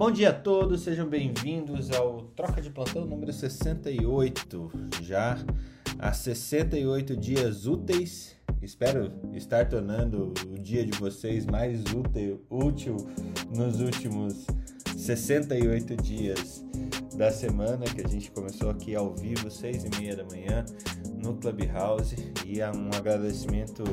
[0.00, 4.70] Bom dia a todos, sejam bem-vindos ao Troca de Plantão número 68.
[5.02, 5.36] Já
[5.98, 8.34] há 68 dias úteis.
[8.62, 12.96] Espero estar tornando o dia de vocês mais útil, útil
[13.54, 14.46] nos últimos
[14.96, 16.64] 68 dias
[17.14, 20.64] da semana que a gente começou aqui ao vivo, seis e meia da manhã,
[21.22, 22.16] no Clubhouse.
[22.46, 23.84] E é um agradecimento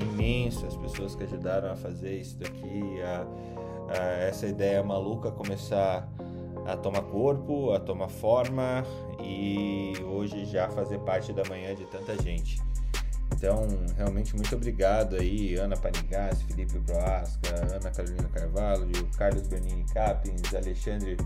[0.00, 3.26] imenso às pessoas que ajudaram a fazer isso daqui, a
[4.28, 6.08] essa ideia maluca começar
[6.66, 8.84] a tomar corpo, a tomar forma
[9.22, 12.60] e hoje já fazer parte da manhã de tanta gente.
[13.34, 13.66] Então,
[13.96, 21.16] realmente muito obrigado aí, Ana Panigas, Felipe Proasca, Ana Carolina Carvalho, Carlos Bernini Capins, Alexandre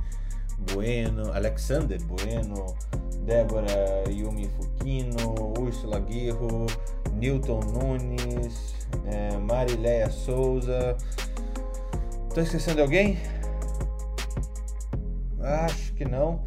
[0.73, 2.67] Bueno, Alexander Bueno,
[3.25, 6.67] Débora Yumi Fukino, Úrsula Guirro,
[7.15, 8.75] Newton Nunes,
[9.07, 10.97] é, Marileia Souza,
[12.35, 13.19] Tô esquecendo de alguém?
[15.41, 16.43] Acho que não.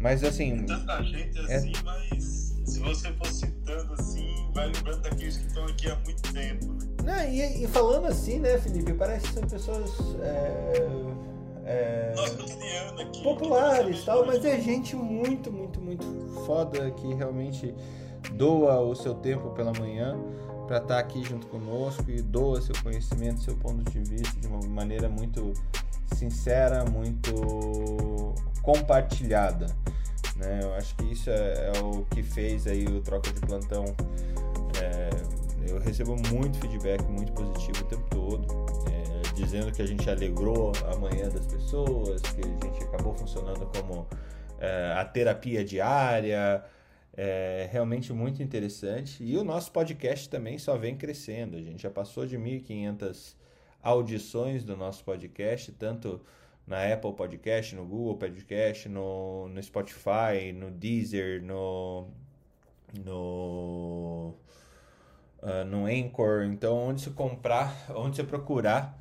[0.00, 0.56] Mas assim.
[0.56, 1.82] Tem tanta gente é assim, é...
[1.84, 2.24] mas
[2.64, 6.66] se você for citando assim, vai lembrando daqueles que estão aqui há muito tempo.
[6.66, 6.88] Né?
[7.04, 8.92] Não, e, e, falando assim, né, Felipe?
[8.92, 9.90] Parece que são pessoas.
[10.20, 10.88] É,
[11.64, 12.14] é,
[13.00, 16.04] aqui, populares tal, mas é gente muito, muito, muito
[16.46, 17.74] foda que realmente
[18.32, 20.18] doa o seu tempo pela manhã
[20.68, 24.46] para estar tá aqui junto conosco e doa seu conhecimento, seu ponto de vista de
[24.46, 25.54] uma maneira muito
[26.14, 29.66] sincera, muito compartilhada.
[30.36, 30.60] Né?
[30.62, 33.86] Eu acho que isso é, é o que fez aí o troca de plantão.
[34.80, 35.08] É,
[35.70, 38.46] eu recebo muito feedback muito positivo o tempo todo,
[38.90, 43.66] é, dizendo que a gente alegrou a manhã das pessoas, que a gente acabou funcionando
[43.74, 44.06] como
[44.60, 46.62] é, a terapia diária,
[47.20, 49.24] é realmente muito interessante.
[49.24, 51.56] E o nosso podcast também só vem crescendo.
[51.56, 53.34] A gente já passou de 1.500
[53.82, 56.20] audições do nosso podcast, tanto
[56.64, 62.06] na Apple Podcast, no Google Podcast, no, no Spotify, no Deezer, no,
[63.04, 64.34] no,
[65.42, 66.44] uh, no Anchor.
[66.44, 68.96] Então, onde você comprar, onde você procurar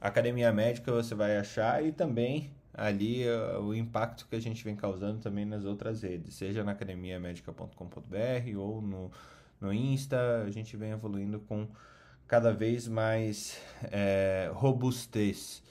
[0.00, 4.76] Academia Médica, você vai achar e também ali uh, o impacto que a gente vem
[4.76, 9.10] causando também nas outras redes, seja na academiamedica.com.br ou no,
[9.60, 11.68] no Insta, a gente vem evoluindo com
[12.26, 13.60] cada vez mais
[13.90, 15.62] é, robustez.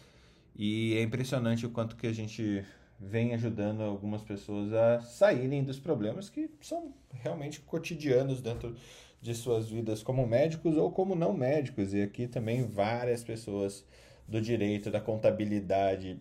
[0.55, 2.65] E é impressionante o quanto que a gente
[2.99, 8.75] vem ajudando algumas pessoas a saírem dos problemas que são realmente cotidianos dentro
[9.21, 11.93] de suas vidas como médicos ou como não médicos.
[11.93, 13.85] E aqui também várias pessoas
[14.27, 16.19] do direito, da contabilidade,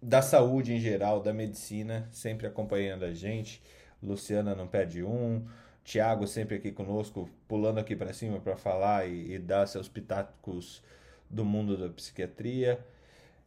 [0.00, 3.62] da saúde em geral, da medicina, sempre acompanhando a gente.
[4.02, 5.44] Luciana não perde um.
[5.84, 10.82] Tiago sempre aqui conosco, pulando aqui para cima para falar e, e, dar seus pitacos
[11.30, 12.78] do mundo da psiquiatria.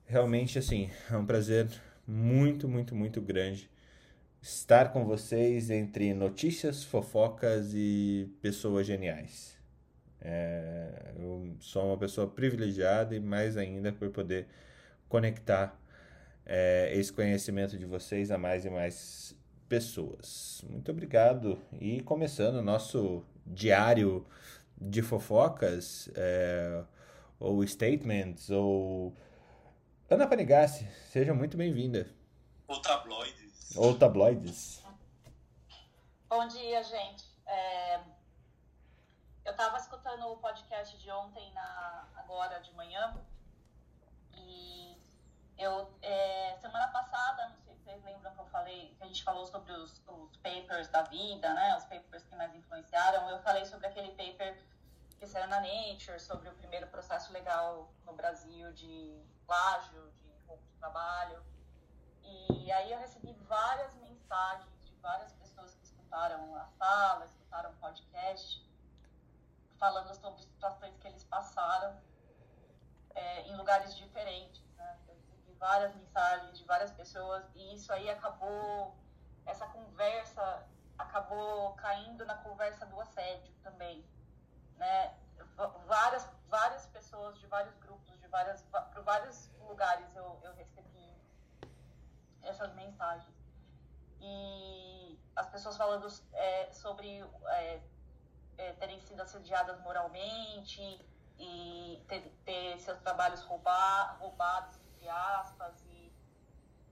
[0.05, 1.69] Realmente, assim, é um prazer
[2.07, 3.69] muito, muito, muito grande
[4.41, 9.55] estar com vocês entre notícias, fofocas e pessoas geniais.
[10.19, 14.47] É, eu sou uma pessoa privilegiada e mais ainda por poder
[15.07, 15.79] conectar
[16.53, 19.33] é, esse conhecimento de vocês a mais e mais
[19.69, 20.61] pessoas.
[20.69, 21.57] Muito obrigado.
[21.79, 24.27] E começando o nosso diário
[24.77, 26.83] de fofocas, é,
[27.39, 29.15] ou statements, ou.
[30.09, 32.13] Ana Panigassi, seja muito bem-vinda.
[32.67, 33.77] Ou tabloides.
[33.77, 34.83] Ou tabloides.
[36.27, 37.23] Bom dia, gente.
[37.47, 37.95] É...
[39.45, 42.09] Eu estava escutando o podcast de ontem, na...
[42.17, 43.15] agora de manhã,
[45.57, 49.23] eu, é, semana passada, não sei se vocês lembram que eu falei, que a gente
[49.23, 51.75] falou sobre os, os papers da vida, né?
[51.77, 53.29] Os papers que mais influenciaram.
[53.29, 54.57] Eu falei sobre aquele paper
[55.19, 60.63] que saiu na Nature, sobre o primeiro processo legal no Brasil de plágio, de roubo
[60.63, 61.43] de trabalho.
[62.23, 67.75] E aí eu recebi várias mensagens de várias pessoas que escutaram a sala, escutaram o
[67.75, 68.65] podcast,
[69.77, 71.99] falando sobre situações que eles passaram
[73.13, 74.70] é, em lugares diferentes
[75.61, 78.97] várias mensagens de várias pessoas e isso aí acabou,
[79.45, 80.67] essa conversa
[80.97, 84.03] acabou caindo na conversa do assédio também,
[84.75, 85.15] né?
[85.85, 91.15] Várias, várias pessoas de vários grupos, de várias, por vários lugares eu, eu recebi
[92.41, 93.35] essas mensagens.
[94.19, 97.81] E as pessoas falando é, sobre é,
[98.57, 100.81] é, terem sido assediadas moralmente
[101.37, 105.83] e ter, ter seus trabalhos roubar, roubados entre aspas.
[105.85, 106.13] E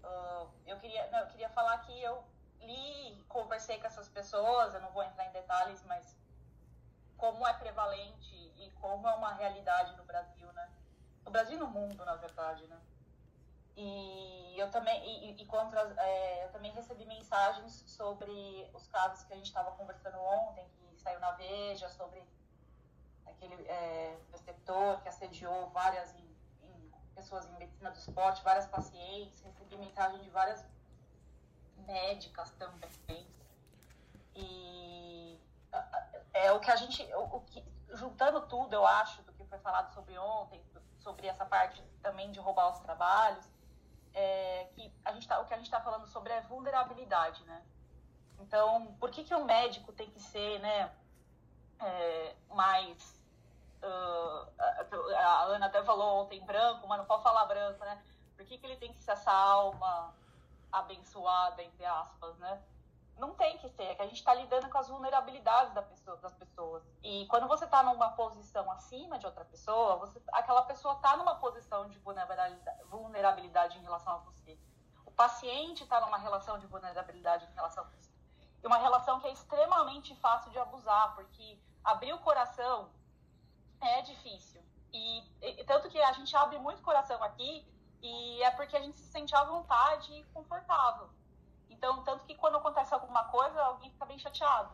[0.03, 2.23] uh, eu, queria, não, eu queria falar que eu
[2.61, 6.17] li, conversei com essas pessoas, eu não vou entrar em detalhes, mas
[7.17, 10.69] como é prevalente e como é uma realidade no Brasil, né?
[11.23, 12.79] No Brasil e no mundo, na verdade, né?
[13.77, 19.33] E eu também e, e contra, é, eu também recebi mensagens sobre os casos que
[19.33, 22.21] a gente estava conversando ontem, que saiu na Veja, sobre
[23.25, 26.13] aquele é, preceptor que assediou várias
[27.19, 30.65] pessoas em medicina do esporte, várias pacientes, recebi mensagem de várias
[31.85, 33.27] médicas também.
[34.35, 35.37] E
[36.33, 37.63] é o que a gente, o que,
[37.93, 40.63] juntando tudo, eu acho, do que foi falado sobre ontem,
[40.99, 43.45] sobre essa parte também de roubar os trabalhos,
[44.13, 47.61] é, que a gente tá, o que a gente está falando sobre é vulnerabilidade, né?
[48.39, 50.89] Então, por que, que o médico tem que ser, né,
[51.79, 53.18] é, mais...
[53.81, 58.01] Uh, a Ana até falou ontem branco, mas não pode falar branco, né?
[58.35, 60.13] Por que, que ele tem que ser essa alma
[60.71, 62.61] abençoada, entre aspas, né?
[63.19, 66.17] não tem que ser, é que a gente está lidando com as vulnerabilidades da pessoa,
[66.17, 66.83] das pessoas.
[67.03, 71.35] E quando você está numa posição acima de outra pessoa, você, aquela pessoa está numa
[71.35, 74.57] posição de vulnerabilidade, vulnerabilidade em relação a você.
[75.05, 78.09] O paciente está numa relação de vulnerabilidade em relação a você.
[78.63, 82.89] E uma relação que é extremamente fácil de abusar, porque abrir o coração
[83.81, 84.61] é difícil.
[84.91, 87.67] E, e tanto que a gente abre muito coração aqui,
[88.01, 91.09] e é porque a gente se sente à vontade e confortável.
[91.69, 94.71] Então, tanto que quando acontece alguma coisa, alguém fica bem chateado.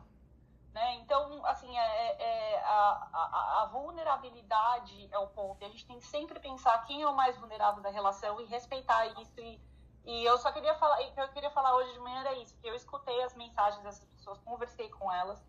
[0.73, 0.95] Né?
[0.95, 5.61] Então, assim, é, é, é a, a, a, vulnerabilidade é o ponto.
[5.61, 8.45] E a gente tem que sempre pensar quem é o mais vulnerável da relação e
[8.45, 9.39] respeitar isso.
[9.39, 9.61] E,
[10.03, 12.75] e eu só queria falar, eu queria falar hoje de manhã era isso, que eu
[12.75, 15.41] escutei as mensagens dessas pessoas, conversei com elas.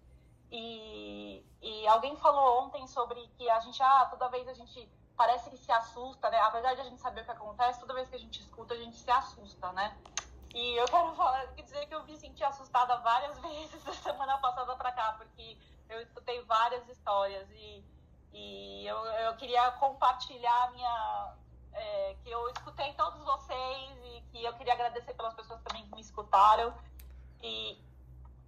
[0.50, 5.50] E, e alguém falou ontem sobre que a gente, ah, toda vez a gente parece
[5.50, 6.38] que se assusta, né?
[6.40, 8.76] Apesar de a gente saber o que acontece, toda vez que a gente escuta, a
[8.76, 9.96] gente se assusta, né?
[10.54, 14.76] E eu quero falar, dizer que eu me senti assustada várias vezes da semana passada
[14.76, 15.58] para cá, porque
[15.88, 17.84] eu escutei várias histórias e,
[18.32, 21.34] e eu, eu queria compartilhar a minha.
[21.78, 25.94] É, que eu escutei todos vocês e que eu queria agradecer pelas pessoas também que
[25.94, 26.72] me escutaram
[27.42, 27.78] e,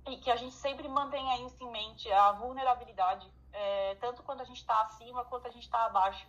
[0.06, 4.44] e que a gente sempre mantenha isso em mente, a vulnerabilidade, é, tanto quando a
[4.44, 6.26] gente está acima quanto a gente está abaixo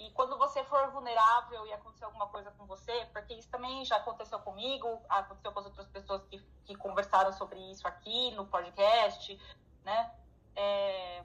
[0.00, 3.96] e quando você for vulnerável e acontecer alguma coisa com você, porque isso também já
[3.96, 9.38] aconteceu comigo, aconteceu com as outras pessoas que, que conversaram sobre isso aqui no podcast,
[9.84, 10.10] né?
[10.56, 11.22] É,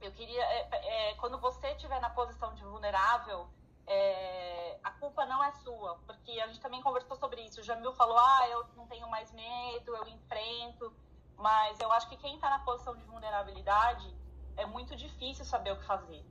[0.00, 0.68] eu queria, é,
[1.10, 3.48] é, quando você estiver na posição de vulnerável,
[3.88, 7.60] é, a culpa não é sua, porque a gente também conversou sobre isso.
[7.60, 10.94] O Jamil falou, ah, eu não tenho mais medo, eu enfrento,
[11.36, 14.16] mas eu acho que quem está na posição de vulnerabilidade
[14.56, 16.24] é muito difícil saber o que fazer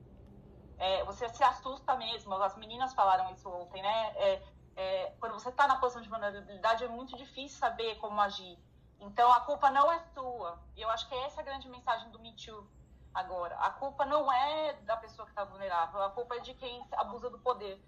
[0.78, 2.34] é, você se assusta mesmo.
[2.36, 4.14] As meninas falaram isso ontem, né?
[4.16, 4.44] É,
[4.76, 8.58] é, quando você está na posição de vulnerabilidade, é muito difícil saber como agir.
[9.00, 10.60] Então, a culpa não é sua.
[10.76, 12.68] E eu acho que essa é a grande mensagem do Me Too
[13.18, 13.56] agora.
[13.58, 17.30] A culpa não é da pessoa que está vulnerável, a culpa é de quem abusa
[17.30, 17.82] do poder.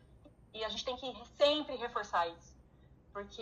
[0.53, 2.57] E a gente tem que sempre reforçar isso.
[3.13, 3.41] Porque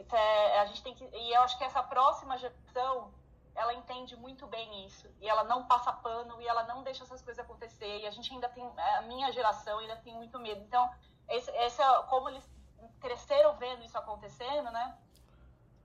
[0.00, 1.04] isso é, a gente tem que.
[1.04, 3.12] E eu acho que essa próxima geração
[3.54, 7.22] ela entende muito bem isso e ela não passa pano e ela não deixa essas
[7.22, 10.90] coisas acontecer e a gente ainda tem a minha geração ainda tem muito medo então
[11.28, 12.44] esse, esse é como eles
[12.98, 14.98] cresceram vendo isso acontecendo né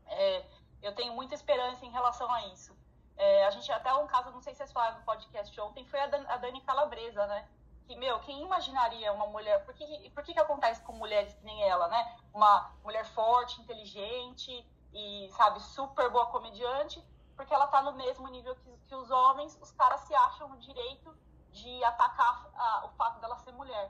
[0.07, 0.45] é,
[0.81, 2.75] eu tenho muita esperança em relação a isso
[3.19, 5.99] é, a gente até um caso não sei se vocês falaram no podcast ontem foi
[5.99, 7.47] a, Dan, a Dani Calabresa né
[7.85, 11.45] que meu quem imaginaria uma mulher por que por que, que acontece com mulheres que
[11.45, 17.03] nem ela né uma mulher forte inteligente e sabe super boa comediante
[17.39, 20.57] porque ela está no mesmo nível que, que, os homens, os caras se acham no
[20.57, 21.15] direito
[21.53, 23.89] de atacar a, o fato dela ser mulher.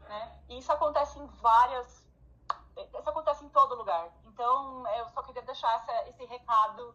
[0.00, 0.40] Né?
[0.50, 2.04] E isso acontece em várias.
[2.76, 4.10] Isso acontece em todo lugar.
[4.26, 6.94] Então, eu só queria deixar essa, esse recado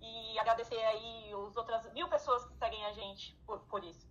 [0.00, 4.08] e agradecer aí as outras mil pessoas que seguem a gente por, por isso.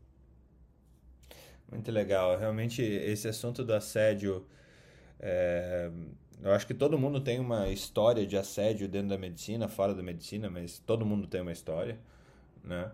[1.70, 2.38] Muito legal.
[2.38, 4.48] Realmente, esse assunto do assédio.
[5.20, 5.92] É
[6.44, 10.04] eu acho que todo mundo tem uma história de assédio dentro da medicina, fora da
[10.04, 12.00] medicina, mas todo mundo tem uma história,
[12.64, 12.92] né?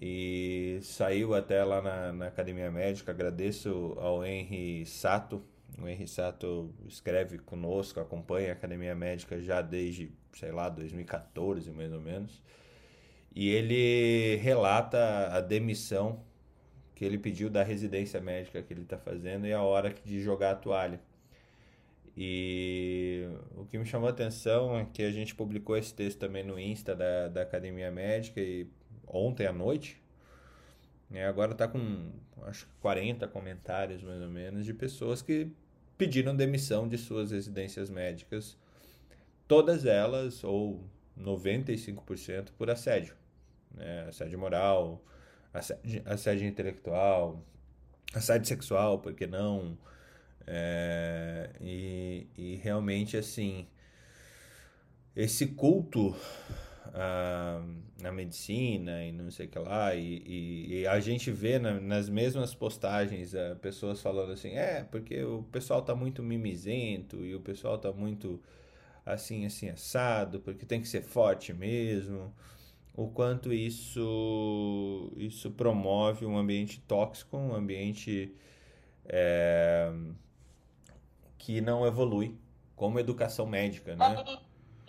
[0.00, 3.12] E saiu até lá na, na Academia Médica.
[3.12, 5.44] Agradeço ao Henry Sato.
[5.80, 11.92] O Henry Sato escreve conosco, acompanha a Academia Médica já desde, sei lá, 2014 mais
[11.92, 12.42] ou menos.
[13.34, 16.22] E ele relata a demissão
[16.94, 20.52] que ele pediu da residência médica que ele está fazendo e a hora de jogar
[20.52, 21.00] a toalha.
[22.16, 23.26] E
[23.56, 26.58] o que me chamou a atenção é que a gente publicou esse texto também no
[26.58, 28.68] Insta da, da Academia Médica e
[29.06, 30.00] ontem à noite.
[31.08, 32.10] Né, agora está com
[32.42, 35.50] acho que 40 comentários mais ou menos de pessoas que
[36.02, 38.58] pediram demissão de suas residências médicas,
[39.46, 40.84] todas elas, ou
[41.16, 43.14] 95% por assédio.
[43.72, 44.06] Né?
[44.08, 45.00] Assédio moral,
[45.54, 47.40] assédio, assédio intelectual,
[48.12, 49.78] assédio sexual, porque não?
[50.44, 53.68] É, e, realmente, assim,
[55.14, 56.16] esse culto
[58.00, 61.80] na medicina e não sei o que lá, e, e, e a gente vê na,
[61.80, 67.34] nas mesmas postagens ah, pessoas falando assim, é, porque o pessoal tá muito mimizento e
[67.34, 68.40] o pessoal tá muito
[69.06, 72.32] assim, assim, assado, porque tem que ser forte mesmo.
[72.94, 78.34] O quanto isso, isso promove um ambiente tóxico, um ambiente
[79.06, 79.90] é,
[81.38, 82.36] que não evolui,
[82.76, 84.24] como educação médica, né?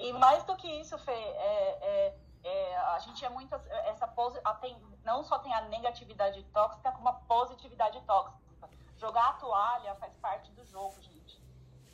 [0.08, 3.56] E, mais do que isso, Fê, é, é, é a gente é muito
[3.86, 8.70] essa pose, tem, não só tem a negatividade tóxica, como a positividade tóxica.
[8.98, 11.44] Jogar a toalha faz parte do jogo, gente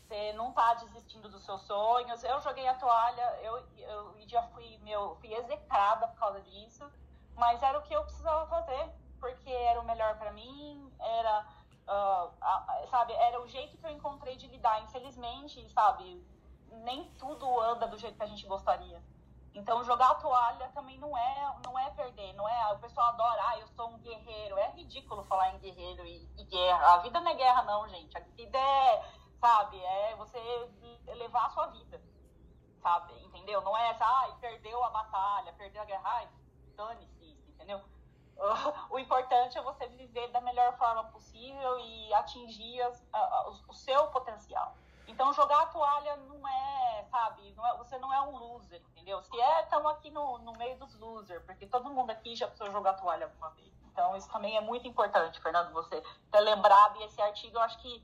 [0.10, 2.24] você não tá desistindo dos seus sonhos.
[2.24, 6.92] Eu joguei a toalha, eu, eu já fui, meu, fui execrada por causa disso,
[7.36, 8.89] mas era o que eu precisava fazer,
[9.20, 11.46] porque era o melhor para mim, era,
[11.88, 14.82] uh, a, sabe, era o jeito que eu encontrei de lidar.
[14.82, 16.25] Infelizmente, sabe,
[16.84, 19.02] nem tudo anda do jeito que a gente gostaria.
[19.54, 22.74] Então, jogar a toalha também não é, não é perder, não é.
[22.74, 24.58] O pessoal adora, ah, eu sou um guerreiro.
[24.58, 26.94] É ridículo falar em guerreiro e, e guerra.
[26.94, 28.16] A vida não é guerra, não, gente.
[28.16, 29.82] A vida é sabe?
[29.82, 30.40] É você
[31.16, 32.02] levar a sua vida,
[32.82, 33.14] sabe?
[33.26, 33.62] Entendeu?
[33.62, 36.30] Não é essa, ai, perdeu a batalha, perdeu a guerra, ai,
[36.76, 37.82] dane-se entendeu?
[38.90, 43.74] O importante é você viver da melhor forma possível e atingir as, a, o, o
[43.74, 44.78] seu potencial.
[45.10, 49.22] Então, jogar a toalha não é, sabe, não é, você não é um loser, entendeu?
[49.24, 52.72] Se é, estamos aqui no, no meio dos losers, porque todo mundo aqui já precisou
[52.72, 53.74] jogar a toalha alguma vez.
[53.92, 56.01] Então, isso também é muito importante, Fernando, você
[56.32, 56.98] ter lembrado.
[57.00, 58.04] E esse artigo, eu acho que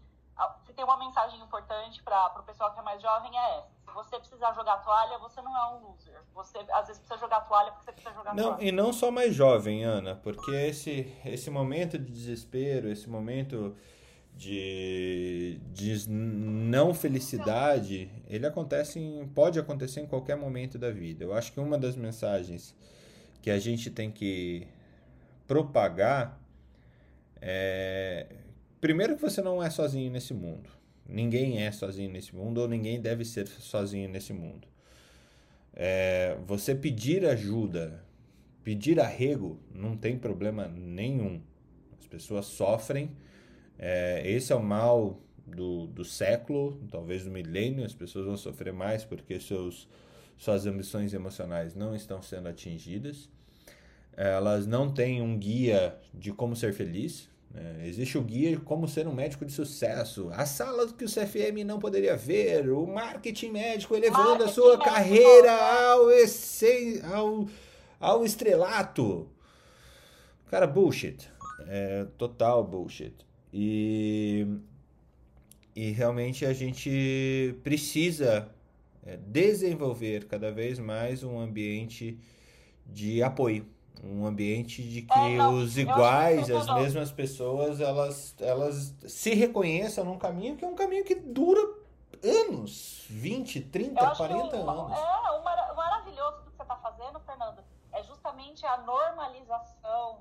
[0.66, 3.70] se tem uma mensagem importante para o pessoal que é mais jovem é essa.
[3.86, 6.22] Se você precisar jogar toalha, você não é um loser.
[6.34, 8.64] Você às vezes precisa jogar toalha porque você precisa jogar não, toalha.
[8.64, 13.78] E não só mais jovem, Ana, porque esse, esse momento de desespero, esse momento
[14.36, 21.24] de, de não felicidade, ele acontece em, pode acontecer em qualquer momento da vida.
[21.24, 22.76] Eu acho que uma das mensagens
[23.42, 24.68] que a gente tem que
[25.48, 26.40] propagar
[27.42, 28.28] é
[28.86, 30.70] Primeiro que você não é sozinho nesse mundo.
[31.10, 34.68] Ninguém é sozinho nesse mundo ou ninguém deve ser sozinho nesse mundo.
[35.74, 38.06] É, você pedir ajuda,
[38.64, 41.42] pedir arrego, não tem problema nenhum.
[42.00, 43.10] As pessoas sofrem.
[43.78, 47.86] É, esse é o mal do, do século, talvez do milênio.
[47.86, 49.88] As pessoas vão sofrer mais porque seus,
[50.38, 53.30] suas ambições emocionais não estão sendo atingidas.
[54.18, 57.30] Elas não têm um guia de como ser feliz.
[57.54, 61.08] É, existe o guia de como ser um médico de sucesso, a sala que o
[61.08, 66.10] CFM não poderia ver, o marketing médico elevando marketing a sua carreira ao,
[67.14, 67.48] ao,
[67.98, 69.30] ao estrelato.
[70.52, 71.30] Cara, bullshit.
[71.68, 73.26] É, total bullshit.
[73.58, 74.46] E,
[75.74, 78.50] e realmente a gente precisa
[79.06, 82.20] é, desenvolver cada vez mais um ambiente
[82.86, 83.66] de apoio
[84.04, 90.04] um ambiente de que é, não, os iguais, as mesmas pessoas, elas, elas se reconheçam
[90.04, 91.62] num caminho que é um caminho que dura
[92.22, 94.98] anos, 20, 30, 40 o, anos.
[94.98, 100.20] É, o, o maravilhoso do que você está fazendo, Fernando, é justamente a normalização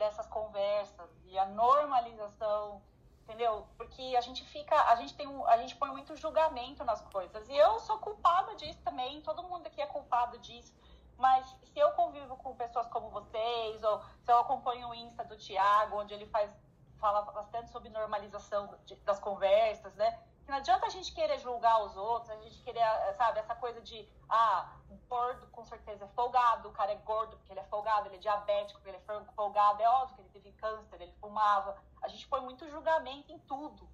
[0.00, 2.82] dessas conversas e a normalização,
[3.22, 3.66] entendeu?
[3.76, 7.48] Porque a gente fica, a gente tem um, a gente põe muito julgamento nas coisas.
[7.48, 10.74] E eu sou culpada disso também, todo mundo aqui é culpado disso
[11.20, 15.36] mas se eu convivo com pessoas como vocês, ou se eu acompanho o Insta do
[15.36, 16.50] Tiago, onde ele faz,
[16.98, 20.18] fala bastante sobre normalização de, das conversas, né?
[20.50, 22.82] Não adianta a gente querer julgar os outros, a gente querer,
[23.16, 24.68] sabe, essa coisa de, ah,
[25.08, 28.18] gordo com certeza é folgado, o cara é gordo porque ele é folgado, ele é
[28.18, 31.76] diabético porque ele é folgado, é óbvio que ele teve câncer, ele fumava.
[32.02, 33.88] A gente põe muito julgamento em tudo,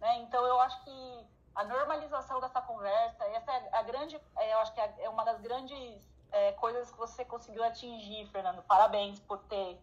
[0.00, 0.18] né?
[0.18, 4.74] Então eu acho que a normalização dessa conversa, essa é a grande, é, eu acho
[4.74, 5.98] que é, é uma das grandes
[6.30, 8.62] é, coisas que você conseguiu atingir, Fernando.
[8.64, 9.80] Parabéns por ter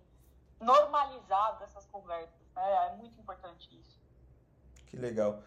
[0.59, 2.39] normalizado essas conversas.
[2.53, 2.85] Né?
[2.85, 3.99] É muito importante isso.
[4.85, 5.41] Que legal.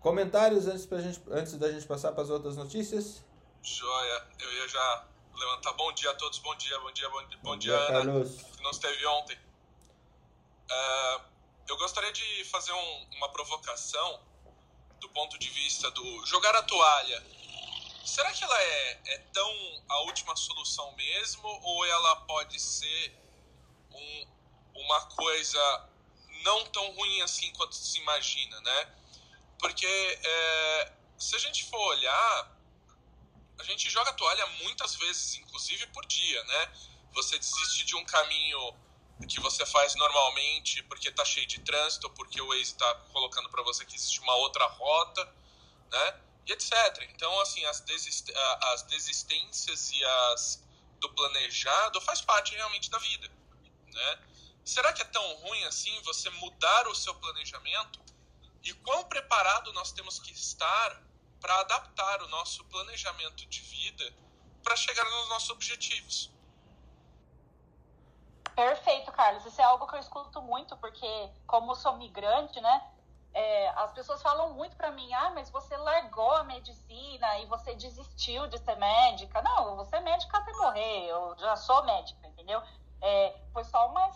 [0.00, 3.24] Comentários antes, pra gente, antes da gente passar para as outras notícias?
[3.62, 4.26] Joia.
[4.38, 5.72] Eu ia já levantar.
[5.72, 6.38] Bom dia a todos.
[6.38, 8.12] Bom dia, bom dia, bom, bom, bom dia, dia, Ana.
[8.12, 8.42] Carlos.
[8.42, 9.36] Que não esteve ontem.
[10.70, 11.22] Uh,
[11.66, 14.20] eu gostaria de fazer um, uma provocação
[15.00, 17.38] do ponto de vista do jogar a toalha
[18.08, 23.14] será que ela é, é tão a última solução mesmo ou ela pode ser
[23.92, 24.26] um,
[24.74, 25.88] uma coisa
[26.42, 28.94] não tão ruim assim quanto se imagina, né?
[29.58, 32.58] Porque é, se a gente for olhar,
[33.58, 36.72] a gente joga toalha muitas vezes, inclusive por dia, né?
[37.12, 38.74] Você desiste de um caminho
[39.28, 43.62] que você faz normalmente porque tá cheio de trânsito, porque o Waze está colocando para
[43.64, 45.24] você que existe uma outra rota,
[45.90, 46.20] né?
[46.48, 46.72] e etc.
[47.14, 48.32] Então, assim, as, desist,
[48.72, 50.64] as desistências e as
[50.98, 53.30] do planejado faz parte realmente da vida,
[53.86, 54.18] né?
[54.64, 58.00] Será que é tão ruim assim você mudar o seu planejamento?
[58.62, 61.02] E quão preparado nós temos que estar
[61.40, 64.14] para adaptar o nosso planejamento de vida
[64.62, 66.32] para chegar nos nossos objetivos?
[68.54, 69.46] Perfeito, Carlos.
[69.46, 72.90] Isso é algo que eu escuto muito, porque como sou migrante, né?
[73.32, 77.74] É, as pessoas falam muito para mim, ah, mas você largou a medicina e você
[77.76, 79.40] desistiu de ser médica.
[79.42, 82.60] Não, você é médica até morrer, eu já sou médica, entendeu?
[83.00, 84.10] É, foi só uma,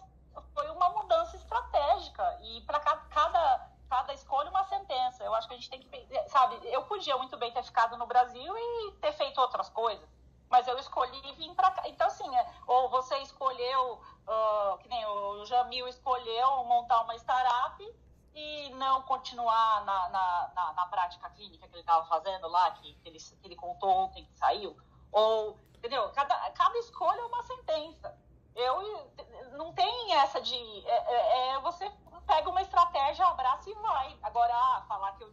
[0.52, 5.22] foi uma mudança estratégica e para cada, cada, cada escolha uma sentença.
[5.22, 8.06] Eu acho que a gente tem que, sabe, eu podia muito bem ter ficado no
[8.06, 10.08] Brasil e ter feito outras coisas,
[10.48, 11.86] mas eu escolhi vir para cá.
[11.86, 17.96] Então, assim, é, ou você escolheu, uh, que nem o Jamil escolheu montar uma startup
[18.34, 22.94] e não continuar na, na, na, na prática clínica que ele estava fazendo lá, que,
[22.94, 24.74] que, ele, que ele contou ontem que saiu.
[25.12, 26.10] Ou, entendeu?
[26.14, 28.18] Cada, cada escolha é uma sentença.
[28.54, 29.10] Eu
[29.52, 30.56] não tem essa de.
[30.86, 31.90] É, é, é, você
[32.26, 34.16] pega uma estratégia, abraça e vai.
[34.22, 35.32] Agora, ah, falar que eu,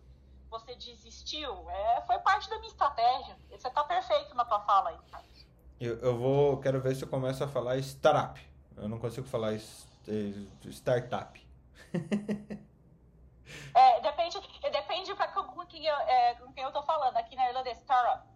[0.50, 3.38] você desistiu, é, foi parte da minha estratégia.
[3.50, 4.98] Você está perfeito na tua fala aí.
[5.80, 6.60] Eu, eu vou.
[6.60, 8.40] Quero ver se eu começo a falar startup.
[8.76, 10.34] Eu não consigo falar eh,
[10.70, 11.48] startup.
[13.74, 17.18] É, depende, depende pra com, quem eu, é, com quem eu tô falando.
[17.18, 18.28] Aqui na Irlanda é startup.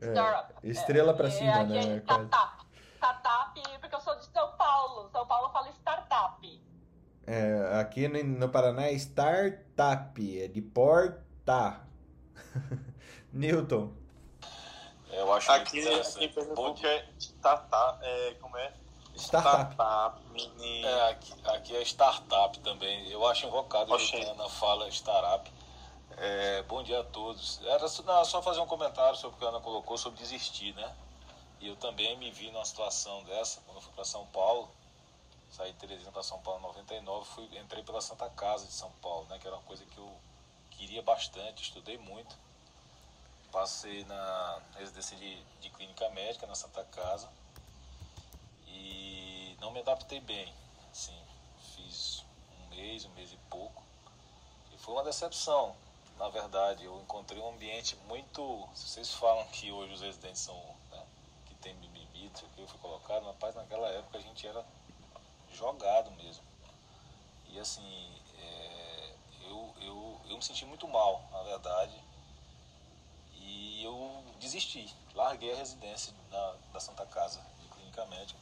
[0.00, 0.54] É, startup.
[0.68, 1.78] estrela pra é, cima, né?
[1.78, 2.64] É startup.
[2.96, 5.08] Startup, porque eu sou de São Paulo.
[5.10, 6.62] São Paulo fala startup.
[7.26, 11.86] É, aqui no, no Paraná é startup, é de portar.
[13.32, 13.92] Newton.
[15.10, 18.72] Eu acho aqui, aqui em é startup, é, como é?
[19.14, 19.74] Startup.
[19.74, 20.84] startup mini...
[20.84, 23.08] É, aqui, aqui, é startup também.
[23.10, 25.50] Eu acho invocado que a Ana fala startup.
[26.16, 27.60] É, bom dia a todos.
[27.64, 30.90] Era não, só fazer um comentário sobre o que a Ana colocou sobre desistir, né?
[31.60, 34.68] E eu também me vi numa situação dessa, quando eu fui para São Paulo,
[35.52, 38.90] saí de Teresina para São Paulo em 99, fui, entrei pela Santa Casa de São
[39.02, 39.38] Paulo, né?
[39.38, 40.10] Que era uma coisa que eu
[40.70, 42.34] queria bastante, estudei muito.
[43.52, 47.28] Passei na residência de, de clínica médica na Santa Casa
[48.66, 50.52] e não me adaptei bem.
[50.90, 51.16] Assim,
[51.76, 52.24] fiz
[52.58, 53.82] um mês, um mês e pouco.
[54.72, 55.76] E foi uma decepção.
[56.18, 58.66] Na verdade, eu encontrei um ambiente muito.
[58.74, 60.56] Vocês falam que hoje os residentes são.
[60.90, 61.04] Né,
[61.44, 64.64] que tem mimimi, que eu fui colocado, mas naquela época a gente era
[65.54, 66.42] jogado mesmo.
[67.48, 72.02] E assim, é, eu, eu, eu me senti muito mal, na verdade.
[73.34, 74.94] E eu desisti.
[75.14, 78.38] Larguei a residência da, da Santa Casa de Clínica Médica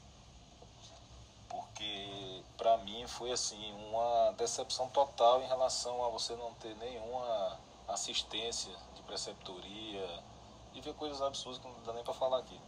[1.50, 7.58] porque para mim foi assim uma decepção total em relação a você não ter nenhuma
[7.88, 10.08] assistência de preceptoria
[10.72, 12.58] e ver coisas absurdas que não dá nem para falar aqui.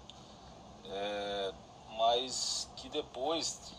[0.84, 1.54] É,
[1.96, 3.72] mas que depois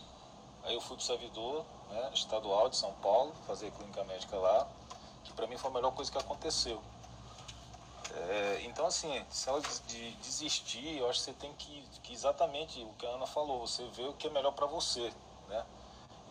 [0.64, 4.66] aí eu fui para o servidor né, estadual de São Paulo fazer clínica médica lá,
[5.24, 6.80] que para mim foi a melhor coisa que aconteceu
[8.16, 12.80] é, então, assim, se ela de desistir, eu acho que você tem que, que, exatamente
[12.82, 15.12] o que a Ana falou, você vê o que é melhor para você,
[15.48, 15.64] né?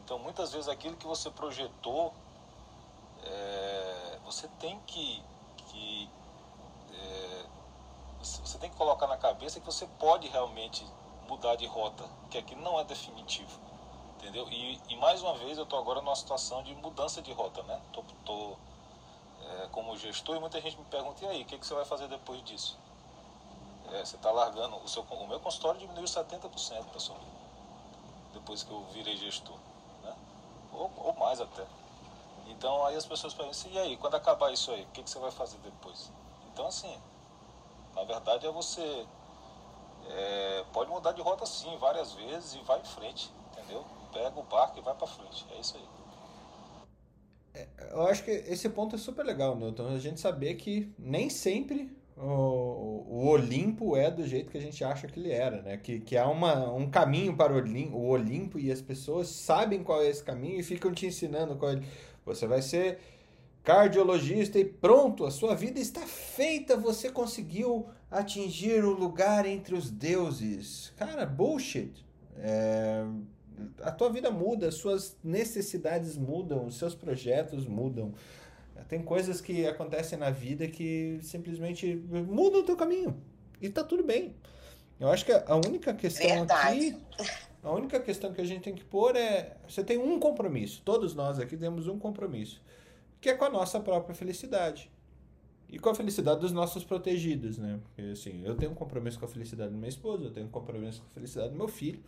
[0.03, 2.13] Então, muitas vezes aquilo que você projetou,
[3.23, 5.23] é, você tem que,
[5.67, 6.09] que
[6.93, 7.45] é,
[8.21, 10.85] você tem que colocar na cabeça que você pode realmente
[11.27, 13.59] mudar de rota, que aquilo não é definitivo,
[14.23, 14.47] entendeu?
[14.49, 17.79] E, e mais uma vez eu estou agora numa situação de mudança de rota, né?
[17.91, 18.55] Tô, tô
[19.41, 21.83] é, como gestor e muita gente me pergunta, e aí, o que, que você vai
[21.83, 22.79] fazer depois disso?
[23.91, 27.19] É, você está largando, o, seu, o meu consultório diminuiu 70%, pessoal,
[28.33, 29.57] depois que eu virei gestor,
[30.01, 30.15] né?
[30.71, 31.65] ou, ou mais até.
[32.47, 35.19] Então aí as pessoas perguntam, e aí, quando acabar isso aí, o que, que você
[35.19, 36.09] vai fazer depois?
[36.51, 36.97] Então assim,
[37.93, 39.05] na verdade é você
[40.07, 43.85] é, pode mudar de rota sim, várias vezes e vai em frente, entendeu?
[44.13, 45.93] Pega o barco e vai para frente, é isso aí.
[47.55, 49.87] É, eu acho que esse ponto é super legal, Newton.
[49.87, 54.83] A gente saber que nem sempre o, o Olimpo é do jeito que a gente
[54.83, 55.77] acha que ele era, né?
[55.77, 59.83] Que, que há uma, um caminho para o Olimpo, o Olimpo e as pessoas sabem
[59.83, 61.81] qual é esse caminho e ficam te ensinando qual é.
[62.25, 62.99] Você vai ser
[63.63, 69.89] cardiologista e pronto, a sua vida está feita, você conseguiu atingir o lugar entre os
[69.89, 70.93] deuses.
[70.97, 72.05] Cara, bullshit.
[72.37, 73.05] É,
[73.81, 78.13] a tua vida muda, as suas necessidades mudam, os seus projetos mudam.
[78.87, 83.15] Tem coisas que acontecem na vida que simplesmente mudam o teu caminho.
[83.61, 84.35] E tá tudo bem.
[84.99, 86.97] Eu acho que a única questão Verdade.
[87.17, 87.31] aqui.
[87.63, 89.55] A única questão que a gente tem que pôr é.
[89.67, 90.81] Você tem um compromisso.
[90.83, 92.61] Todos nós aqui temos um compromisso.
[93.21, 94.91] Que é com a nossa própria felicidade.
[95.73, 97.79] e com a felicidade dos nossos protegidos, né?
[97.81, 100.49] Porque assim, eu tenho um compromisso com a felicidade da minha esposa, eu tenho um
[100.49, 101.99] compromisso com a felicidade do meu filho.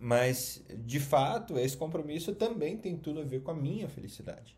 [0.00, 4.56] Mas, de fato, esse compromisso também tem tudo a ver com a minha felicidade.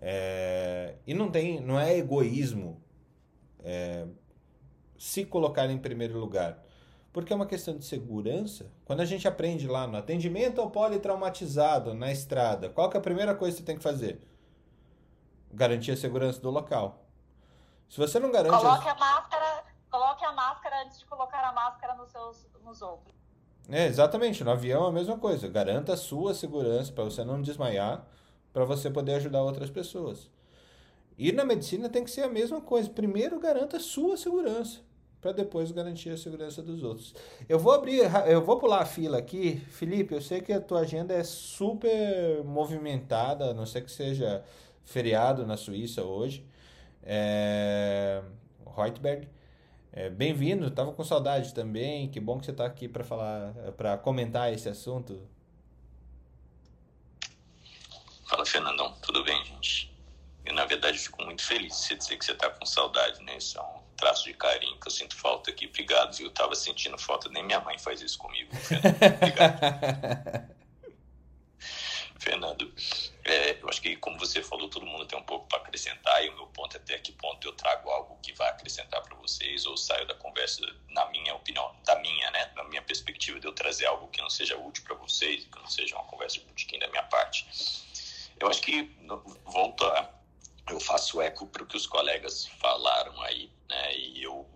[0.00, 2.82] É, e não tem, não é egoísmo
[3.62, 4.06] é,
[4.96, 6.62] se colocar em primeiro lugar.
[7.12, 8.70] Porque é uma questão de segurança.
[8.84, 13.02] Quando a gente aprende lá no atendimento ao politraumatizado na estrada, qual que é a
[13.02, 14.20] primeira coisa que você tem que fazer?
[15.52, 17.04] Garantir a segurança do local.
[17.88, 18.56] Se você não garante.
[18.56, 23.19] Coloque a máscara, coloque a máscara antes de colocar a máscara nos seus nos outros.
[23.68, 24.42] É, exatamente.
[24.42, 25.48] No avião é a mesma coisa.
[25.48, 28.06] Garanta a sua segurança para você não desmaiar,
[28.52, 30.30] para você poder ajudar outras pessoas.
[31.16, 32.88] E na medicina tem que ser a mesma coisa.
[32.88, 34.80] Primeiro garanta a sua segurança
[35.20, 37.14] para depois garantir a segurança dos outros.
[37.48, 39.56] Eu vou abrir, eu vou pular a fila aqui.
[39.68, 44.42] Felipe, eu sei que a tua agenda é super movimentada, a não ser que seja
[44.82, 46.44] feriado na Suíça hoje.
[47.02, 48.22] É...
[48.76, 49.28] Reutberg.
[49.92, 52.08] É, Bem-vindo, estava com saudade também.
[52.08, 55.20] Que bom que você está aqui para falar, para comentar esse assunto.
[58.28, 58.92] Fala, Fernandão.
[59.02, 59.92] Tudo bem, gente?
[60.44, 63.36] Eu, na verdade, fico muito feliz de dizer que você está com saudade, né?
[63.36, 65.66] Isso é um traço de carinho que eu sinto falta aqui.
[65.66, 66.26] Obrigado, viu?
[66.26, 68.50] Eu tava sentindo falta, nem minha mãe faz isso comigo.
[69.16, 70.50] Obrigado.
[72.18, 72.72] Fernando,
[73.24, 76.28] é, eu acho que, como você falou, todo mundo tem um pouco para acrescentar, e
[76.28, 79.66] o meu ponto é até que ponto eu trago algo que vai acrescentar para vocês,
[79.66, 83.52] ou saio da conversa, na minha opinião, da minha, né, na minha perspectiva, de eu
[83.52, 86.78] trazer algo que não seja útil para vocês, que não seja uma conversa de botiquim
[86.78, 87.46] da minha parte.
[88.38, 88.90] Eu acho que,
[89.44, 90.20] volto a
[90.70, 93.96] eu faço eco para o que os colegas falaram aí, né?
[93.96, 94.48] E eu,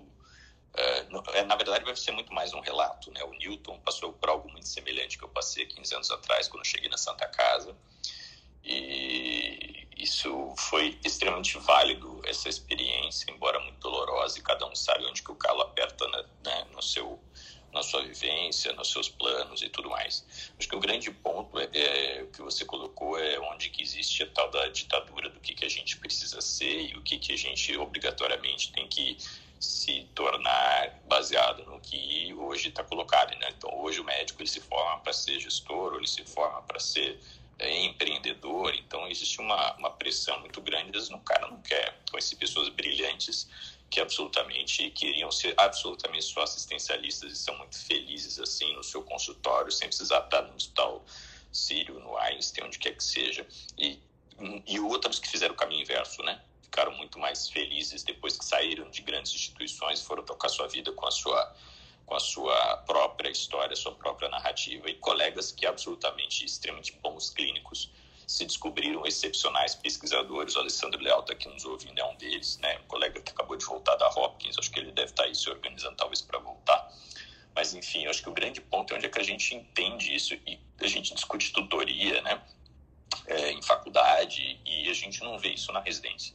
[0.74, 3.22] é, na verdade, vai ser muito mais um relato, né?
[3.24, 6.70] O Newton passou por algo muito semelhante que eu passei 15 anos atrás, quando eu
[6.70, 7.76] cheguei na Santa Casa.
[8.64, 15.22] E isso foi extremamente válido, essa experiência, embora muito dolorosa, e cada um sabe onde
[15.22, 17.20] que o calo aperta né, né no seu
[17.74, 20.24] na sua vivência, nos seus planos e tudo mais.
[20.56, 24.26] Acho que o grande ponto é, é que você colocou é onde que existe a
[24.28, 27.36] tal da ditadura do que que a gente precisa ser e o que que a
[27.36, 29.18] gente obrigatoriamente tem que
[29.58, 33.36] se tornar baseado no que hoje está colocado.
[33.38, 33.48] Né?
[33.56, 36.78] Então, hoje o médico ele se forma para ser gestor, ou ele se forma para
[36.78, 37.18] ser
[37.58, 38.74] é, empreendedor.
[38.74, 40.96] Então, existe uma, uma pressão muito grande.
[40.96, 43.48] Às o cara não quer conhecer pessoas brilhantes
[43.90, 49.70] que absolutamente queriam ser absolutamente só assistencialistas e são muito felizes assim no seu consultório,
[49.70, 51.04] sem precisar estar no hospital
[51.52, 53.46] Sírio, no Einstein, onde quer que seja.
[53.78, 54.00] E,
[54.66, 56.42] e outros que fizeram o caminho inverso, né?
[56.62, 61.06] Ficaram muito mais felizes depois que saíram de grandes instituições, foram tocar sua vida com
[61.06, 61.54] a sua
[62.06, 67.90] com a sua própria história, sua própria narrativa e colegas que absolutamente extremamente bons clínicos
[68.26, 70.56] se descobriram excepcionais pesquisadores.
[70.56, 72.78] O Alessandro Leal está aqui nos ouvindo, é um deles, né?
[72.78, 75.34] Um colega que acabou de voltar da Hopkins, acho que ele deve estar tá aí
[75.34, 76.90] se organizando talvez para voltar.
[77.54, 80.34] Mas, enfim, acho que o grande ponto é onde é que a gente entende isso
[80.34, 82.42] e a gente discute tutoria, né?
[83.26, 86.34] É, em faculdade e a gente não vê isso na residência.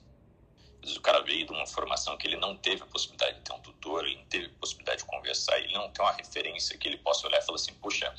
[0.82, 3.42] Às vezes o cara veio de uma formação que ele não teve a possibilidade de
[3.42, 6.78] ter um tutor, ele não teve a possibilidade de conversar, ele não tem uma referência
[6.78, 8.14] que ele possa olhar e falar assim, puxa,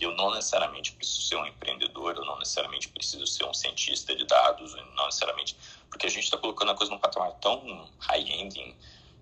[0.00, 4.24] eu não necessariamente preciso ser um empreendedor, eu não necessariamente preciso ser um cientista de
[4.24, 5.56] dados, não necessariamente,
[5.90, 8.74] porque a gente está colocando a coisa num patamar tão high-ending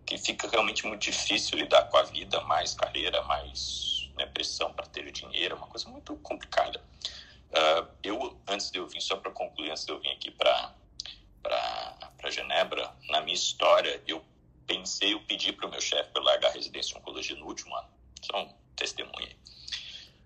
[0.06, 4.86] que fica realmente muito difícil lidar com a vida, mais carreira, mais né, pressão para
[4.86, 6.80] ter dinheiro, é uma coisa muito complicada.
[7.50, 10.74] Uh, eu, antes de eu vir, só para concluir, antes de eu vir aqui para
[11.44, 14.24] para Genebra, na minha história, eu
[14.66, 17.74] pensei, eu pedi para o meu chefe para largar a residência de oncologia no último
[17.76, 17.88] ano.
[18.22, 19.36] Só um testemunho.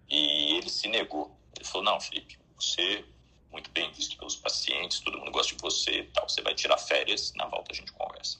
[0.09, 1.37] E ele se negou.
[1.57, 3.05] Ele falou: Não, Felipe, você
[3.51, 6.29] muito bem visto pelos pacientes, todo mundo gosta de você tal.
[6.29, 8.39] Você vai tirar férias, na volta a gente conversa.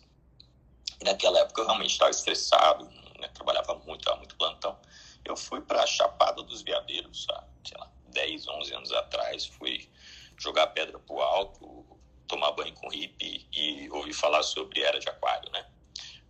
[1.01, 2.85] E naquela época eu realmente estava estressado,
[3.19, 3.29] né?
[3.35, 4.79] trabalhava muito, estava muito plantão.
[5.25, 7.27] Eu fui para a Chapada dos Veadeiros,
[7.65, 9.89] sei lá, 10, 11 anos atrás, fui
[10.37, 11.98] jogar pedra pro alto,
[12.29, 15.67] tomar banho com hippie e ouvir falar sobre era de aquário, né?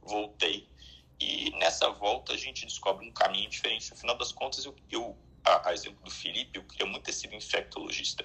[0.00, 0.66] Voltei
[1.20, 3.90] e nessa volta a gente descobre um caminho diferente.
[3.90, 7.12] No final das contas, eu, eu a, a exemplo do Felipe, eu queria muito ter
[7.12, 8.24] sido infectologista.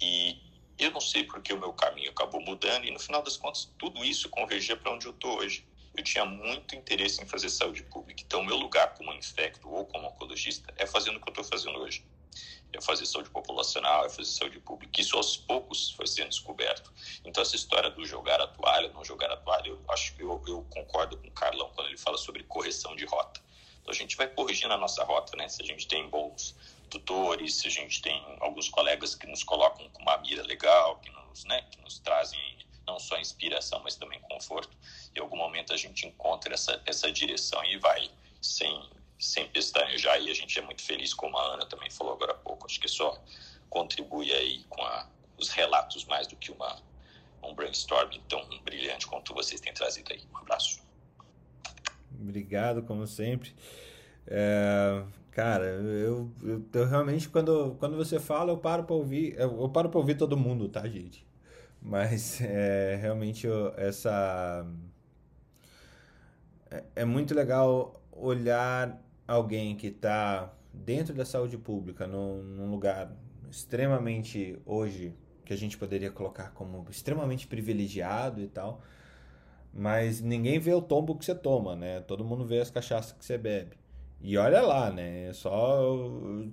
[0.00, 0.36] E
[0.78, 4.04] eu não sei porque o meu caminho acabou mudando e no final das contas tudo
[4.04, 5.64] isso convergia para onde eu estou hoje.
[5.94, 8.22] Eu tinha muito interesse em fazer saúde pública.
[8.24, 11.78] Então, meu lugar como infecto ou como oncologista é fazendo o que eu estou fazendo
[11.78, 12.04] hoje
[12.72, 15.00] é fazer saúde populacional, é fazer saúde pública.
[15.00, 16.92] Isso aos poucos foi sendo descoberto.
[17.24, 20.42] Então, essa história do jogar a toalha, não jogar a toalha, eu acho que eu,
[20.46, 23.40] eu concordo com o Carlão quando ele fala sobre correção de rota.
[23.80, 25.48] Então, a gente vai corrigindo a nossa rota, né?
[25.48, 26.56] Se a gente tem bons
[26.88, 31.10] tutores, se a gente tem alguns colegas que nos colocam com uma mira legal, que
[31.10, 32.38] nos, né, que nos trazem
[32.86, 34.76] não só inspiração, mas também conforto.
[35.14, 38.90] Em algum momento a gente encontra essa, essa direção e vai sem,
[39.22, 40.20] sem pestanejar.
[40.20, 42.66] E a gente é muito feliz, como a Ana também falou agora há pouco.
[42.66, 43.22] Acho que só
[43.70, 45.08] contribui aí com a,
[45.38, 46.82] os relatos mais do que uma,
[47.42, 50.20] um brainstorming tão brilhante quanto vocês têm trazido aí.
[50.34, 50.82] Um abraço.
[52.20, 53.54] Obrigado, como sempre.
[54.26, 59.34] É, cara, eu, eu, eu, realmente, quando, quando você fala, eu paro para ouvir.
[59.38, 61.24] Eu, eu paro para ouvir todo mundo, tá, gente?
[61.80, 64.66] Mas é, realmente essa.
[66.68, 73.12] É, é muito legal olhar alguém que está dentro da saúde pública, num, num lugar
[73.50, 78.80] extremamente hoje que a gente poderia colocar como extremamente privilegiado e tal,
[79.72, 82.00] mas ninguém vê o tombo que você toma, né?
[82.00, 83.76] Todo mundo vê as cachaças que você bebe.
[84.20, 85.28] E olha lá, né?
[85.28, 85.98] É só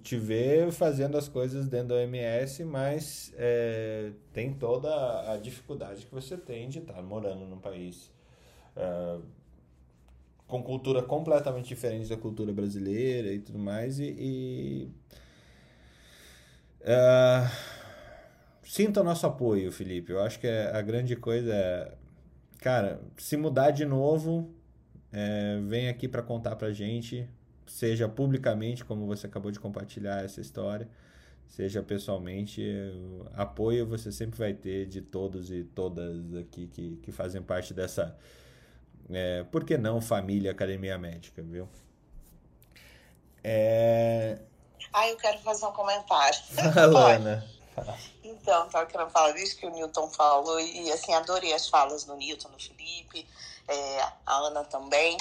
[0.01, 6.11] te ver fazendo as coisas dentro do OMS, mas é, tem toda a dificuldade que
[6.11, 8.11] você tem de estar morando num país
[8.75, 9.19] é,
[10.49, 13.99] com cultura completamente diferente da cultura brasileira e tudo mais.
[13.99, 14.15] E.
[14.19, 14.89] e
[16.81, 17.47] é,
[18.63, 20.11] sinta o nosso apoio, Felipe.
[20.11, 21.93] Eu acho que é, a grande coisa é.
[22.57, 24.53] Cara, se mudar de novo,
[25.13, 27.29] é, vem aqui para contar pra gente
[27.69, 30.89] seja publicamente, como você acabou de compartilhar essa história,
[31.47, 32.61] seja pessoalmente,
[33.33, 38.17] apoio você sempre vai ter de todos e todas aqui que, que fazem parte dessa,
[39.11, 41.67] é, por que não, família Academia Médica, viu?
[43.43, 44.37] É...
[44.93, 46.39] Ah, eu quero fazer um comentário.
[46.77, 47.47] Alana.
[48.23, 52.15] então, estava querendo falar disso que o Newton falou e, assim, adorei as falas do
[52.15, 53.27] Newton, do Felipe,
[53.67, 55.17] é, a Ana também.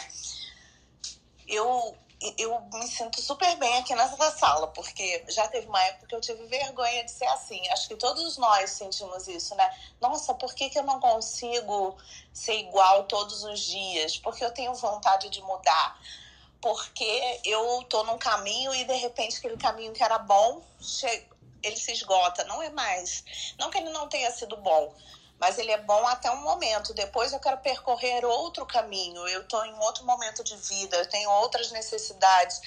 [1.46, 1.96] Eu
[2.36, 6.20] eu me sinto super bem aqui nessa sala, porque já teve uma época que eu
[6.20, 7.60] tive vergonha de ser assim.
[7.70, 9.70] Acho que todos nós sentimos isso, né?
[10.00, 11.96] Nossa, por que, que eu não consigo
[12.32, 14.16] ser igual todos os dias?
[14.18, 16.00] Porque eu tenho vontade de mudar.
[16.60, 20.60] Porque eu tô num caminho e de repente aquele caminho que era bom,
[21.62, 22.42] ele se esgota.
[22.44, 23.54] Não é mais.
[23.56, 24.92] Não que ele não tenha sido bom,
[25.40, 26.92] mas ele é bom até um momento.
[26.94, 29.26] Depois eu quero percorrer outro caminho.
[29.28, 32.60] Eu estou em outro momento de vida, eu tenho outras necessidades.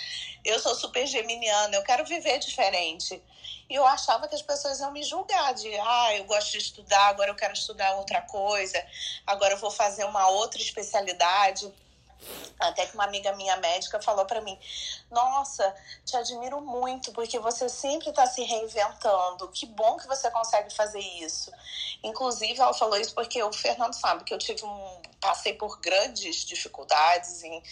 [0.44, 3.22] Eu sou super geminiana, eu quero viver diferente.
[3.70, 7.08] E eu achava que as pessoas iam me julgar de, ah, eu gosto de estudar,
[7.08, 8.86] agora eu quero estudar outra coisa,
[9.26, 11.72] agora eu vou fazer uma outra especialidade.
[12.60, 14.58] Até que uma amiga minha médica falou para mim:
[15.10, 19.48] Nossa, te admiro muito porque você sempre está se reinventando.
[19.50, 21.52] Que bom que você consegue fazer isso.
[22.04, 26.46] Inclusive, ela falou isso porque o Fernando sabe que eu tive um, passei por grandes
[26.46, 27.44] dificuldades.
[27.44, 27.64] Em,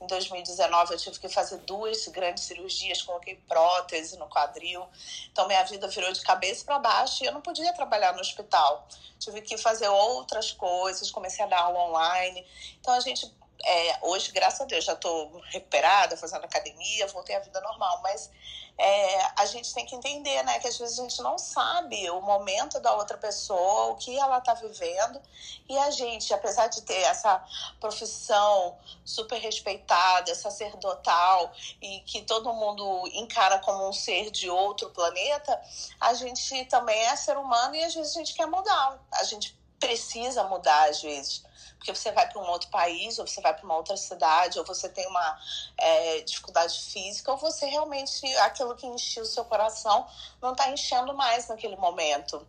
[0.00, 4.86] em 2019, eu tive que fazer duas grandes cirurgias, coloquei prótese no quadril.
[5.30, 8.86] Então, minha vida virou de cabeça para baixo e eu não podia trabalhar no hospital.
[9.18, 12.46] Tive que fazer outras coisas, comecei a dar aula online.
[12.80, 13.30] Então, a gente
[13.64, 18.30] é, hoje, graças a Deus, já estou recuperada, fazendo academia, voltei à vida normal, mas
[18.78, 22.20] é, a gente tem que entender, né, que às vezes a gente não sabe o
[22.20, 25.20] momento da outra pessoa, o que ela está vivendo,
[25.68, 27.44] e a gente, apesar de ter essa
[27.80, 35.60] profissão super respeitada, sacerdotal, e que todo mundo encara como um ser de outro planeta,
[36.00, 39.58] a gente também é ser humano e às vezes a gente quer mudar, a gente
[39.80, 41.47] precisa mudar às vezes
[41.78, 44.64] porque você vai para um outro país, ou você vai para uma outra cidade, ou
[44.64, 45.40] você tem uma
[45.78, 50.06] é, dificuldade física, ou você realmente, aquilo que encheu o seu coração,
[50.42, 52.46] não está enchendo mais naquele momento.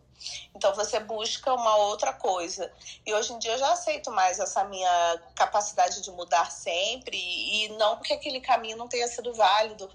[0.54, 2.70] Então você busca uma outra coisa.
[3.06, 7.68] E hoje em dia eu já aceito mais essa minha capacidade de mudar sempre, e
[7.78, 9.88] não porque aquele caminho não tenha sido válido,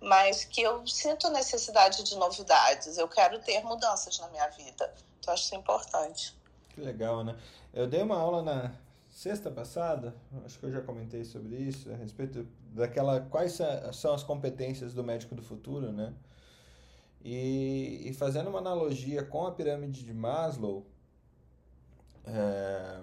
[0.00, 2.98] mas que eu sinto necessidade de novidades.
[2.98, 4.92] Eu quero ter mudanças na minha vida.
[5.20, 6.36] Então acho isso importante.
[6.74, 7.36] Que legal, né?
[7.72, 8.72] Eu dei uma aula na
[9.08, 13.58] sexta passada, acho que eu já comentei sobre isso, a respeito daquela quais
[13.92, 16.14] são as competências do médico do futuro, né?
[17.22, 20.86] E, e fazendo uma analogia com a pirâmide de Maslow,
[22.24, 23.00] é,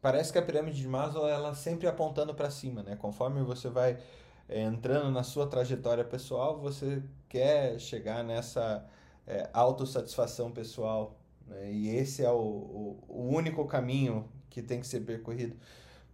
[0.00, 2.96] parece que a pirâmide de Maslow ela sempre apontando para cima, né?
[2.96, 3.98] Conforme você vai
[4.48, 8.84] é, entrando na sua trajetória pessoal, você quer chegar nessa
[9.26, 11.17] é, autossatisfação pessoal,
[11.48, 11.72] né?
[11.72, 15.56] E esse é o, o, o, único caminho que tem que ser percorrido.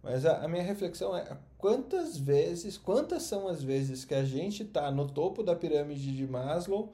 [0.01, 1.25] Mas a, a minha reflexão é
[1.57, 6.27] quantas vezes, quantas são as vezes que a gente está no topo da pirâmide de
[6.27, 6.93] Maslow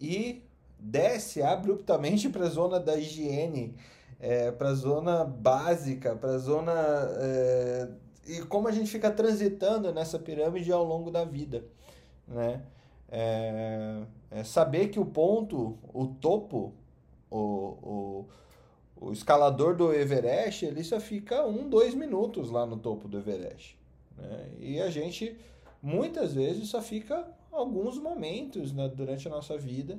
[0.00, 0.42] e
[0.78, 3.74] desce abruptamente para a zona da higiene,
[4.18, 6.72] é, para a zona básica, para a zona.
[6.72, 7.88] É,
[8.26, 11.64] e como a gente fica transitando nessa pirâmide ao longo da vida.
[12.26, 12.62] Né?
[13.08, 16.72] É, é saber que o ponto, o topo,
[17.32, 18.26] o,
[19.00, 23.18] o, o escalador do Everest, ele só fica um, dois minutos lá no topo do
[23.18, 23.78] Everest.
[24.16, 24.50] Né?
[24.58, 25.36] E a gente,
[25.82, 29.98] muitas vezes, só fica alguns momentos né, durante a nossa vida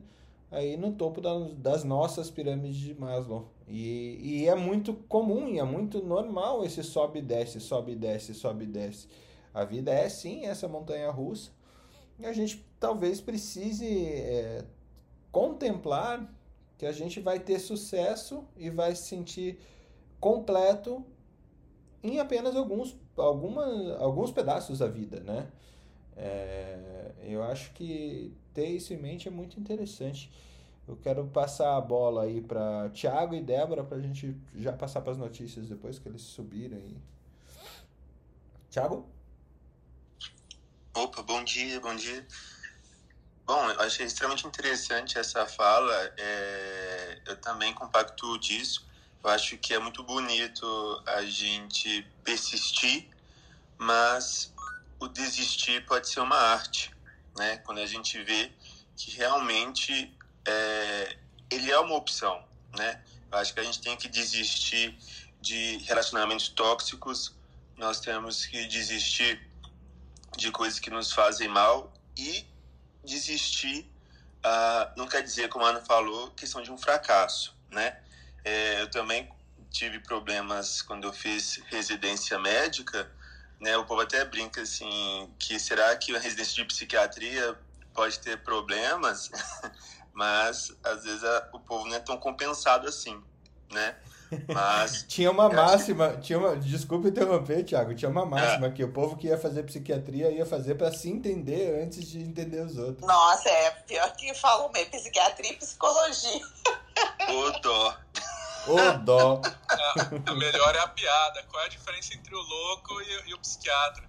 [0.54, 3.50] aí no topo das, das nossas pirâmides de Maslow.
[3.68, 7.96] E, e é muito comum e é muito normal esse sobe e desce, sobe e
[7.96, 9.08] desce, sobe e desce.
[9.52, 11.52] A vida é sim essa montanha russa.
[12.20, 14.64] E a gente talvez precise é,
[15.32, 16.32] contemplar
[16.84, 19.58] que a gente vai ter sucesso e vai se sentir
[20.20, 21.06] completo
[22.04, 25.50] em apenas alguns, alguma, alguns pedaços da vida, né?
[26.18, 30.30] É, eu acho que ter isso em mente é muito interessante.
[30.86, 35.00] Eu quero passar a bola aí para Thiago e Débora para a gente já passar
[35.00, 36.78] para as notícias depois que eles subiram.
[38.70, 39.08] Thiago?
[40.94, 42.28] Opa, bom dia, bom dia.
[43.46, 45.94] Bom, eu achei extremamente interessante essa fala.
[46.18, 48.88] É, eu também compacto disso.
[49.22, 53.10] Eu acho que é muito bonito a gente persistir,
[53.78, 54.54] mas
[55.00, 56.92] o desistir pode ser uma arte,
[57.38, 57.58] né?
[57.58, 58.52] Quando a gente vê
[58.96, 61.18] que realmente é,
[61.50, 62.42] ele é uma opção,
[62.78, 63.04] né?
[63.30, 64.98] Eu acho que a gente tem que desistir
[65.42, 67.36] de relacionamentos tóxicos,
[67.76, 69.42] nós temos que desistir
[70.38, 72.53] de coisas que nos fazem mal e
[73.04, 73.94] desistir
[74.44, 77.98] uh, não quer dizer, como a Ana falou, questão de um fracasso, né?
[78.44, 79.30] É, eu também
[79.72, 83.10] tive problemas quando eu fiz residência médica,
[83.60, 83.76] né?
[83.78, 87.58] O povo até brinca assim que será que a residência de psiquiatria
[87.94, 89.32] pode ter problemas,
[90.14, 93.24] mas às vezes a, o povo não é tão compensado assim,
[93.72, 93.96] né?
[94.48, 96.22] Mas tinha uma máxima, que...
[96.22, 98.72] tinha uma, desculpa interromper, Thiago, tinha uma máxima é.
[98.72, 102.62] que o povo que ia fazer psiquiatria ia fazer para se entender antes de entender
[102.62, 103.08] os outros.
[103.08, 106.42] Nossa, é pior que falam mesmo, psiquiatria e psicologia.
[107.30, 107.98] O dó.
[108.68, 109.42] O dó.
[109.70, 111.44] A, a, melhor é a piada.
[111.44, 114.04] Qual é a diferença entre o louco e, e o psiquiatra?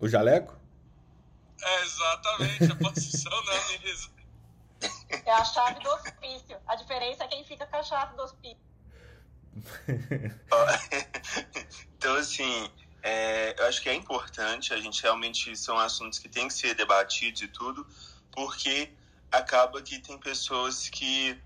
[0.00, 0.56] O jaleco?
[1.62, 4.10] É, exatamente, a posição da mesa.
[5.24, 6.56] É a chave do hospício.
[6.66, 8.71] A diferença é quem fica com a chave do hospício.
[11.96, 12.70] então, assim,
[13.02, 16.74] é, eu acho que é importante, a gente realmente são assuntos que têm que ser
[16.74, 17.86] debatidos e tudo,
[18.30, 18.90] porque
[19.30, 21.38] acaba que tem pessoas que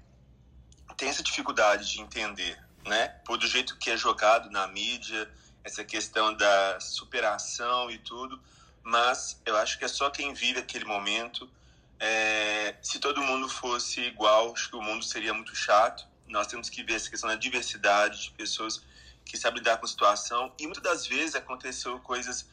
[0.96, 3.08] têm essa dificuldade de entender, né?
[3.24, 5.28] Por do jeito que é jogado na mídia,
[5.64, 8.40] essa questão da superação e tudo,
[8.82, 11.50] mas eu acho que é só quem vive aquele momento.
[11.98, 16.68] É, se todo mundo fosse igual, acho que o mundo seria muito chato nós temos
[16.68, 18.82] que ver essa questão da diversidade de pessoas
[19.24, 22.48] que sabem lidar com a situação e muitas das vezes aconteceu coisas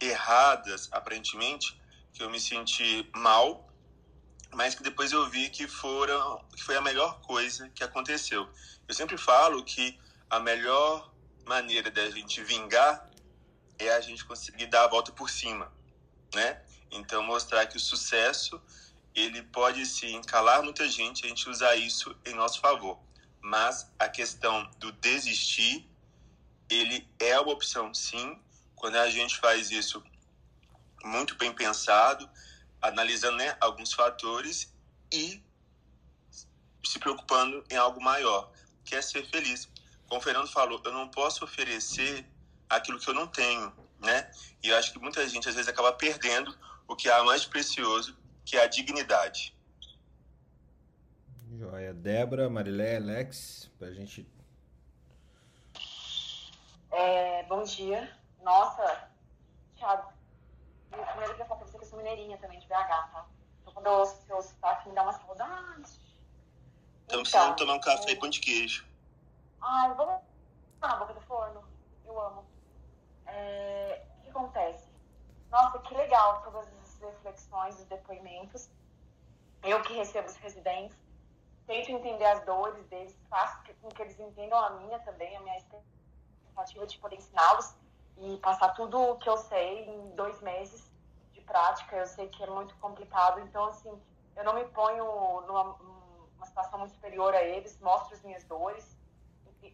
[0.00, 1.80] erradas, aparentemente,
[2.12, 3.68] que eu me senti mal,
[4.52, 8.48] mas que depois eu vi que foram que foi a melhor coisa que aconteceu.
[8.86, 11.12] Eu sempre falo que a melhor
[11.46, 13.08] maneira da gente vingar
[13.78, 15.72] é a gente conseguir dar a volta por cima,
[16.34, 16.62] né?
[16.90, 18.60] Então mostrar que o sucesso
[19.14, 22.98] ele pode sim calar muita gente, a gente usar isso em nosso favor
[23.42, 25.90] mas a questão do desistir,
[26.70, 28.40] ele é uma opção sim,
[28.76, 30.02] quando a gente faz isso
[31.04, 32.28] muito bem pensado,
[32.80, 34.72] analisando né, alguns fatores
[35.12, 35.42] e
[36.84, 38.52] se preocupando em algo maior,
[38.84, 39.68] que é ser feliz.
[40.08, 42.26] Como o Fernando falou, eu não posso oferecer
[42.68, 44.30] aquilo que eu não tenho, né?
[44.62, 46.56] E eu acho que muita gente às vezes acaba perdendo
[46.88, 49.54] o que há mais precioso, que é a dignidade.
[51.62, 51.94] Joia.
[51.94, 54.28] Débora, Marilé, Alex, pra gente.
[56.90, 58.10] É, bom dia.
[58.42, 59.08] Nossa,
[59.76, 60.12] Thiago,
[60.90, 63.26] primeiro eu queria falar pra você que eu sou mineirinha também, de BH, tá?
[63.60, 66.00] Então quando eu ouço seu sotaque, me dá uma saudade.
[67.02, 68.16] Estamos precisando tomar um café é...
[68.16, 68.84] com de queijo.
[69.60, 70.20] Ai, vamos
[70.80, 71.62] na boca do forno.
[72.04, 72.44] Eu amo.
[73.26, 74.04] É...
[74.18, 74.88] O que acontece?
[75.48, 78.68] Nossa, que legal todas as reflexões, os depoimentos.
[79.62, 81.01] Eu que recebo os residentes
[81.66, 85.56] tento entender as dores deles, faço com que eles entendam a minha também, a minha
[85.56, 87.74] expectativa de poder ensiná-los
[88.18, 90.90] e passar tudo o que eu sei em dois meses
[91.32, 91.96] de prática.
[91.96, 94.00] Eu sei que é muito complicado, então, assim,
[94.36, 98.96] eu não me ponho numa, numa situação muito superior a eles, mostro as minhas dores,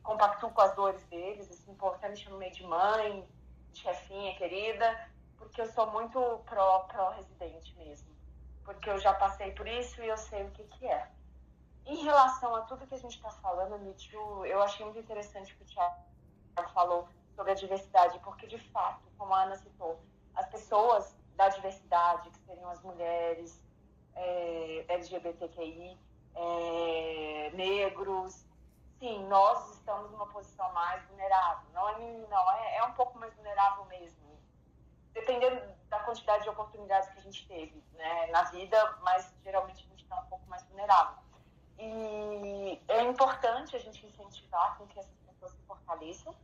[0.03, 3.29] compactuo com as dores deles, assim, pô, chamo meio de mãe,
[3.73, 8.09] de chefinha querida, porque eu sou muito pró-residente pró mesmo.
[8.65, 11.11] Porque eu já passei por isso e eu sei o que, que é.
[11.89, 15.57] Em relação a tudo que a gente está falando, Mitchell, eu achei muito interessante o
[15.57, 15.97] que o Thiago
[16.75, 19.99] falou sobre a diversidade, porque, de fato, como a Ana citou,
[20.35, 23.59] as pessoas da diversidade, que seriam as mulheres,
[24.15, 25.99] é, LGBTQI,
[26.35, 28.45] é, negros,
[28.99, 31.71] sim, nós estamos numa posição mais vulnerável.
[31.73, 34.39] Não é não, é, é um pouco mais vulnerável mesmo.
[35.15, 39.89] Dependendo da quantidade de oportunidades que a gente teve né, na vida, mas geralmente a
[39.89, 41.28] gente está um pouco mais vulnerável.
[41.79, 46.35] E é importante a gente incentivar com que essas pessoas se fortaleçam,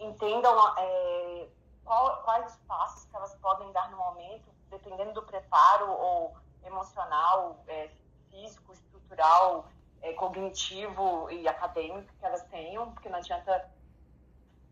[0.00, 1.46] entendam é,
[1.84, 7.62] qual, quais os passos que elas podem dar no momento, dependendo do preparo ou emocional,
[7.68, 7.88] é,
[8.30, 9.66] físico, estrutural,
[10.02, 13.70] é, cognitivo e acadêmico que elas tenham, porque não adianta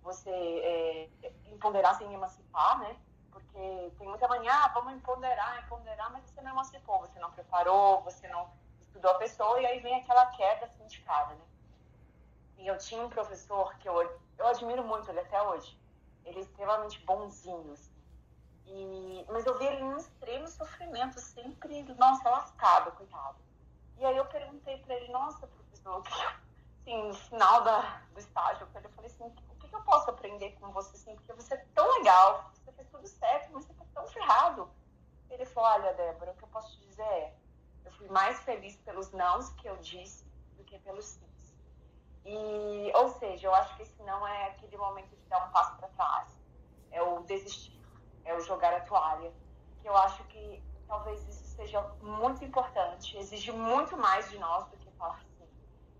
[0.02, 1.08] você é,
[1.52, 2.96] empoderar sem emancipar, né?
[3.30, 8.02] Porque tem muita manhã, ah, vamos empoderar, empoderar, mas você não emancipou, você não preparou,
[8.02, 8.50] você não
[9.02, 11.44] estudou a pessoa, e aí vem aquela queda assim de cara, né?
[12.58, 14.00] E eu tinha um professor que eu,
[14.38, 15.76] eu admiro muito ele até hoje.
[16.24, 17.90] Ele é extremamente bonzinho, assim.
[18.66, 23.38] E, mas eu vi ele num extremo sofrimento, sempre, nossa, lascado, coitado.
[23.98, 26.04] E aí eu perguntei para ele, nossa, professor,
[26.80, 30.52] assim, no final da, do estágio, eu falei assim, o que, que eu posso aprender
[30.60, 33.84] com você, assim, porque você é tão legal, você fez tudo certo, mas você tá
[33.92, 34.70] tão ferrado.
[35.28, 37.34] Ele falou, olha, Débora, o que eu posso te dizer é,
[37.92, 40.24] fui mais feliz pelos nãos que eu disse
[40.56, 41.54] do que pelos sims.
[42.24, 45.76] E, ou seja, eu acho que esse não é aquele momento de dar um passo
[45.76, 46.28] para trás,
[46.90, 47.80] é o desistir,
[48.24, 49.32] é o jogar a toalha.
[49.80, 54.76] Que eu acho que talvez isso seja muito importante, exige muito mais de nós do
[54.76, 55.48] que falar sim.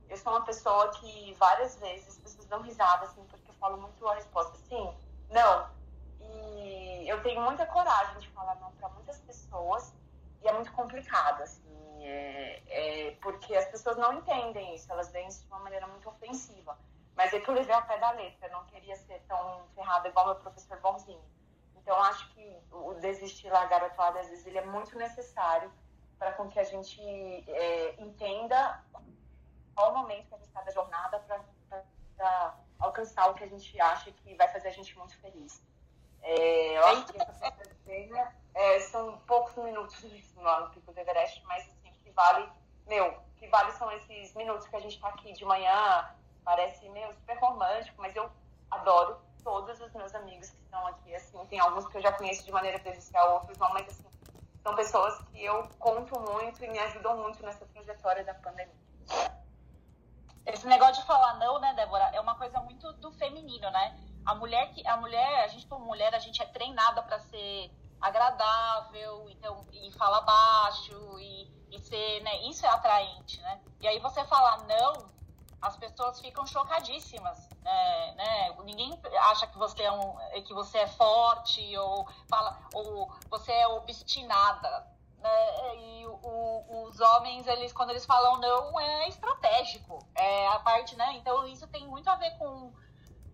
[0.09, 3.78] Eu sou uma pessoa que várias vezes as pessoas dão risada, assim, porque eu falo
[3.78, 4.95] muito a resposta sim,
[5.30, 5.70] não.
[6.20, 9.93] E eu tenho muita coragem de falar não para muitas pessoas
[10.43, 11.61] e é muito complicado, assim,
[12.05, 16.09] é, é, porque as pessoas não entendem isso, elas veem isso de uma maneira muito
[16.09, 16.78] ofensiva.
[17.14, 20.09] Mas é que eu levei ao pé da letra, eu não queria ser tão ferrada
[20.09, 21.22] igual meu professor bonzinho.
[21.76, 25.70] Então, acho que o desistir largar a toalha, às vezes, ele é muito necessário
[26.18, 28.82] para com que a gente é, entenda
[29.74, 31.18] qual o momento que a gente está da jornada
[32.16, 35.61] para alcançar o que a gente acha que vai fazer a gente muito feliz.
[36.22, 40.05] É, eu acho que essa estratégia é, são poucos minutos
[40.36, 41.68] lá no Pico do Everest, mas
[42.14, 42.48] vale,
[42.86, 46.08] meu, que vale são esses minutos que a gente está aqui de manhã,
[46.44, 48.30] parece, meu, super romântico, mas eu
[48.70, 52.44] adoro todos os meus amigos que estão aqui, assim, tem alguns que eu já conheço
[52.44, 54.04] de maneira presencial, outros não, mas assim,
[54.62, 58.74] são pessoas que eu conto muito e me ajudam muito nessa trajetória da pandemia.
[60.46, 63.98] Esse negócio de falar não, né, Débora, é uma coisa muito do feminino, né?
[64.24, 67.70] A mulher que a mulher, a gente como mulher, a gente é treinada para ser
[68.00, 73.60] agradável, então e falar baixo e, e ser, né, isso é atraente, né?
[73.80, 75.10] E aí você falar não,
[75.60, 78.56] as pessoas ficam chocadíssimas, né, né?
[78.64, 79.00] Ninguém
[79.30, 84.86] acha que você é um, que você é forte ou fala ou você é obstinada,
[85.18, 85.76] né?
[85.76, 91.14] E o, os homens eles quando eles falam não é estratégico, é a parte, né?
[91.14, 92.72] Então isso tem muito a ver com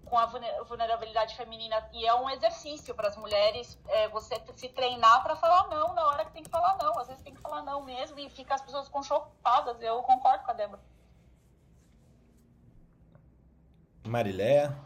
[0.09, 5.23] com a vulnerabilidade feminina e é um exercício para as mulheres é, você se treinar
[5.23, 7.63] para falar não na hora que tem que falar não às vezes tem que falar
[7.63, 10.81] não mesmo e fica as pessoas com chocadas eu concordo com a Débora
[14.09, 14.77] Mariléia?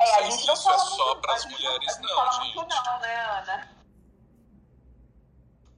[0.00, 2.54] É, a gente não isso é só para as mulheres, não, não gente.
[2.54, 3.68] Muito não, né, Ana?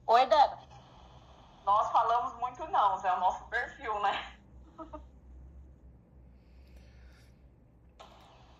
[0.07, 0.59] Oi, Débora.
[1.65, 4.37] Nós falamos muito não, é o nosso perfil, né?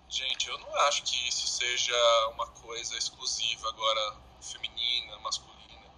[0.10, 5.92] Gente, eu não acho que isso seja uma coisa exclusiva agora feminina, masculina.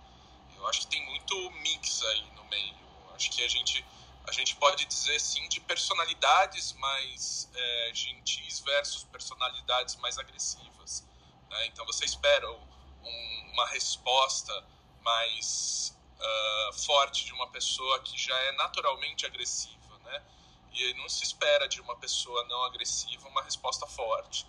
[0.56, 2.76] Eu acho que tem muito mix aí no meio.
[3.14, 3.86] Acho que a gente
[4.28, 11.08] a gente pode dizer sim de personalidades mais é, gentis versus personalidades mais agressivas.
[11.50, 11.68] Né?
[11.68, 14.66] Então você espera um, uma resposta
[15.02, 19.77] mais uh, forte de uma pessoa que já é naturalmente agressiva?
[20.78, 24.46] E não se espera de uma pessoa não agressiva uma resposta forte.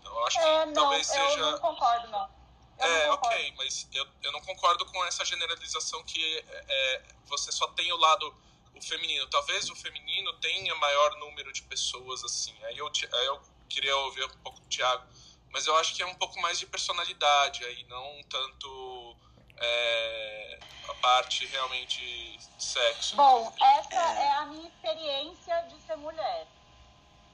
[0.00, 1.38] Então eu acho que é, não, talvez seja.
[1.38, 2.40] Eu não concordo, não.
[2.78, 7.02] Eu é, não ok, mas eu, eu não concordo com essa generalização que é, é
[7.26, 8.34] você só tem o lado
[8.74, 9.26] o feminino.
[9.28, 12.54] Talvez o feminino tenha maior número de pessoas assim.
[12.64, 15.06] Aí eu, aí eu queria ouvir um pouco do Thiago,
[15.50, 19.16] mas eu acho que é um pouco mais de personalidade aí, não tanto
[19.60, 20.58] é,
[20.88, 23.16] a parte realmente sexo.
[23.16, 24.24] Bom, essa é.
[24.24, 26.46] é a minha experiência de ser mulher.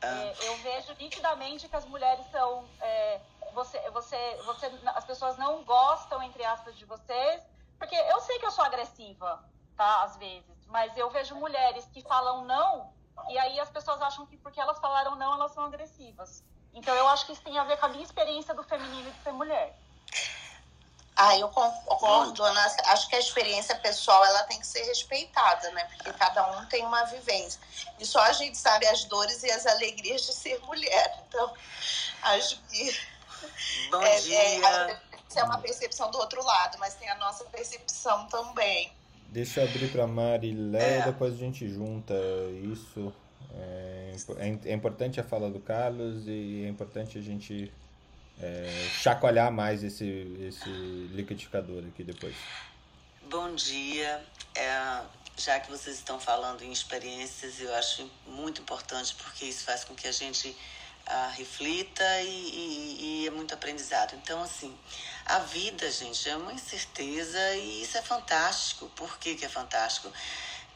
[0.03, 0.07] Ah.
[0.07, 2.69] É, eu vejo nitidamente que as mulheres são.
[2.81, 3.21] É,
[3.55, 7.43] você, você, você, as pessoas não gostam, entre aspas, de vocês,
[7.79, 9.43] porque eu sei que eu sou agressiva,
[9.77, 10.03] tá?
[10.03, 10.67] Às vezes.
[10.67, 12.93] Mas eu vejo mulheres que falam não,
[13.29, 16.45] e aí as pessoas acham que porque elas falaram não, elas são agressivas.
[16.75, 19.23] Então eu acho que isso tem a ver com a minha experiência do feminino de
[19.23, 19.79] ser mulher.
[21.17, 22.61] Ah, eu concordo, Ana.
[22.89, 25.85] Acho que a experiência pessoal ela tem que ser respeitada, né?
[25.85, 27.59] Porque cada um tem uma vivência.
[27.99, 31.25] E só a gente sabe as dores e as alegrias de ser mulher.
[31.27, 31.51] Então,
[32.23, 32.95] acho que.
[33.91, 34.39] Bom é, dia.
[34.39, 35.01] É,
[35.37, 38.93] é uma percepção do outro lado, mas tem a nossa percepção também.
[39.29, 41.03] Deixa eu abrir para Mari e Léo, é.
[41.03, 42.15] depois a gente junta
[42.63, 43.13] isso.
[43.55, 47.73] É, é, é importante a fala do Carlos e é importante a gente
[48.41, 50.05] é, chacoalhar mais esse,
[50.41, 50.69] esse
[51.13, 52.35] liquidificador aqui depois.
[53.29, 54.25] Bom dia.
[54.55, 55.03] É,
[55.37, 59.95] já que vocês estão falando em experiências, eu acho muito importante porque isso faz com
[59.95, 60.57] que a gente
[61.07, 64.15] ah, reflita e, e, e, é muito aprendizado.
[64.17, 64.77] Então, assim,
[65.25, 68.91] a vida, gente, é uma incerteza e isso é fantástico.
[68.97, 70.11] Por que, que é fantástico?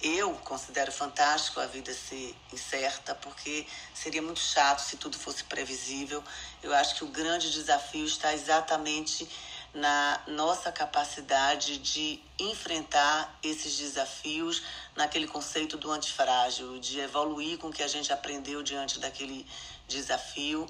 [0.03, 6.25] Eu considero fantástico a vida ser incerta, porque seria muito chato se tudo fosse previsível.
[6.63, 9.29] Eu acho que o grande desafio está exatamente
[9.75, 14.63] na nossa capacidade de enfrentar esses desafios
[14.97, 19.47] naquele conceito do antifrágil, de evoluir com o que a gente aprendeu diante daquele
[19.87, 20.67] desafio.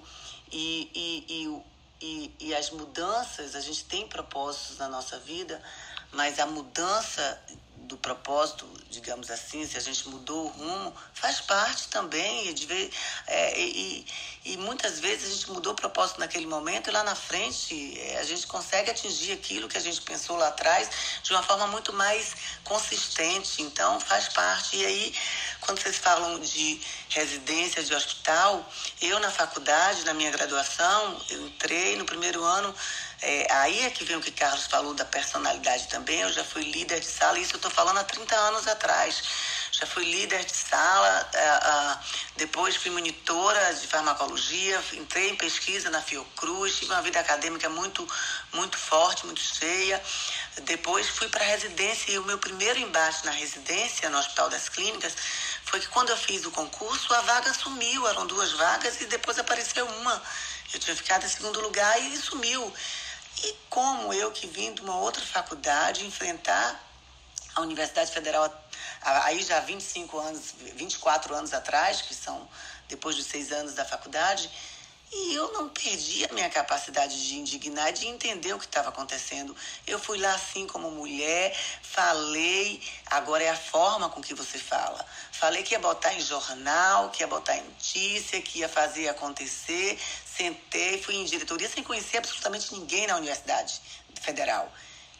[0.51, 1.63] E, e, e,
[2.05, 5.63] e, e as mudanças, a gente tem propósitos na nossa vida,
[6.13, 7.41] mas a mudança
[7.91, 12.89] do propósito, digamos assim, se a gente mudou o rumo, faz parte também de ver,
[13.27, 14.07] é, e,
[14.45, 18.21] e muitas vezes a gente mudou o propósito naquele momento e lá na frente é,
[18.21, 20.89] a gente consegue atingir aquilo que a gente pensou lá atrás
[21.25, 23.61] de uma forma muito mais consistente.
[23.61, 24.77] Então faz parte.
[24.77, 25.15] E aí,
[25.61, 28.65] quando vocês falam de residência de hospital,
[29.03, 32.73] eu na faculdade, na minha graduação, eu entrei no primeiro ano
[33.23, 36.21] é, aí é que vem o que Carlos falou da personalidade também.
[36.21, 39.23] Eu já fui líder de sala, isso eu estou falando há 30 anos atrás.
[39.73, 41.99] Já fui líder de sala, é,
[42.37, 48.07] depois fui monitora de farmacologia, entrei em pesquisa na Fiocruz, tive uma vida acadêmica muito,
[48.55, 50.03] muito forte, muito cheia.
[50.63, 54.69] Depois fui para a residência e o meu primeiro embate na residência, no Hospital das
[54.69, 55.15] Clínicas,
[55.67, 59.39] foi que quando eu fiz o concurso, a vaga sumiu, eram duas vagas e depois
[59.39, 60.23] apareceu uma.
[60.73, 62.73] Eu tinha ficado em segundo lugar e sumiu.
[63.43, 66.81] E como eu que vim de uma outra faculdade enfrentar
[67.55, 68.53] a Universidade Federal
[69.03, 72.49] aí já 25 anos, 24 anos atrás, que são
[72.89, 74.51] depois de seis anos da faculdade,
[75.13, 79.57] e eu não perdi a minha capacidade de indignar, de entender o que estava acontecendo.
[79.87, 85.05] Eu fui lá assim como mulher, falei, agora é a forma com que você fala.
[85.33, 89.99] Falei que ia botar em jornal, que ia botar em notícia, que ia fazer acontecer.
[90.25, 93.81] Sentei, fui em diretoria sem conhecer absolutamente ninguém na Universidade
[94.21, 94.73] Federal.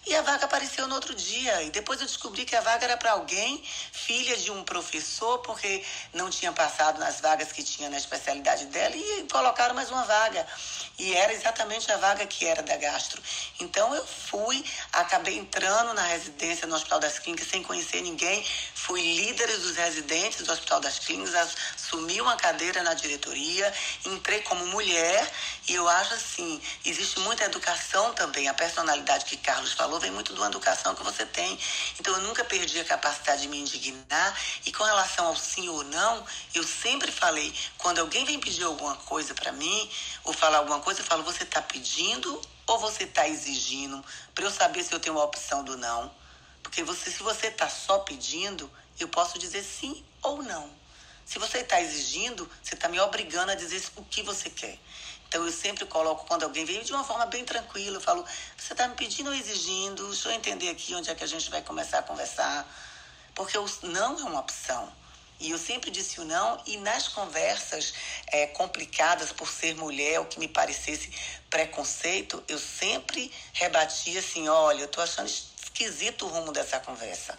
[0.07, 1.63] E a vaga apareceu no outro dia.
[1.63, 5.85] E depois eu descobri que a vaga era para alguém, filha de um professor, porque
[6.15, 10.47] não tinha passado nas vagas que tinha na especialidade dela, e colocaram mais uma vaga.
[10.99, 13.23] E era exatamente a vaga que era da gastro.
[13.61, 18.45] Então eu fui, acabei entrando na residência no Hospital das Clínicas sem conhecer ninguém,
[18.75, 21.35] fui líder dos residentes do Hospital das Clínicas,
[21.75, 23.73] assumi uma cadeira na diretoria,
[24.05, 25.31] entrei como mulher,
[25.69, 30.13] e eu acho assim, existe muita educação também, a personalidade que Carlos falou falou vem
[30.13, 31.59] muito de uma educação que você tem.
[31.99, 34.41] Então eu nunca perdi a capacidade de me indignar.
[34.65, 36.25] E com relação ao sim ou não,
[36.55, 39.91] eu sempre falei, quando alguém vem pedir alguma coisa para mim,
[40.23, 44.05] ou falar alguma coisa, eu falo, você está pedindo ou você está exigindo?
[44.33, 46.13] Para eu saber se eu tenho uma opção do não.
[46.63, 48.71] Porque você, se você está só pedindo,
[49.01, 50.71] eu posso dizer sim ou não.
[51.25, 54.79] Se você está exigindo, você está me obrigando a dizer o que você quer.
[55.31, 58.25] Então eu sempre coloco quando alguém vem de uma forma bem tranquila, eu falo,
[58.57, 60.09] você está me pedindo ou exigindo?
[60.09, 62.69] Deixa eu entender aqui onde é que a gente vai começar a conversar.
[63.33, 64.93] Porque o não é uma opção.
[65.39, 67.95] E eu sempre disse o não, e nas conversas
[68.27, 71.13] é, complicadas por ser mulher, o que me parecesse
[71.49, 77.39] preconceito, eu sempre rebatia assim: olha, eu estou achando esquisito o rumo dessa conversa.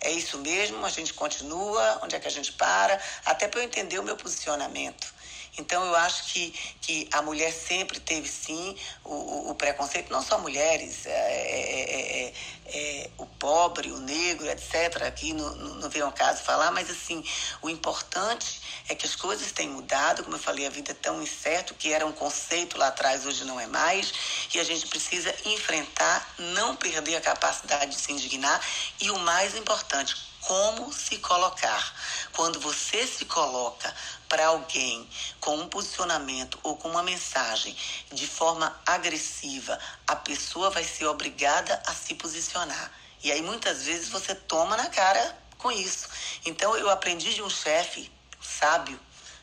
[0.00, 3.64] É isso mesmo, a gente continua, onde é que a gente para, até para eu
[3.64, 5.14] entender o meu posicionamento.
[5.58, 6.50] Então, eu acho que,
[6.80, 12.32] que a mulher sempre teve, sim, o, o preconceito, não só mulheres, é, é, é,
[12.66, 15.02] é, o pobre, o negro, etc.
[15.06, 17.24] Aqui não, não vem ao caso falar, mas, assim,
[17.62, 20.24] o importante é que as coisas têm mudado.
[20.24, 23.44] Como eu falei, a vida é tão incerta, que era um conceito lá atrás, hoje
[23.44, 24.12] não é mais.
[24.54, 28.60] E a gente precisa enfrentar, não perder a capacidade de se indignar.
[29.00, 30.14] E o mais importante,
[30.46, 31.94] como se colocar.
[32.32, 33.92] Quando você se coloca
[34.28, 35.08] para alguém
[35.40, 37.76] com um posicionamento ou com uma mensagem
[38.12, 42.92] de forma agressiva, a pessoa vai ser obrigada a se posicionar.
[43.24, 46.08] E aí muitas vezes você toma na cara com isso.
[46.44, 49.00] Então eu aprendi de um chefe sábio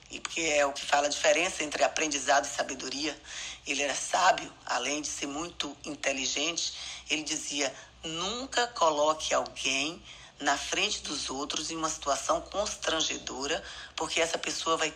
[0.10, 3.20] e porque é o que fala a diferença entre aprendizado e sabedoria.
[3.68, 6.74] Ele era sábio, além de ser muito inteligente,
[7.10, 7.74] ele dizia:
[8.04, 10.02] nunca coloque alguém
[10.44, 13.64] na frente dos outros em uma situação constrangedora,
[13.96, 14.94] porque essa pessoa vai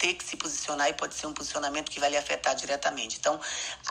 [0.00, 3.18] ter que se posicionar e pode ser um posicionamento que vai lhe afetar diretamente.
[3.18, 3.38] Então,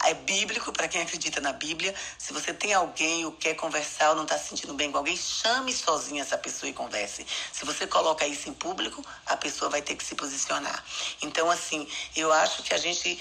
[0.05, 1.93] é bíblico para quem acredita na Bíblia.
[2.17, 5.15] Se você tem alguém ou quer conversar ou não está se sentindo bem com alguém,
[5.15, 7.25] chame sozinha essa pessoa e converse.
[7.53, 10.83] Se você coloca isso em público, a pessoa vai ter que se posicionar.
[11.21, 13.19] Então, assim, eu acho que a gente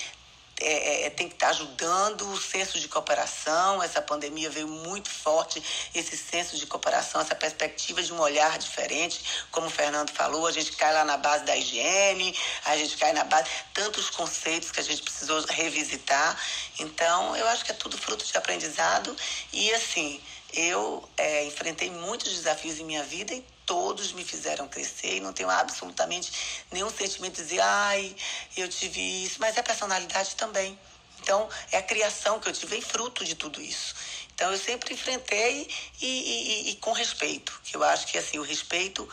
[0.61, 3.83] é, é, tem que estar ajudando o senso de cooperação.
[3.83, 5.63] Essa pandemia veio muito forte,
[5.95, 9.47] esse senso de cooperação, essa perspectiva de um olhar diferente.
[9.51, 13.13] Como o Fernando falou, a gente cai lá na base da higiene, a gente cai
[13.13, 13.49] na base.
[13.73, 16.39] Tantos conceitos que a gente precisou revisitar.
[16.79, 19.17] Então, eu acho que é tudo fruto de aprendizado.
[19.53, 20.21] E, assim,
[20.53, 25.35] eu é, enfrentei muitos desafios em minha vida e todos me fizeram crescer e não
[25.35, 26.33] tenho absolutamente
[26.73, 28.16] nenhum sentimento de dizer, ai,
[28.57, 30.77] eu tive isso, mas é personalidade também.
[31.21, 33.95] Então, é a criação que eu tive, fruto de tudo isso.
[34.35, 35.69] Então, eu sempre enfrentei
[36.01, 37.61] e, e, e, com respeito.
[37.71, 39.07] Eu acho que, assim, o respeito...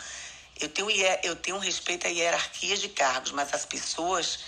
[0.57, 0.89] Eu tenho,
[1.21, 4.39] eu tenho um respeito à hierarquia de cargos, mas as pessoas,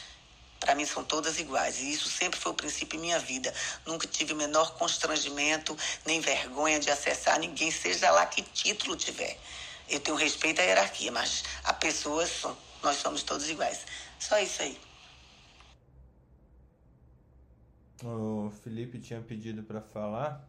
[0.58, 1.82] para mim, são todas iguais.
[1.82, 3.54] E isso sempre foi o princípio em minha vida.
[3.86, 9.38] Nunca tive o menor constrangimento, nem vergonha de acessar ninguém, seja lá que título tiver.
[9.90, 12.44] Eu tenho respeito à hierarquia, mas a pessoas,
[12.84, 13.86] nós somos todos iguais.
[14.20, 14.80] Só isso aí.
[18.04, 20.48] O Felipe tinha pedido para falar,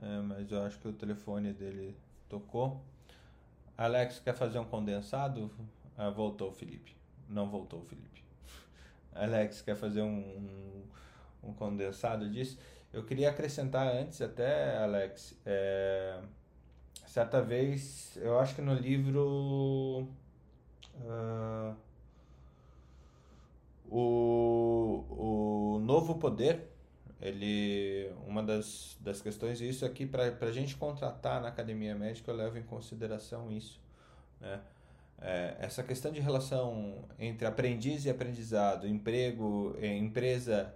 [0.00, 1.96] é, mas eu acho que o telefone dele
[2.28, 2.84] tocou.
[3.76, 5.50] Alex, quer fazer um condensado?
[5.98, 6.94] Ah, voltou o Felipe.
[7.28, 8.22] Não voltou o Felipe.
[9.14, 10.82] Alex, quer fazer um, um,
[11.50, 12.58] um condensado disso?
[12.92, 16.20] Eu queria acrescentar antes até, Alex, é,
[17.06, 20.08] certa vez, eu acho que no livro.
[20.96, 21.76] Uh,
[23.88, 26.68] o, o Novo Poder,
[27.20, 32.36] ele uma das, das questões, isso aqui para a gente contratar na academia médica, eu
[32.36, 33.80] levo em consideração isso.
[34.40, 34.60] Né?
[35.18, 40.74] É, essa questão de relação entre aprendiz e aprendizado, emprego, é, empresa,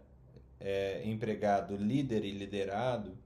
[0.58, 3.16] é, empregado, líder e liderado,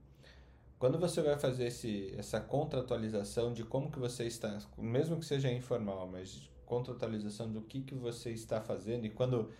[0.77, 5.51] quando você vai fazer esse, essa contratualização de como que você está, mesmo que seja
[5.51, 9.51] informal, mas contratualização do que, que você está fazendo e quando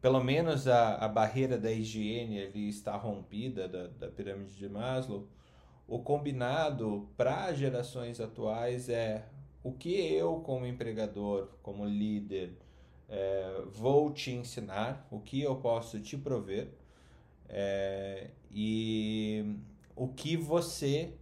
[0.00, 5.26] pelo menos a, a barreira da higiene ali está rompida da, da pirâmide de Maslow,
[5.88, 9.26] o combinado para gerações atuais é
[9.62, 12.56] o que eu, como empregador, como líder,
[13.08, 16.68] é, vou te ensinar, o que eu posso te prover
[17.48, 19.56] é, e
[19.96, 21.14] o que você,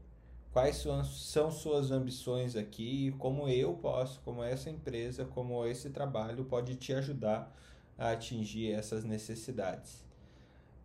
[0.53, 6.45] quais são, são suas ambições aqui, como eu posso, como essa empresa, como esse trabalho
[6.45, 7.55] pode te ajudar
[7.97, 10.05] a atingir essas necessidades.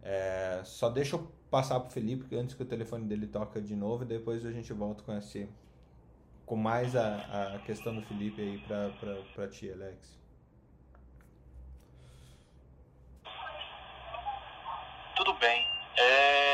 [0.04, 3.76] É, só deixa eu passar para o Felipe antes que o telefone dele toca de
[3.76, 5.50] novo e depois a gente volta com esse
[6.46, 8.58] com mais a, a questão do Felipe aí
[9.36, 10.18] para ti, Alex.
[15.16, 15.64] Tudo bem.
[15.96, 16.49] É,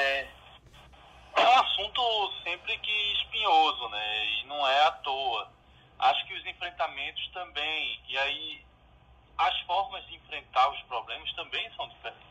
[1.95, 4.25] assunto sempre que espinhoso, né?
[4.25, 5.51] E não é à toa.
[5.97, 8.65] Acho que os enfrentamentos também, e aí
[9.37, 12.25] as formas de enfrentar os problemas também são diferentes.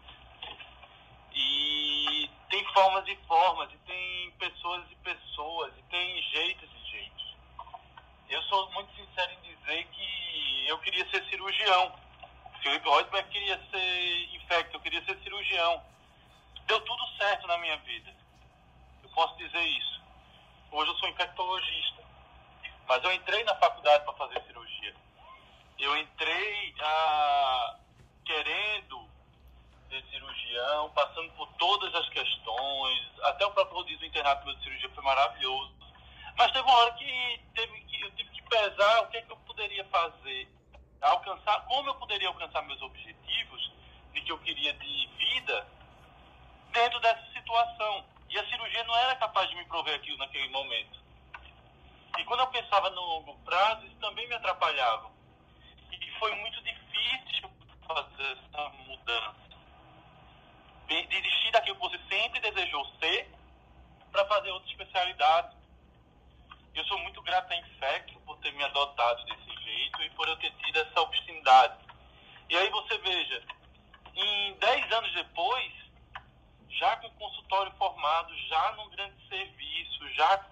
[1.32, 7.36] E tem formas e formas, e tem pessoas e pessoas, e tem jeitos e jeitos.
[8.28, 11.92] Eu sou muito sincero em dizer que eu queria ser cirurgião.
[12.62, 15.82] Felipe Reuteberg queria ser infecto, eu queria ser cirurgião.
[16.66, 18.23] Deu tudo certo na minha vida
[19.14, 20.02] posso dizer isso.
[20.70, 22.02] Hoje eu sou infectologista,
[22.86, 24.94] mas eu entrei na faculdade para fazer cirurgia.
[25.78, 27.76] Eu entrei ah,
[28.24, 29.08] querendo
[29.88, 35.04] ser cirurgião, passando por todas as questões, até o próprio rodízio internato de cirurgia foi
[35.04, 35.74] maravilhoso.
[36.36, 39.30] Mas teve uma hora que, teve que eu tive que pesar o que, é que
[39.30, 40.48] eu poderia fazer,
[41.00, 43.72] alcançar, como eu poderia alcançar meus objetivos
[44.12, 45.66] de que eu queria de vida
[46.72, 48.04] dentro dessa situação.
[48.34, 50.98] E a cirurgia não era capaz de me prover aquilo naquele momento.
[52.18, 55.08] E quando eu pensava no longo prazo, isso também me atrapalhava.
[55.92, 57.48] E foi muito difícil
[57.86, 59.36] fazer essa mudança.
[60.88, 63.30] Desistir daquilo que você sempre desejou ser
[64.10, 65.56] para fazer outra especialidade.
[66.74, 70.36] Eu sou muito grato a Infecto por ter me adotado desse jeito e por eu
[70.38, 71.78] ter tido essa obstinidade.
[72.48, 73.44] E aí você veja,
[74.16, 75.83] em 10 anos depois,
[76.78, 80.46] já com consultório formado, já num grande serviço, já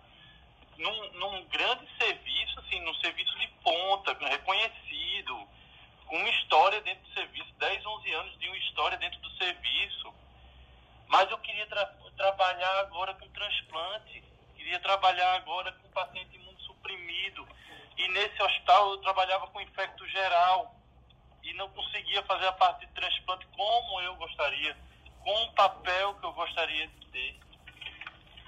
[0.78, 5.48] num, num grande serviço, assim, num serviço de ponta, reconhecido,
[6.06, 10.14] com uma história dentro do serviço, 10, 11 anos de uma história dentro do serviço.
[11.08, 14.22] Mas eu queria tra trabalhar agora com transplante,
[14.56, 17.46] queria trabalhar agora com paciente imunossuprimido.
[17.96, 20.74] E nesse hospital eu trabalhava com infecto geral
[21.42, 24.76] e não conseguia fazer a parte de transplante como eu gostaria,
[25.22, 27.40] com o papel que eu gostaria de ter.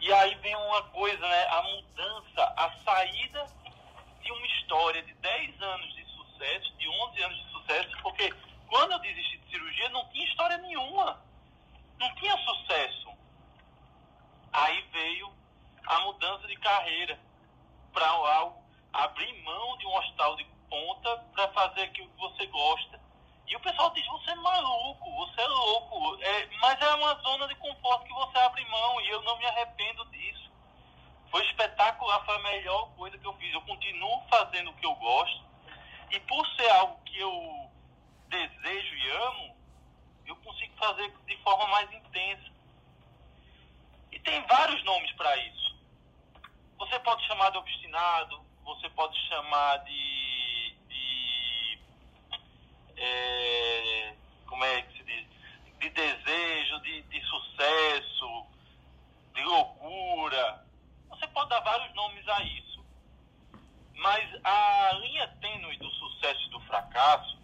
[0.01, 1.47] E aí vem uma coisa, né?
[1.49, 3.47] A mudança, a saída
[4.23, 8.33] de uma história de 10 anos de sucesso, de 11 anos de sucesso, porque
[8.69, 11.23] quando eu desisti de cirurgia não tinha história nenhuma.
[11.99, 13.09] Não tinha sucesso.
[14.53, 15.33] Aí veio
[15.87, 17.19] a mudança de carreira
[17.93, 18.63] para algo,
[18.93, 23.01] abrir mão de um hospital de ponta para fazer aquilo que você gosta.
[23.47, 26.23] E o pessoal diz, você é maluco, você é louco.
[26.23, 29.47] É, mas é uma zona de conforto que você abre mão e eu não me
[29.47, 30.51] arrependo disso.
[31.31, 33.53] Foi espetacular, foi a melhor coisa que eu fiz.
[33.53, 35.45] Eu continuo fazendo o que eu gosto.
[36.11, 37.71] E por ser algo que eu
[38.29, 39.57] desejo e amo,
[40.27, 42.53] eu consigo fazer de forma mais intensa.
[44.13, 45.75] E tem vários nomes para isso.
[46.79, 50.77] Você pode chamar de obstinado, você pode chamar de.
[50.89, 51.79] de
[52.97, 54.15] é,
[54.47, 55.27] como é que se diz?
[55.79, 58.47] De desejo, de, de sucesso,
[59.35, 60.65] de loucura.
[61.09, 62.85] Você pode dar vários nomes a isso.
[63.95, 67.39] Mas a linha tênue do sucesso e do fracasso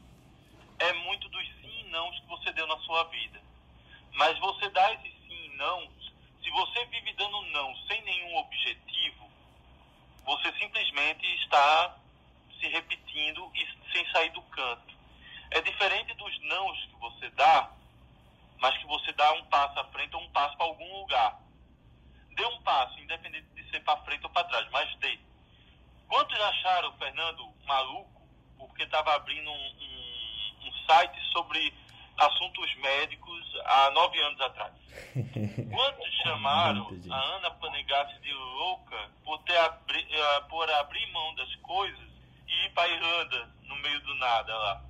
[0.79, 3.41] é muito dos sim e não que você deu na sua vida.
[4.13, 5.89] Mas você dá esses sim e não,
[6.43, 9.31] se você vive dando não sem nenhum objetivo,
[10.25, 11.97] você simplesmente está
[12.59, 14.95] se repetindo e sem sair do canto.
[15.51, 17.71] É diferente dos nãos que você dá,
[18.59, 21.41] mas que você dá um passo à frente ou um passo para algum lugar.
[22.37, 25.19] Dê um passo, independente de ser para frente ou para trás, mas dê.
[26.09, 28.21] Quantos acharam o Fernando maluco
[28.59, 31.73] porque estava abrindo um, um, um site sobre
[32.17, 34.73] assuntos médicos há nove anos atrás.
[35.13, 41.55] Quantos chamaram a Ana Panegassi de louca por, ter abri, uh, por abrir mão das
[41.57, 42.09] coisas
[42.47, 44.90] e ir para Irlanda no meio do nada lá?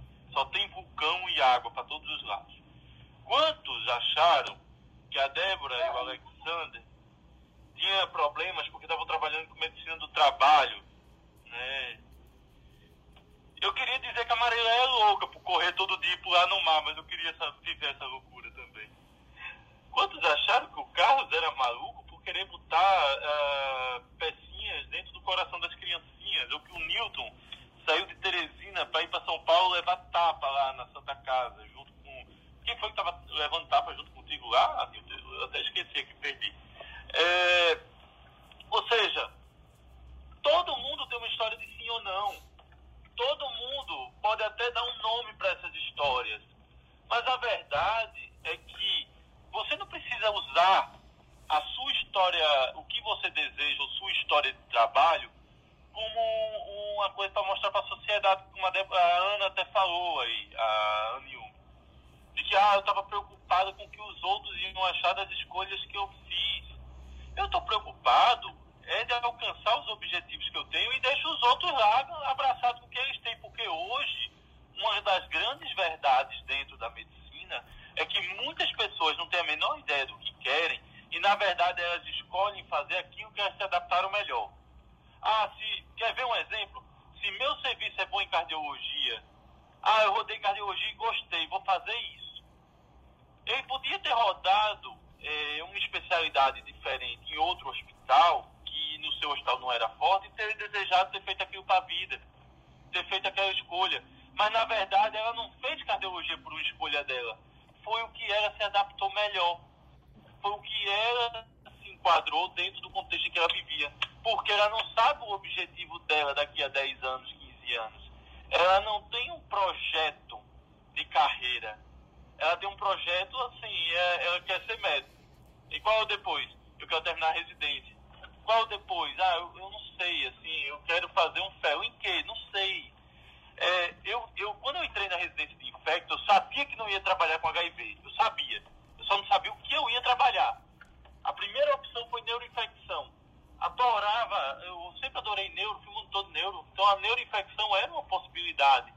[146.80, 148.90] Então a neuroinfecção era uma possibilidade.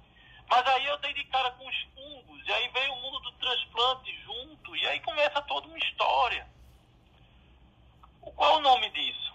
[0.49, 3.31] Mas aí eu dei de cara com os fungos, e aí veio o mundo do
[3.33, 6.47] transplante junto, e aí começa toda uma história.
[8.21, 9.33] Qual é o nome disso?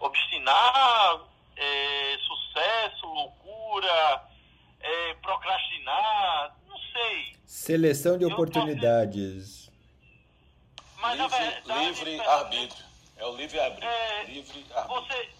[0.00, 1.22] obstinar,
[1.56, 4.28] é, sucesso, loucura,
[4.80, 6.54] é, procrastinar
[7.46, 9.70] Seleção de oportunidades.
[10.98, 12.84] Mas, livre, verdade, livre arbítrio.
[13.16, 13.88] É o livre arbítrio.
[13.88, 14.86] É, livre arbítrio.
[14.88, 15.33] Você,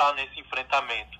[0.00, 1.18] juntar nesse enfrentamento.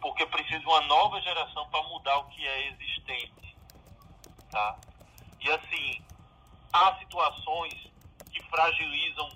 [0.00, 3.56] Porque precisa uma nova geração para mudar o que é existente.
[4.50, 4.76] Tá?
[5.40, 6.04] E assim,
[6.72, 7.74] há situações
[8.30, 9.30] que fragilizam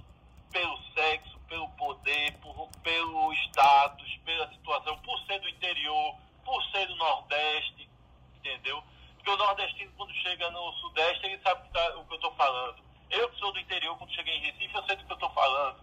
[0.50, 6.86] pelo sexo, pelo poder, por, pelo status, pela situação, por ser do interior, por ser
[6.86, 7.88] do Nordeste,
[8.36, 8.82] entendeu?
[9.16, 12.76] Porque o nordestino, quando chega no Sudeste, ele sabe tá, o que eu estou falando.
[13.10, 15.30] Eu que sou do interior, quando cheguei em Recife, eu sei do que eu estou
[15.30, 15.80] falando,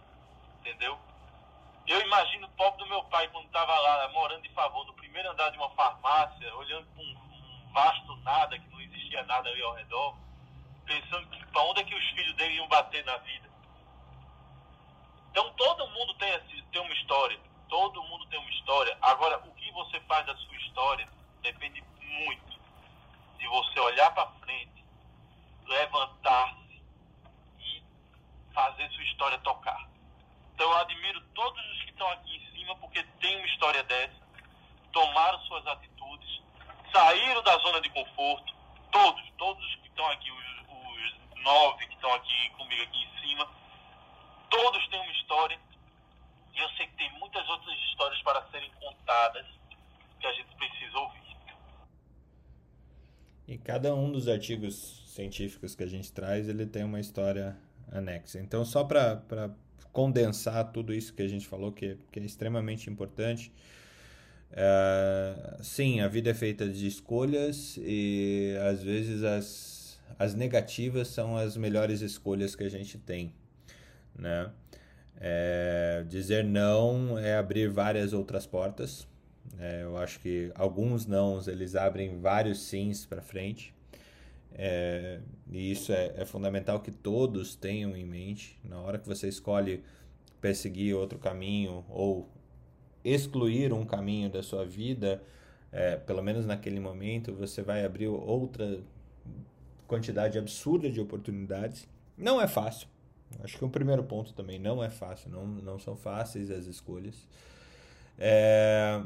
[0.60, 0.98] entendeu?
[1.86, 5.30] Eu imagino o pobre do meu pai, quando estava lá, morando de favor, no primeiro
[5.30, 9.62] andar de uma farmácia, olhando para um, um vasto nada, que não existia nada ali
[9.62, 10.16] ao redor,
[10.86, 13.50] pensando para onde é que os filhos dele iam bater na vida.
[15.30, 16.40] Então todo mundo tem,
[16.72, 17.38] tem uma história.
[17.68, 18.96] Todo mundo tem uma história.
[19.02, 21.08] Agora, o que você faz da sua história
[21.42, 22.58] depende muito
[23.38, 24.84] de você olhar para frente,
[25.66, 26.82] levantar-se
[27.60, 27.82] e
[28.54, 29.93] fazer sua história tocar.
[30.54, 34.14] Então eu admiro todos os que estão aqui em cima porque tem uma história dessa,
[34.92, 36.40] tomaram suas atitudes,
[36.92, 38.54] saíram da zona de conforto,
[38.92, 43.48] todos, todos que estão aqui, os nove que estão aqui comigo aqui em cima,
[44.48, 45.58] todos têm uma história.
[46.54, 49.46] E eu sei que tem muitas outras histórias para serem contadas
[50.20, 51.36] que a gente precisa ouvir.
[53.46, 57.58] E cada um dos artigos científicos que a gente traz, ele tem uma história
[57.92, 58.38] anexa.
[58.38, 59.50] Então, só para
[59.94, 63.50] condensar tudo isso que a gente falou, que, que é extremamente importante,
[64.52, 69.74] é, sim, a vida é feita de escolhas e às vezes as
[70.18, 73.32] as negativas são as melhores escolhas que a gente tem,
[74.16, 74.50] né?
[75.16, 79.06] É, dizer não é abrir várias outras portas.
[79.58, 83.74] É, eu acho que alguns nãos eles abrem vários sims para frente.
[84.56, 89.28] É, e isso é, é fundamental que todos tenham em mente na hora que você
[89.28, 89.82] escolhe
[90.40, 92.28] perseguir outro caminho ou
[93.04, 95.22] excluir um caminho da sua vida,
[95.72, 98.80] é, pelo menos naquele momento, você vai abrir outra
[99.86, 101.88] quantidade absurda de oportunidades.
[102.16, 102.88] Não é fácil.
[103.42, 107.26] Acho que o primeiro ponto também não é fácil, não, não são fáceis as escolhas.
[108.16, 109.02] É,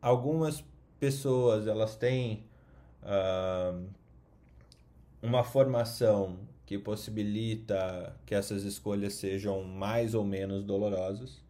[0.00, 0.64] algumas
[1.00, 2.44] pessoas elas têm
[3.02, 3.84] uh,
[5.24, 11.42] uma formação que possibilita que essas escolhas sejam mais ou menos dolorosas.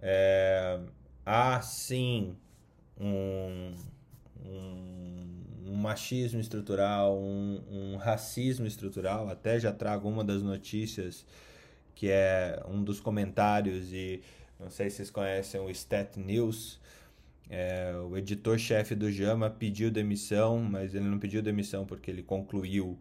[0.00, 0.78] É,
[1.26, 2.36] há sim
[2.98, 3.74] um,
[4.44, 9.28] um, um machismo estrutural, um, um, racismo estrutural.
[9.28, 11.26] Até já trago uma das notícias
[11.96, 14.22] que é um dos comentários e
[14.60, 16.80] não sei se vocês conhecem o Stat News.
[17.54, 22.98] É, o editor-chefe do JAMA pediu demissão, mas ele não pediu demissão porque ele concluiu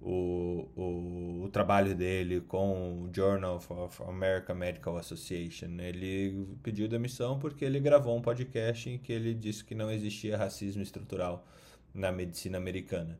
[0.00, 5.78] o, o, o, trabalho dele com o Journal of American Medical Association.
[5.78, 10.34] Ele pediu demissão porque ele gravou um podcast em que ele disse que não existia
[10.34, 11.46] racismo estrutural
[11.92, 13.18] na medicina americana.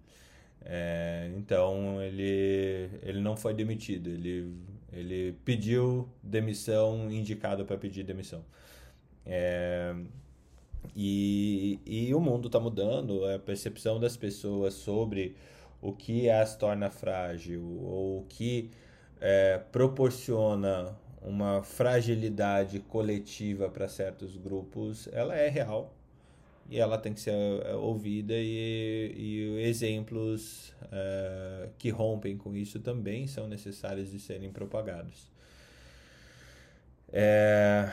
[0.62, 4.55] É, então ele, ele não foi demitido, ele,
[4.91, 8.43] ele pediu demissão, indicado para pedir demissão.
[9.26, 9.95] É,
[10.97, 15.36] e, e o mundo está mudando, a percepção das pessoas sobre
[15.80, 18.70] o que as torna frágil ou o que
[19.20, 25.95] é, proporciona uma fragilidade coletiva para certos grupos, ela é real
[26.68, 32.78] e ela tem que ser é, ouvida e, e exemplos é, que rompem com isso
[32.80, 35.30] também são necessários de serem propagados.
[37.12, 37.91] É,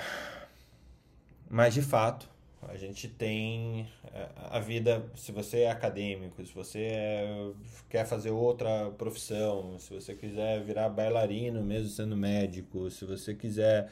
[1.49, 2.29] mas de fato,
[2.63, 7.51] a gente tem é, a vida, se você é acadêmico, se você é,
[7.89, 13.89] quer fazer outra profissão, se você quiser virar bailarino mesmo sendo médico, se você quiser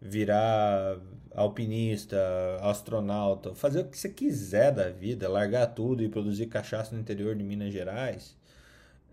[0.00, 0.98] virar
[1.34, 2.18] alpinista,
[2.60, 7.34] astronauta, fazer o que você quiser da vida, largar tudo e produzir cachaça no interior
[7.34, 8.36] de Minas Gerais,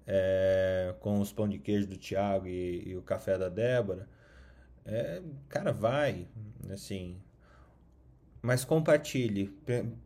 [0.05, 4.07] é, com os pão de queijo do Tiago e, e, o café da Débora,
[4.85, 6.27] é, cara, vai,
[6.69, 7.17] assim,
[8.41, 9.53] mas compartilhe,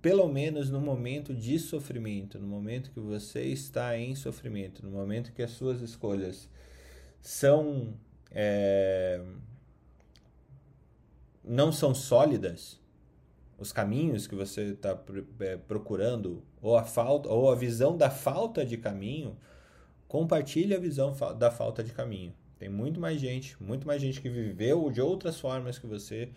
[0.02, 5.32] pelo menos no momento de sofrimento, no momento que você está em sofrimento, no momento
[5.32, 6.50] que as suas escolhas
[7.22, 7.94] são
[8.32, 9.22] é,
[11.42, 12.80] não são sólidas,
[13.58, 15.00] os caminhos que você está
[15.40, 19.38] é, procurando ou a falta ou a visão da falta de caminho,
[20.10, 22.34] compartilhe a visão da falta de caminho.
[22.60, 26.30] Tem muito mais gente, muito mais gente que viveu de outras formas que você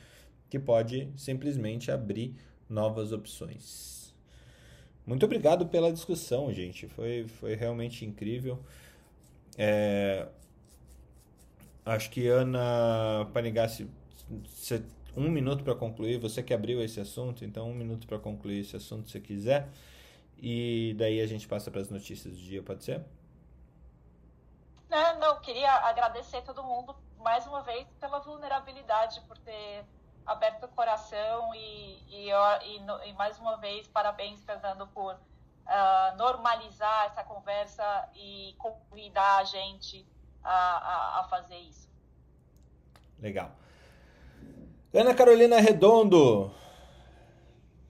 [0.48, 2.34] que pode simplesmente abrir
[2.68, 4.14] novas opções.
[5.06, 6.86] Muito obrigado pela discussão, gente.
[6.88, 8.62] Foi, foi realmente incrível.
[9.56, 10.28] É...
[11.84, 13.88] Acho que Ana Panigassi,
[15.16, 16.18] um minuto para concluir.
[16.18, 19.68] Você que abriu esse assunto, então um minuto para concluir esse assunto se quiser.
[20.36, 23.02] E daí a gente passa para as notícias do dia, pode ser?
[24.88, 29.84] Não, não, queria agradecer todo mundo mais uma vez pela vulnerabilidade, por ter
[30.28, 37.06] aberto o coração e, e, e, e mais uma vez, parabéns, Fernando, por uh, normalizar
[37.06, 40.06] essa conversa e convidar a gente
[40.44, 41.88] a, a, a fazer isso.
[43.18, 43.50] Legal.
[44.92, 46.54] Ana Carolina Redondo,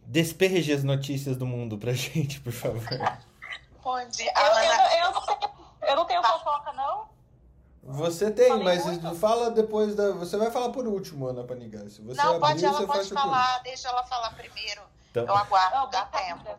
[0.07, 2.82] despeje as notícias do mundo pra gente, por favor.
[3.82, 4.32] Bom dia.
[4.36, 7.09] Eu, eu, eu, não tenho, eu não tenho fofoca, não?
[7.91, 9.14] Você tem, Falei mas muito.
[9.14, 10.12] fala depois da.
[10.12, 12.03] Você vai falar por último, Ana Panigassi.
[12.03, 14.82] Você não, pode, ela pode falar, deixa ela falar primeiro.
[15.11, 15.24] Então...
[15.24, 16.59] Eu aguardo, não, dá tempo.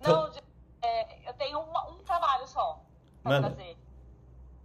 [0.00, 0.42] Não, então-
[0.82, 2.80] é, eu tenho um, um trabalho só
[3.22, 3.78] para trazer.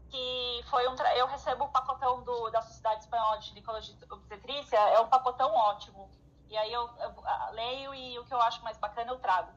[0.10, 0.96] Que foi um.
[0.96, 1.16] Tra...
[1.16, 5.54] Eu recebo o pacotão do, da Sociedade Espanhola de Ginecologia e Obstetrícia, é um pacotão
[5.54, 6.10] ótimo.
[6.50, 9.52] E aí eu, eu, eu leio e o que eu acho mais bacana eu trago.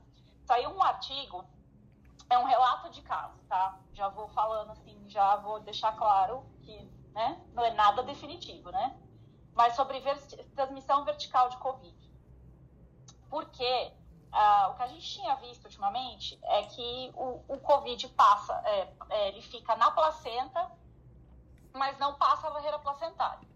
[0.45, 1.47] Saiu um artigo
[2.31, 3.79] é um relato de caso, tá?
[3.93, 8.97] Já vou falando assim, já vou deixar claro que né, não é nada definitivo, né?
[9.53, 10.17] Mas sobre ver
[10.55, 11.99] transmissão vertical de Covid.
[13.29, 13.93] Porque
[14.33, 18.93] ah, o que a gente tinha visto ultimamente é que o, o Covid passa, é,
[19.11, 20.71] é, ele fica na placenta,
[21.73, 23.49] mas não passa a barreira placentária.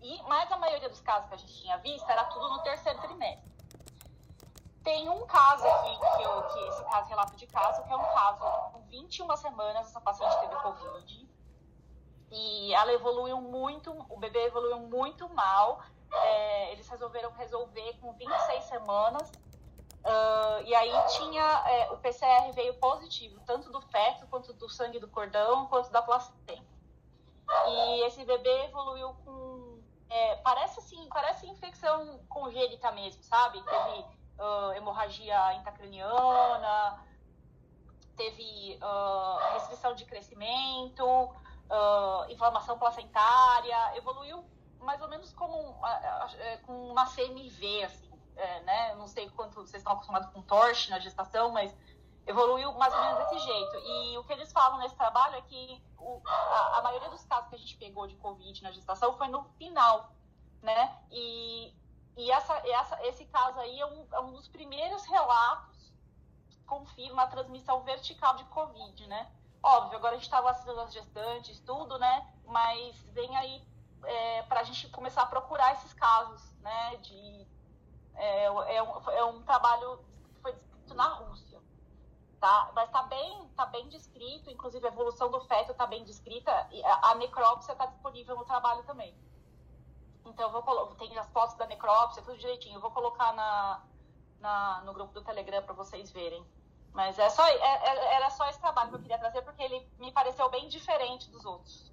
[0.00, 3.00] E, mas a maioria dos casos que a gente tinha visto era tudo no terceiro
[3.02, 3.51] trimestre.
[4.82, 8.14] Tem um caso aqui, que, eu, que esse caso, relato de caso, que é um
[8.14, 11.28] caso com 21 semanas, essa paciente teve Covid.
[12.30, 15.80] E ela evoluiu muito, o bebê evoluiu muito mal.
[16.12, 19.30] É, eles resolveram resolver com 26 semanas.
[20.04, 24.98] Uh, e aí tinha, é, o PCR veio positivo, tanto do feto, quanto do sangue
[24.98, 26.54] do cordão, quanto da placenta.
[27.68, 29.80] E esse bebê evoluiu com
[30.10, 33.62] é, parece assim, parece infecção congênita mesmo, sabe?
[33.62, 34.04] Teve
[34.42, 36.98] uh, hemorragia intracraniana,
[38.16, 44.44] teve uh, restrição de crescimento, uh, inflamação placentária, evoluiu
[44.80, 45.74] mais ou menos como um,
[46.66, 48.94] com uma CMV, assim, é, né?
[48.96, 51.74] Não sei quanto vocês estão acostumados com torche na gestação, mas
[52.26, 53.76] evoluiu mais ou menos desse jeito.
[53.76, 57.48] E o que eles falam nesse trabalho é que o, a, a, maioria dos casos
[57.48, 60.12] que a gente pegou de Covid na gestação foi no final,
[60.60, 60.98] né?
[61.10, 61.72] E,
[62.16, 65.92] e essa, essa, esse caso aí é um, é um dos primeiros relatos
[66.50, 69.30] que confirma a transmissão vertical de Covid, né?
[69.62, 72.34] Óbvio, agora a gente está vacinando as gestantes, tudo, né?
[72.44, 73.64] Mas vem aí
[74.04, 76.96] é, para a gente começar a procurar esses casos, né?
[76.96, 77.46] De,
[78.14, 79.98] é, é, um, é um trabalho
[80.34, 81.52] que foi descrito na Rússia
[82.42, 82.72] tá?
[82.74, 86.84] Mas está bem, tá bem descrito, inclusive a evolução do feto está bem descrita, e
[86.84, 89.14] a, a necrópsia está disponível no trabalho também.
[90.24, 92.76] Então, eu vou tem as fotos da necrópsia, tudo direitinho.
[92.76, 93.82] Eu vou colocar na,
[94.40, 96.44] na no grupo do Telegram para vocês verem.
[96.92, 99.86] Mas é só, é, é, era só esse trabalho que eu queria trazer, porque ele
[99.98, 101.90] me pareceu bem diferente dos outros.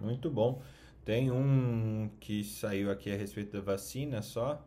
[0.00, 0.62] Muito bom.
[1.04, 4.62] Tem um que saiu aqui a respeito da vacina só,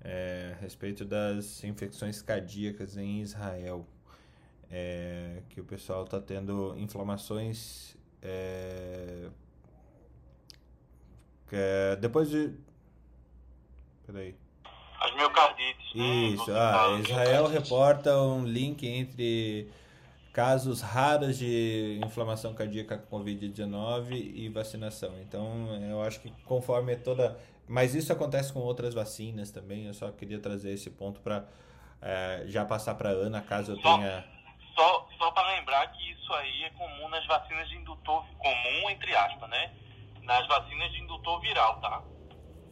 [0.00, 3.86] é, a respeito das infecções cardíacas em Israel.
[4.68, 9.28] É, que o pessoal está tendo inflamações é,
[11.52, 12.54] é, depois de.
[14.06, 14.34] Peraí.
[15.00, 15.94] As miocardites.
[15.94, 16.04] Né?
[16.04, 16.58] Isso, né?
[16.58, 19.70] ah, Israel reporta um link entre
[20.32, 25.20] casos raros de inflamação cardíaca com Covid-19 e vacinação.
[25.20, 27.36] Então, eu acho que conforme toda
[27.72, 29.86] mas isso acontece com outras vacinas também.
[29.86, 31.44] Eu só queria trazer esse ponto para
[32.00, 34.24] é, já passar para Ana, caso eu só, tenha.
[34.74, 39.14] Só, só para lembrar que isso aí é comum nas vacinas de indutor comum entre
[39.16, 39.72] aspas, né?
[40.22, 42.02] Nas vacinas de indutor viral, tá?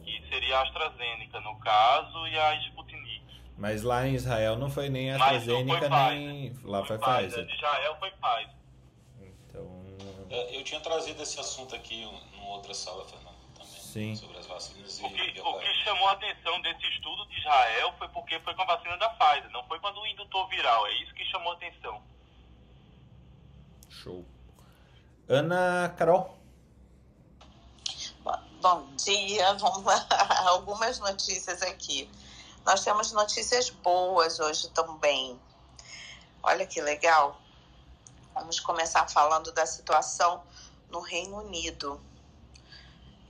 [0.03, 3.21] Que seria a AstraZeneca no caso e a Sputnik.
[3.57, 7.45] Mas lá em Israel não foi nem a AstraZeneca nem lá foi, foi Pfizer.
[7.45, 8.55] De Israel foi Pfizer.
[9.21, 9.85] Então.
[10.29, 13.31] É, eu tinha trazido esse assunto aqui numa outra sala, Fernando.
[13.91, 14.15] Sim.
[14.15, 15.01] sobre as vacinas.
[15.01, 18.61] O que, o que chamou a atenção desse estudo de Israel foi porque foi com
[18.61, 20.87] a vacina da Pfizer, não foi quando o indutor viral.
[20.87, 22.01] É isso que chamou a atenção.
[23.89, 24.25] Show.
[25.27, 26.40] Ana Carol.
[28.61, 30.07] Bom dia, vamos lá.
[30.49, 32.07] Algumas notícias aqui.
[32.63, 35.39] Nós temos notícias boas hoje também.
[36.43, 37.41] Olha que legal.
[38.35, 40.43] Vamos começar falando da situação
[40.91, 41.99] no Reino Unido.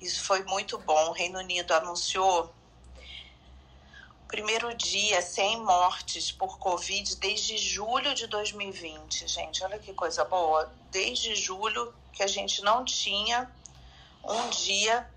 [0.02, 1.12] Isso foi muito bom.
[1.12, 2.54] O Reino Unido anunciou
[4.28, 9.30] primeiro dia sem mortes por Covid desde julho de 2020.
[9.30, 10.70] Gente, olha que coisa boa.
[10.92, 13.50] Desde julho que a gente não tinha
[14.26, 15.10] um dia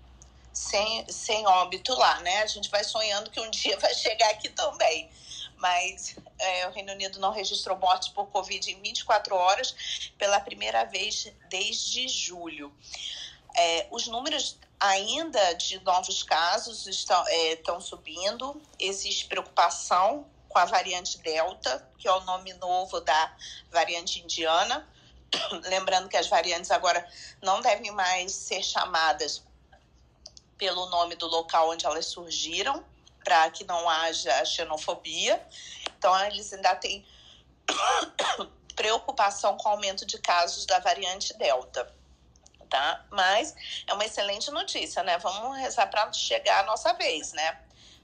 [0.55, 2.41] sem, sem óbito lá, né?
[2.41, 5.09] A gente vai sonhando que um dia vai chegar aqui também.
[5.57, 10.85] Mas é, o Reino Unido não registrou mortes por Covid em 24 horas pela primeira
[10.85, 12.73] vez desde julho.
[13.55, 18.61] É, os números ainda de novos casos estão, é, estão subindo.
[18.79, 23.35] Existe preocupação com a variante Delta, que é o nome novo da
[23.71, 24.87] variante indiana.
[25.67, 27.05] Lembrando que as variantes agora
[27.41, 29.41] não devem mais ser chamadas
[30.57, 32.83] pelo nome do local onde elas surgiram,
[33.23, 35.41] para que não haja xenofobia.
[35.97, 37.05] Então, eles ainda têm
[38.75, 41.95] preocupação com o aumento de casos da variante Delta
[42.75, 43.05] tá?
[43.09, 43.55] Mas
[43.87, 45.17] é uma excelente notícia, né?
[45.19, 47.59] Vamos rezar para chegar a nossa vez, né?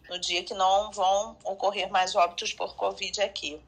[0.09, 3.61] No dia que não vão ocorrer mais óbitos por Covid aqui.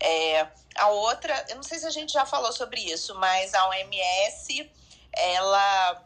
[0.00, 0.46] É,
[0.76, 4.70] a outra, eu não sei se a gente já falou sobre isso, mas a OMS,
[5.12, 6.04] ela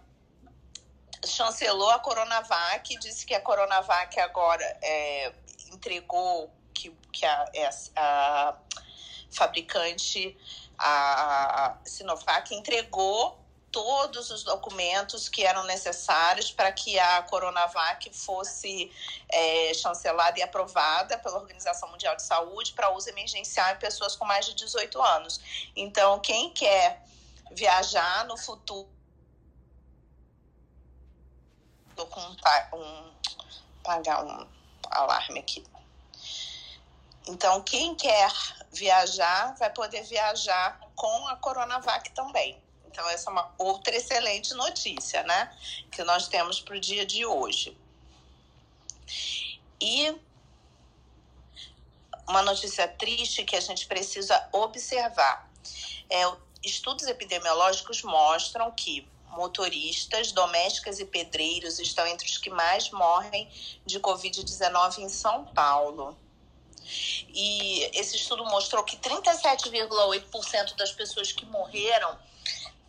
[1.27, 5.32] chancelou a Coronavac, disse que a Coronavac agora é,
[5.73, 7.44] entregou que, que a,
[7.97, 8.57] a
[9.31, 10.36] fabricante,
[10.78, 18.93] a Sinovac, entregou todos os documentos que eram necessários para que a Coronavac fosse
[19.31, 24.27] é, chancelada e aprovada pela Organização Mundial de Saúde para uso emergencial em pessoas com
[24.27, 25.40] mais de 18 anos.
[25.74, 27.03] Então, quem quer
[27.51, 28.91] viajar no futuro
[32.03, 33.12] Estou com um, um
[33.83, 34.47] pagar um
[34.91, 35.65] alarme aqui.
[37.29, 38.33] Então, quem quer
[38.73, 42.61] viajar vai poder viajar com a Coronavac também.
[42.87, 45.57] Então, essa é uma outra excelente notícia, né?
[45.93, 47.77] Que nós temos para o dia de hoje.
[49.81, 50.15] E
[52.27, 55.49] uma notícia triste que a gente precisa observar.
[56.11, 56.23] É,
[56.65, 63.50] estudos epidemiológicos mostram que motoristas, domésticas e pedreiros estão entre os que mais morrem
[63.84, 66.16] de Covid-19 em São Paulo.
[67.28, 72.18] E esse estudo mostrou que 37,8% das pessoas que morreram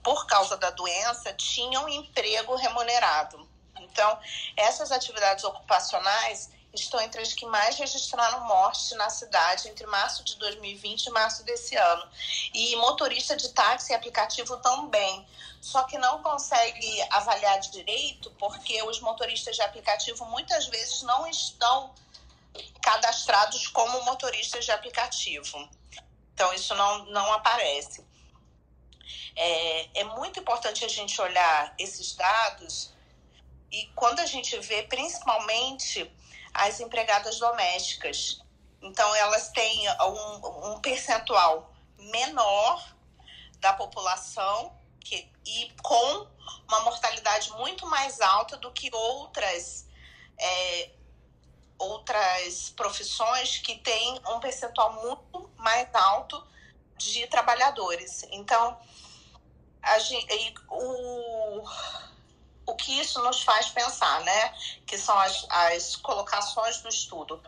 [0.04, 3.48] por causa da doença tinham emprego remunerado.
[3.80, 4.20] Então,
[4.58, 10.36] essas atividades ocupacionais estão entre as que mais registraram morte na cidade entre março de
[10.38, 12.08] 2020 e março desse ano.
[12.54, 15.26] E motorista de táxi e aplicativo também.
[15.64, 21.96] Só que não consegue avaliar direito porque os motoristas de aplicativo muitas vezes não estão
[22.82, 25.70] cadastrados como motoristas de aplicativo.
[26.34, 28.06] Então, isso não, não aparece.
[29.38, 32.92] É, é muito importante a gente olhar esses dados
[33.72, 36.14] e quando a gente vê, principalmente,
[36.54, 38.42] as empregadas domésticas.
[38.82, 42.86] Então, elas têm um, um percentual menor
[43.62, 46.28] da população que, e com
[46.68, 49.88] uma mortalidade muito mais alta do que outras,
[50.38, 50.92] é,
[51.78, 56.46] outras profissões que têm um percentual muito mais alto
[56.98, 58.24] de trabalhadores.
[58.32, 58.80] Então,
[59.82, 61.64] a gente, o,
[62.66, 64.56] o que isso nos faz pensar, né?
[64.86, 67.42] Que são as, as colocações do estudo.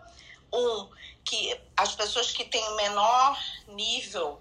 [0.53, 0.89] Um,
[1.23, 3.37] que as pessoas que têm menor
[3.67, 4.39] nível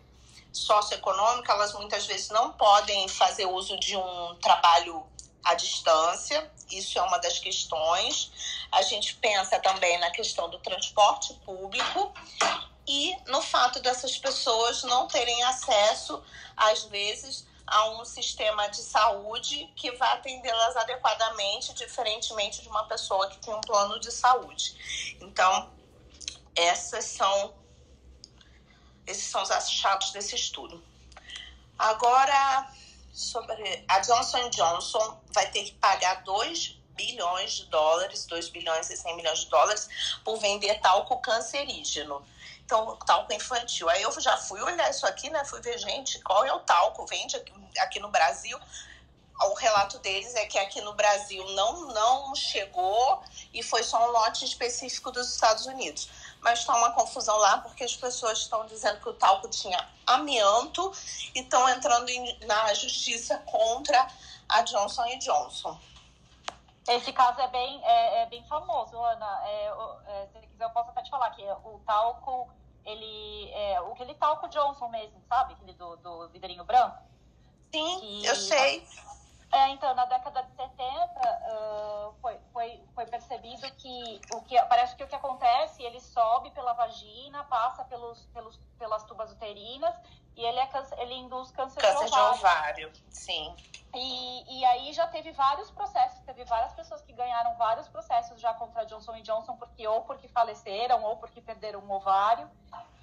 [0.55, 5.05] socioeconômico, elas muitas vezes não podem fazer uso de um trabalho
[5.43, 8.31] à distância, isso é uma das questões.
[8.73, 12.15] A gente pensa também na questão do transporte público
[12.87, 16.23] e no fato dessas pessoas não terem acesso,
[16.57, 23.29] às vezes, a um sistema de saúde que vai atendê-las adequadamente, diferentemente de uma pessoa
[23.29, 25.17] que tem um plano de saúde.
[25.21, 25.73] Então,
[26.55, 27.55] essas são
[29.07, 30.83] esses são os achados desse estudo.
[31.79, 32.71] Agora,
[33.13, 38.97] sobre a Johnson Johnson vai ter que pagar 2 bilhões de dólares, 2 bilhões e
[38.97, 39.89] 100 milhões de dólares
[40.25, 42.25] por vender talco cancerígeno.
[42.65, 43.89] Então, talco infantil.
[43.91, 45.45] Aí eu já fui olhar isso aqui, né?
[45.45, 47.05] Fui ver, gente, qual é o talco?
[47.07, 48.59] Vende aqui, aqui no Brasil.
[49.43, 53.23] O relato deles é que aqui no Brasil não, não chegou
[53.53, 56.09] e foi só um lote específico dos Estados Unidos.
[56.45, 60.93] Mas está uma confusão lá porque as pessoas estão dizendo que o talco tinha amianto
[61.35, 64.07] e estão entrando em, na justiça contra
[64.47, 65.81] a Johnson Johnson.
[66.87, 69.41] Esse caso é bem, é, é bem famoso, Ana.
[69.47, 69.73] É,
[70.07, 72.51] é, se quiser, eu posso até te falar que o talco,
[72.85, 73.51] ele.
[73.53, 75.55] É, o aquele talco Johnson mesmo, sabe?
[75.55, 76.99] Aquele do, do vidrinho branco.
[77.73, 78.87] Sim, que, eu sei.
[79.53, 84.97] É, então, na década de 70, uh, foi, foi, foi percebido que, o que parece
[84.97, 89.95] que o que acontece, ele sobe pela vagina, passa pelos, pelos, pelas tubas uterinas
[90.37, 90.69] e ele, é,
[90.99, 92.35] ele induz câncer, câncer de ovário.
[92.35, 92.93] de ovário.
[93.09, 93.55] Sim.
[93.95, 98.53] E, e aí já teve vários processos, teve várias pessoas que ganharam vários processos já
[98.55, 102.51] contra Johnson Johnson, porque ou porque faleceram ou porque perderam um ovário.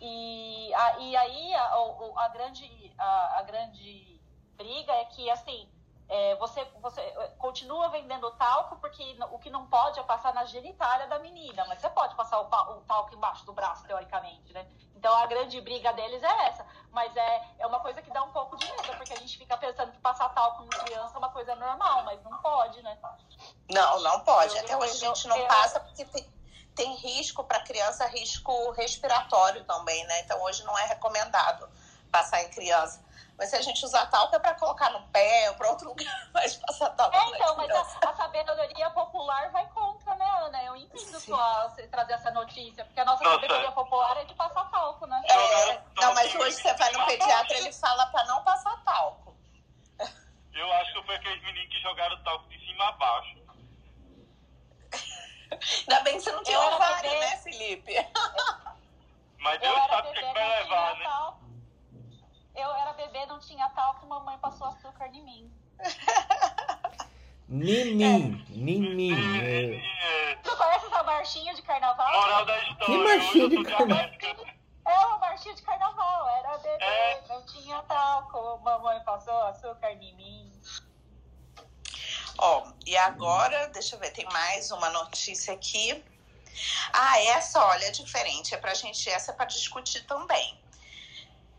[0.01, 4.19] E, a, e aí a, a, a grande, a, a grande
[4.57, 5.69] briga é que, assim,
[6.13, 10.43] é, você, você é, continua vendendo talco porque o que não pode é passar na
[10.43, 14.67] genitália da menina, mas você pode passar o, o talco embaixo do braço, teoricamente, né?
[14.93, 16.65] Então a grande briga deles é essa.
[16.91, 19.55] Mas é, é uma coisa que dá um pouco de medo, porque a gente fica
[19.55, 22.97] pensando que passar talco em criança é uma coisa normal, mas não pode, né?
[23.69, 24.53] Não, não pode.
[24.57, 26.33] Eu, Até hoje a gente não eu, passa porque tem,
[26.75, 30.19] tem risco para criança, risco respiratório também, né?
[30.19, 31.69] Então hoje não é recomendado
[32.11, 33.01] passar em criança.
[33.37, 36.05] Mas se a gente usar talco é para colocar no pé ou para outro lugar,
[36.33, 37.15] mas passar talco.
[37.15, 40.63] É, então, mas a, a, sabedoria popular vai contra, né, Ana?
[40.63, 43.35] Eu entendo sua, você trazer essa notícia, porque a nossa Nossa.
[43.35, 45.21] sabedoria popular é de passar talco, né?
[45.25, 49.35] É, não, mas hoje você vai no pediatra ele fala para não passar talco.
[50.53, 53.37] Eu acho que foi aqueles meninos que jogaram talco de cima a baixo.
[55.79, 57.93] Ainda bem que você não tinha ovário, né, Felipe?
[59.39, 61.03] Mas Deus sabe o que, que vai levar, né?
[61.03, 61.40] Talco.
[62.55, 65.51] Eu era bebê, não tinha talco, mamãe passou açúcar em mim.
[67.47, 68.55] Nimim, é.
[68.55, 69.41] Nimim.
[69.41, 70.35] É.
[70.37, 72.11] Tu conhece essa marchinha de carnaval?
[72.21, 72.85] Moral da história.
[72.85, 74.09] Que marchinha de carnaval?
[74.85, 76.29] É uma marchinha de carnaval.
[76.29, 77.23] Era bebê, é.
[77.27, 80.51] não tinha talco, mamãe passou açúcar em mim.
[82.37, 86.03] Ó, e agora, deixa eu ver, tem mais uma notícia aqui.
[86.93, 88.53] Ah, essa, olha, é diferente.
[88.55, 90.61] É pra gente, essa é pra discutir também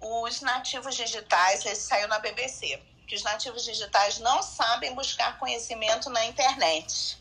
[0.03, 6.11] os nativos digitais, esse saiu na BBC, que os nativos digitais não sabem buscar conhecimento
[6.11, 7.19] na internet.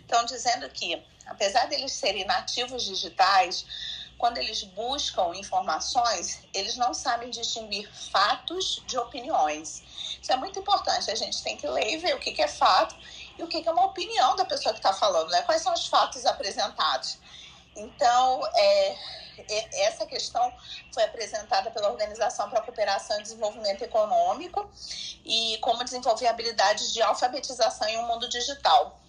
[0.00, 3.66] Estão dizendo que, apesar deles serem nativos digitais,
[4.22, 9.82] quando eles buscam informações, eles não sabem distinguir fatos de opiniões.
[10.22, 11.10] Isso é muito importante.
[11.10, 12.94] A gente tem que ler e ver o que, é fato
[13.36, 15.42] e o que é uma opinião da pessoa que está falando, né?
[15.42, 17.18] Quais são os fatos apresentados.
[17.74, 18.96] Então, é,
[19.48, 20.52] essa questão
[20.92, 24.70] foi apresentada pela Organização para a Cooperação e Desenvolvimento Econômico
[25.24, 29.00] e como desenvolver habilidades de alfabetização em um mundo digital.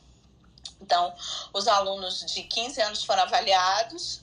[0.82, 1.14] Então,
[1.54, 4.22] os alunos de 15 anos foram avaliados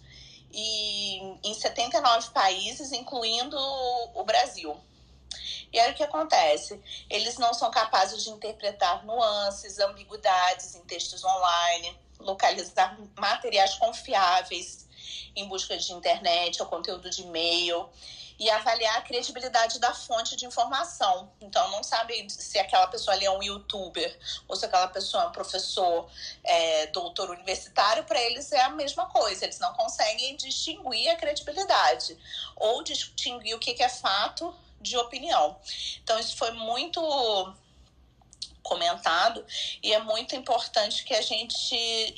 [0.52, 3.56] e em 79 países, incluindo
[4.14, 4.78] o Brasil.
[5.72, 6.82] E aí o que acontece?
[7.08, 14.88] Eles não são capazes de interpretar nuances, ambiguidades em textos online, localizar materiais confiáveis
[15.34, 17.88] em busca de internet ou conteúdo de e-mail
[18.40, 21.30] e avaliar a credibilidade da fonte de informação.
[21.42, 24.18] Então, não sabe se aquela pessoa ali é um youtuber
[24.48, 26.10] ou se aquela pessoa é um professor,
[26.42, 29.44] é, doutor universitário, para eles é a mesma coisa.
[29.44, 32.16] Eles não conseguem distinguir a credibilidade
[32.56, 35.54] ou distinguir o que é fato de opinião.
[36.02, 36.98] Então, isso foi muito
[38.62, 39.44] comentado
[39.82, 41.74] e é muito importante que a gente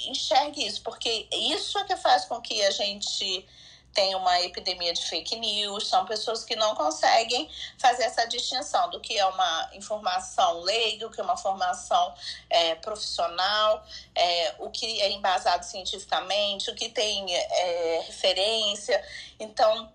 [0.09, 3.47] enxergue isso, porque isso é que faz com que a gente
[3.93, 7.49] tenha uma epidemia de fake news, são pessoas que não conseguem
[7.79, 12.15] fazer essa distinção do que é uma informação leiga, o que é uma formação
[12.49, 19.03] é, profissional, é, o que é embasado cientificamente, o que tem é, referência.
[19.39, 19.93] Então,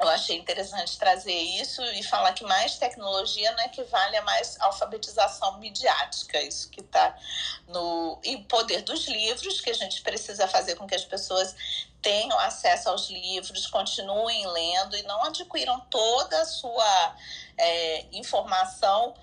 [0.00, 5.58] eu achei interessante trazer isso e falar que mais tecnologia não equivale a mais alfabetização
[5.58, 7.16] midiática, isso que está
[7.66, 8.20] no.
[8.22, 11.54] E poder dos livros, que a gente precisa fazer com que as pessoas
[12.00, 17.16] tenham acesso aos livros, continuem lendo e não adquiram toda a sua
[17.56, 19.14] é, informação,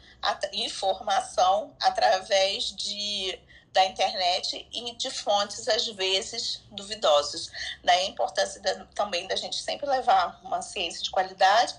[0.51, 3.39] informação através de
[3.75, 7.51] da internet e de fontes, às vezes, duvidosas.
[7.83, 8.61] Daí a importância
[8.95, 11.75] também da gente sempre levar uma ciência de qualidade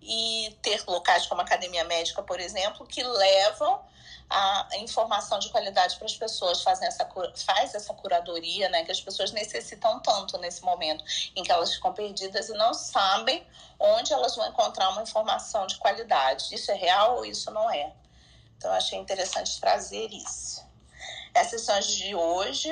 [0.00, 3.84] e ter locais como a Academia Médica, por exemplo, que levam
[4.30, 7.06] a informação de qualidade para as pessoas, fazem essa,
[7.44, 11.04] faz essa curadoria, né, que as pessoas necessitam tanto nesse momento
[11.36, 13.44] em que elas ficam perdidas e não sabem
[13.78, 16.54] onde elas vão encontrar uma informação de qualidade.
[16.54, 17.92] Isso é real ou isso não é?
[18.56, 20.71] Então, achei interessante trazer isso.
[21.34, 22.70] Essas são as de hoje.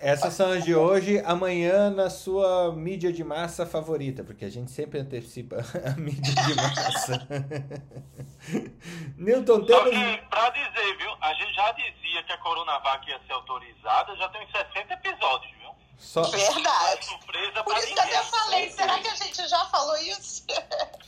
[0.00, 1.22] Essas são as de hoje.
[1.24, 6.54] Amanhã na sua mídia de massa favorita, porque a gente sempre antecipa a mídia de
[6.56, 7.28] massa.
[9.16, 9.84] Newton, temos...
[9.84, 11.10] Só que, pra dizer, viu?
[11.20, 15.52] A gente já dizia que a Coronavac ia ser autorizada, já tem uns 60 episódios,
[15.52, 15.55] viu?
[15.98, 16.22] Só...
[16.22, 17.04] Verdade.
[17.06, 18.08] surpresa Por isso ninguém.
[18.08, 20.44] que eu falei, será que a gente já falou isso?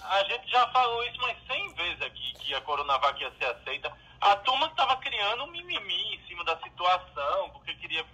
[0.02, 3.93] A gente já falou isso umas 100 vezes aqui, que a Coronavac ia ser aceita.
[4.20, 8.05] A turma estava criando um mimimi em cima da situação, porque queria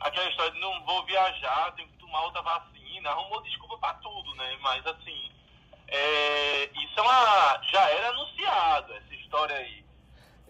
[0.00, 4.34] aquela história de não vou viajar, tenho que tomar outra vacina, arrumou desculpa para tudo,
[4.36, 4.58] né?
[4.60, 5.30] Mas assim,
[5.88, 9.84] é, isso é uma, já era anunciado, essa história aí.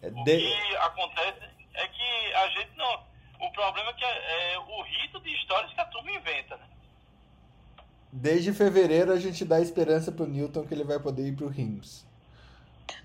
[0.02, 1.40] É o que acontece
[1.74, 3.06] é que a gente não
[3.40, 6.66] o problema é que é, é o rito de histórias que a turma inventa, né?
[8.12, 12.06] Desde fevereiro a gente dá esperança pro Newton que ele vai poder ir pro RIMS.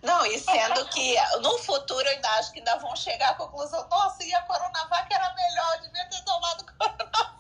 [0.01, 3.85] Não, e sendo que no futuro eu ainda acho que ainda vão chegar à conclusão,
[3.89, 7.33] nossa, e a Coronavac era melhor, devia ter tomado Coronavac.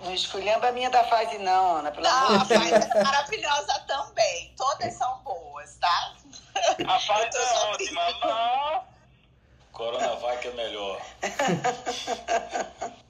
[0.00, 2.62] Não esculhamba a minha da fase não, Ana, pelo não, amor de Deus.
[2.62, 6.14] a fase é maravilhosa também, todas são boas, tá?
[6.86, 8.87] A fase é ótima, mas...
[9.78, 11.00] Coronavac é melhor.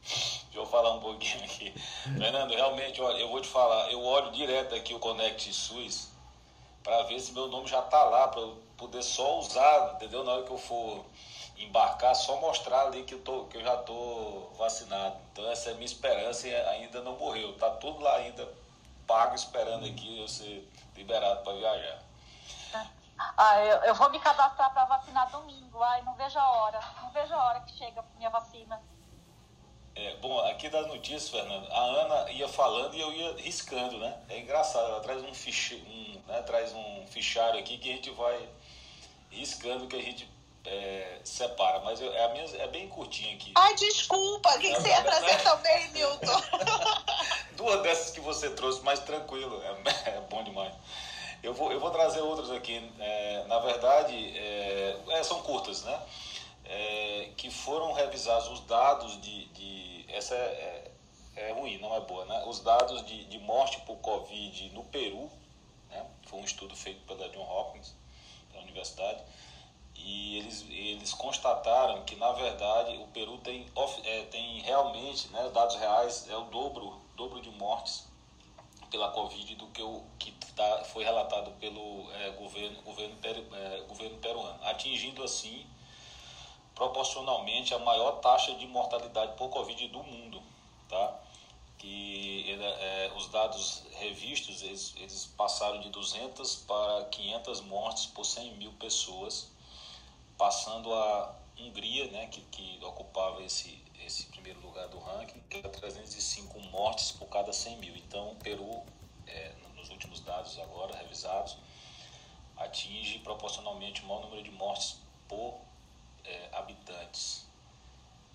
[0.03, 1.73] Deixa eu falar um pouquinho aqui.
[2.03, 6.09] Fernando, realmente, olha, eu vou te falar, eu olho direto aqui o Connect SUS
[6.85, 10.23] para ver se meu nome já tá lá, para eu poder só usar, entendeu?
[10.23, 11.07] Na hora que eu for
[11.57, 15.16] embarcar, só mostrar ali que eu, tô, que eu já tô vacinado.
[15.32, 17.55] Então essa é a minha esperança e ainda não morreu.
[17.55, 18.47] Tá tudo lá ainda
[19.07, 22.07] pago esperando aqui eu ser liberado para viajar.
[23.36, 25.82] Ah, eu, eu vou me cadastrar para vacinar domingo.
[25.82, 26.81] Ai, não vejo a hora.
[27.03, 28.81] Não vejo a hora que chega minha vacina.
[29.95, 34.16] É, bom, aqui das notícias, Fernando, a Ana ia falando e eu ia riscando, né?
[34.28, 38.11] É engraçado, ela traz um, fiche, um, né, traz um fichário aqui que a gente
[38.11, 38.49] vai
[39.28, 40.31] riscando, que a gente
[40.65, 41.81] é, separa.
[41.81, 43.53] Mas eu, é, a minha, é bem curtinha aqui.
[43.57, 45.39] Ai, desculpa, o que, que você ia trazer né?
[45.43, 46.43] também, Nilton?
[47.57, 50.73] Duas dessas que você trouxe, mais tranquilo, é, é bom demais.
[51.43, 52.77] Eu vou, eu vou trazer outras aqui.
[52.98, 56.02] É, na verdade, é, é, são curtas, né?
[56.65, 59.47] É, que foram revisados os dados de.
[59.47, 60.93] de essa é,
[61.36, 62.44] é, é, ruim, não é boa, né?
[62.47, 65.31] Os dados de, de morte por Covid no Peru,
[65.90, 66.05] né?
[66.27, 67.94] Foi um estudo feito pela John Hopkins,
[68.52, 69.23] da universidade.
[69.94, 73.66] e eles, eles constataram que, na verdade, o Peru tem,
[74.05, 78.06] é, tem realmente, né, dados reais, é o dobro, dobro de mortes
[78.90, 83.80] pela Covid do que o que tá, foi relatado pelo é, governo, governo, peru, é,
[83.82, 85.64] governo peruano, atingindo assim
[86.74, 90.43] proporcionalmente a maior taxa de mortalidade por Covid do mundo,
[90.89, 91.20] tá?
[91.78, 98.55] Que é, os dados revistos eles, eles passaram de 200 para 500 mortes por 100
[98.56, 99.51] mil pessoas,
[100.36, 105.68] passando a Hungria, né, que, que ocupava esse, esse primeiro lugar do ranking, que era
[105.68, 107.97] 305 mortes por cada 100 mil.
[107.97, 108.82] Então, o Peru,
[109.26, 109.52] é,
[109.99, 111.57] últimos dados agora revisados,
[112.57, 114.97] atinge proporcionalmente o maior número de mortes
[115.27, 115.59] por
[116.25, 117.47] é, habitantes.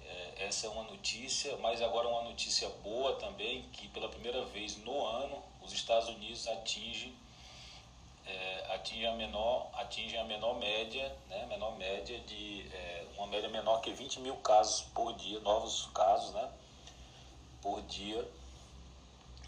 [0.01, 4.75] É, essa é uma notícia, mas agora uma notícia boa também, que pela primeira vez
[4.77, 7.15] no ano os Estados Unidos atingem
[8.25, 13.49] é, atinge a menor atinge a menor média né menor média de é, uma média
[13.49, 16.49] menor que 20 mil casos por dia novos casos né
[17.61, 18.25] por dia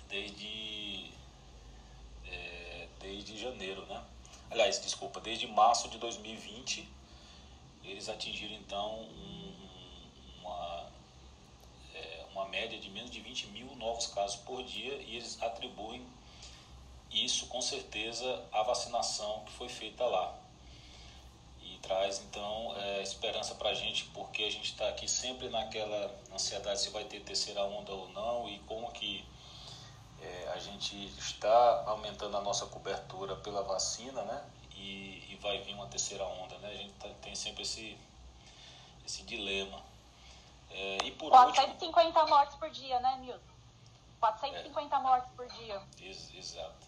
[0.09, 1.14] desde
[3.05, 4.03] desde janeiro né
[4.49, 6.87] aliás desculpa desde março de 2020
[7.83, 9.53] eles atingiram então um,
[10.41, 10.87] uma,
[11.93, 16.05] é, uma média de menos de 20 mil novos casos por dia e eles atribuem
[17.11, 20.35] isso com certeza à vacinação que foi feita lá.
[21.61, 26.13] E traz então é, esperança para a gente, porque a gente está aqui sempre naquela
[26.33, 29.23] ansiedade se vai ter terceira onda ou não e como que
[30.25, 34.43] é, a gente está aumentando a nossa cobertura pela vacina, né?
[34.71, 36.69] E, e vai vir uma terceira onda, né?
[36.69, 37.97] A gente tá, tem sempre esse,
[39.05, 39.81] esse dilema.
[40.71, 42.35] É, e por 450 último...
[42.35, 43.55] mortes por dia, né, Milton?
[44.19, 44.99] 450 é.
[44.99, 45.81] mortes por dia.
[46.01, 46.85] Ex exato.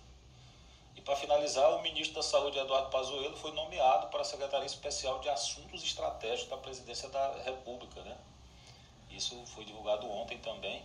[0.95, 5.19] E para finalizar, o ministro da Saúde, Eduardo Pazuello, foi nomeado para a Secretaria Especial
[5.19, 8.17] de Assuntos Estratégicos da Presidência da República, né?
[9.11, 10.83] Isso foi divulgado ontem também.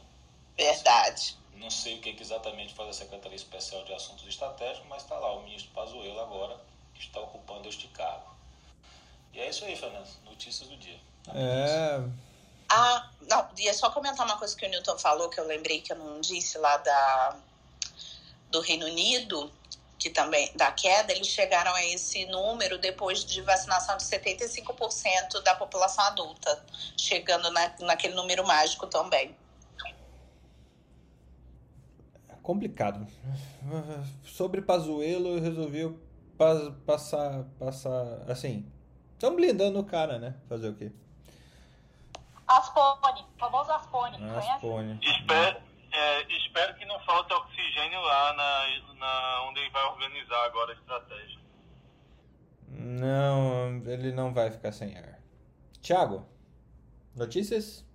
[0.56, 1.36] Verdade.
[1.56, 5.16] Não sei o que, que exatamente faz a Secretaria Especial de Assuntos Estratégicos, mas está
[5.18, 6.58] lá o ministro Pazuello agora
[6.98, 8.30] está ocupando este cargo.
[9.32, 10.08] E é isso aí, Fernando.
[10.24, 10.98] Notícias do dia.
[11.34, 12.02] É.
[12.68, 15.92] Ah, não, ia só comentar uma coisa que o Newton falou, que eu lembrei que
[15.92, 17.36] eu não disse lá da,
[18.50, 19.52] do Reino Unido,
[19.98, 25.54] que também da queda, eles chegaram a esse número depois de vacinação de 75% da
[25.54, 26.64] população adulta,
[26.96, 29.36] chegando na, naquele número mágico também.
[32.28, 33.06] É complicado.
[34.24, 35.96] Sobre Pazuello, eu resolvi
[36.86, 38.70] passar, passar, assim,
[39.12, 40.34] estão blindando o cara, né?
[40.48, 40.92] Fazer o quê?
[42.46, 44.16] Aspone, famoso Aspone.
[44.36, 44.98] Aspone.
[45.02, 45.62] Espero,
[45.92, 50.74] é, espero que não falte oxigênio lá na, na onde ele vai organizar agora a
[50.74, 51.40] estratégia.
[52.68, 55.20] Não, ele não vai ficar sem ar.
[55.80, 56.26] Thiago,
[57.14, 57.86] notícias?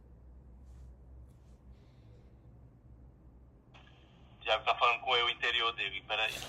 [4.48, 6.32] Thiago tá falando com eu interior dele, peraí.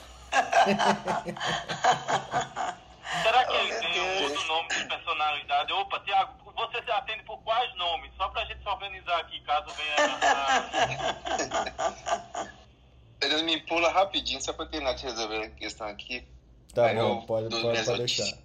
[3.22, 5.72] Será que ele tem um outro nome de personalidade?
[5.72, 8.12] Opa, Tiago, você se atende por quais nomes?
[8.16, 9.96] Só pra gente se organizar aqui, caso venha.
[13.20, 16.24] Ele me pula rapidinho, só pra terminar de resolver a questão aqui.
[16.72, 18.38] Tá Aí bom, pode, pode, pode deixar.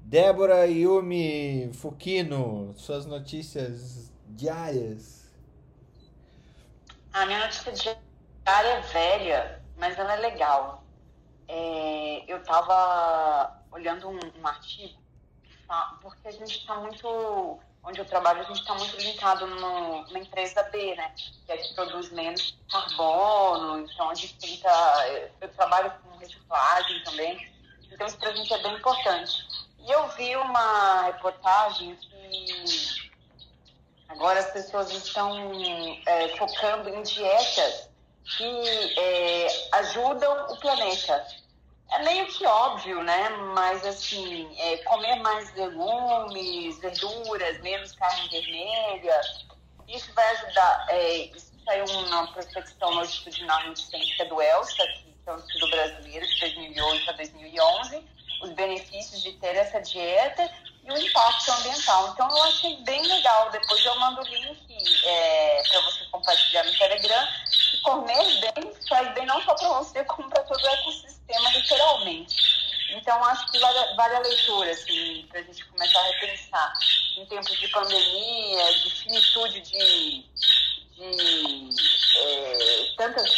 [0.00, 5.30] Débora Yumi Fukino, suas notícias diárias.
[7.12, 8.09] A minha notícia diária
[8.46, 10.80] é velha, mas ela é legal
[11.50, 15.00] é, eu estava olhando um, um artigo,
[16.00, 20.18] porque a gente está muito, onde eu trabalho, a gente está muito linkado no, na
[20.20, 21.12] empresa B, né?
[21.46, 24.70] Que é que produz menos carbono, então a gente tenta,
[25.40, 27.52] eu trabalho com reciclagem também,
[27.90, 29.44] então isso para gente é bem importante.
[29.80, 33.10] E eu vi uma reportagem que
[34.08, 35.52] agora as pessoas estão
[36.06, 37.89] é, focando em dietas
[38.24, 41.26] que é, ajudam o planeta
[41.92, 43.28] é meio que óbvio, né?
[43.54, 49.20] Mas assim, é, comer mais legumes, verduras, menos carne vermelha,
[49.88, 50.86] isso vai ajudar.
[50.88, 56.26] É, isso saiu uma prospecção longitudinal de ciência do ELSA, que é um estudo brasileiro
[56.26, 58.08] de 2008 a 2011,
[58.42, 60.48] os benefícios de ter essa dieta
[60.94, 62.10] o impacto ambiental.
[62.12, 63.50] Então eu achei bem legal.
[63.50, 67.28] Depois eu mando o link é, para você compartilhar no Telegram.
[67.72, 72.36] E comer bem faz bem não só para você, como para todo o ecossistema, literalmente.
[72.92, 76.72] Então acho que vale, vale a leitura, assim, para a gente começar a repensar
[77.18, 80.24] em tempos de pandemia, de finitude de,
[80.96, 81.74] de
[82.18, 83.30] é, tantas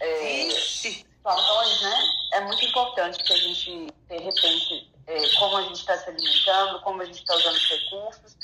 [0.00, 2.04] é, situações, né?
[2.32, 7.02] É muito importante que a gente repense é, como a gente está se alimentando, como
[7.02, 8.36] a gente está usando os recursos,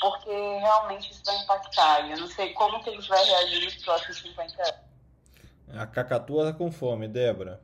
[0.00, 2.06] porque realmente isso vai impactar.
[2.06, 4.86] E eu não sei como que a gente vai reagir nos próximos 50 anos.
[5.76, 7.60] A cacatua tá com fome, Débora.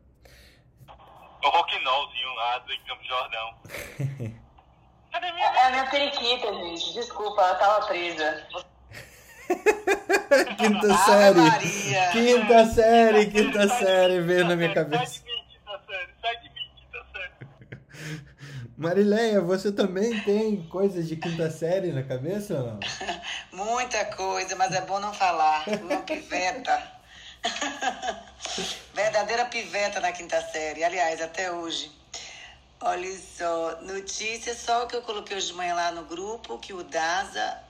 [1.44, 3.54] O roquinolzinho lá do Campo Jordão.
[5.12, 5.46] Cadê minha...
[5.46, 6.94] É a minha periquita, gente.
[6.94, 8.46] Desculpa, ela tava presa.
[10.58, 12.12] quinta série.
[12.12, 15.22] Quinta série, quinta série, veio na minha cabeça.
[18.82, 22.80] Marileia, você também tem coisas de quinta série na cabeça ou não?
[23.66, 25.64] Muita coisa, mas é bom não falar.
[25.68, 26.82] Uma piveta.
[28.92, 30.82] Verdadeira piveta na quinta série.
[30.82, 31.92] Aliás, até hoje.
[32.80, 36.82] Olha só, notícia só que eu coloquei hoje de manhã lá no grupo, que o
[36.82, 37.62] DASA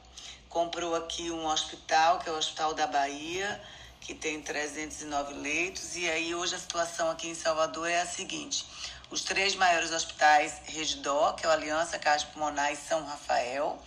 [0.48, 3.60] comprou aqui um hospital, que é o Hospital da Bahia,
[4.00, 5.94] que tem 309 leitos.
[5.94, 8.64] E aí hoje a situação aqui em Salvador é a seguinte.
[9.12, 13.78] Os três maiores hospitais Redidó, que é o Aliança Cardiopulmonar e São Rafael,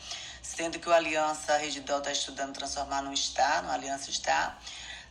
[0.44, 4.56] sendo que o Aliança Redidó está estudando transformar no Star, no Aliança Star.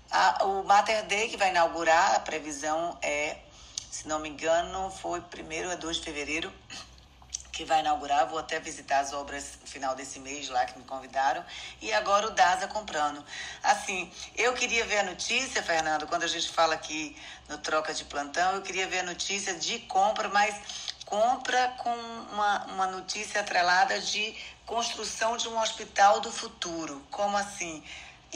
[0.09, 3.39] A, o Mater Day, que vai inaugurar, a previsão é,
[3.91, 6.53] se não me engano, foi primeiro a 2 de fevereiro,
[7.55, 8.27] que vai inaugurar.
[8.27, 11.45] Vou até visitar as obras no final desse mês lá que me convidaram.
[11.81, 13.25] E agora o DASA comprando.
[13.63, 17.17] Assim, eu queria ver a notícia, Fernando, quando a gente fala aqui
[17.49, 20.55] no troca de plantão, eu queria ver a notícia de compra, mas
[21.07, 21.95] compra com
[22.33, 24.35] uma, uma notícia atrelada de
[24.67, 27.07] construção de um hospital do futuro.
[27.11, 27.83] Como assim?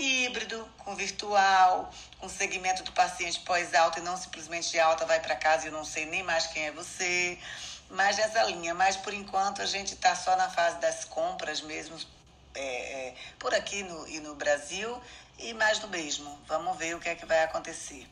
[0.01, 5.65] híbrido, com virtual, com segmento do paciente pós-alta e não simplesmente alta, vai para casa
[5.65, 7.36] e eu não sei nem mais quem é você
[7.90, 8.74] mais nessa linha.
[8.74, 11.97] Mas por enquanto a gente está só na fase das compras mesmo,
[12.55, 15.01] é, é, por aqui no, e no Brasil,
[15.39, 16.39] e mais do mesmo.
[16.47, 18.06] Vamos ver o que é que vai acontecer.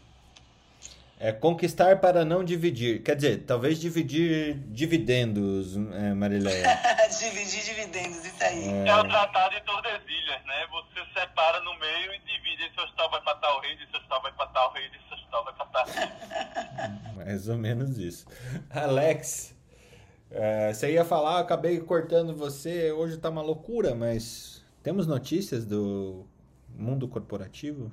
[1.18, 3.02] É conquistar para não dividir.
[3.02, 6.78] Quer dizer, talvez dividir dividendos, é, Marileia.
[7.18, 8.68] dividir dividendos, isso aí.
[8.68, 8.88] É...
[8.88, 10.66] é o tratado de Tordesilhas, né?
[10.70, 12.64] Você separa no meio e divide.
[12.64, 15.54] Esse hospital vai para tal rede, esse hospital vai para tal rede, esse hospital vai
[15.54, 17.16] para tal rede.
[17.16, 18.26] Mais ou menos isso.
[18.68, 19.55] Alex,
[20.30, 22.92] é, você ia falar, acabei cortando você.
[22.92, 26.26] Hoje tá uma loucura, mas temos notícias do
[26.68, 27.92] mundo corporativo?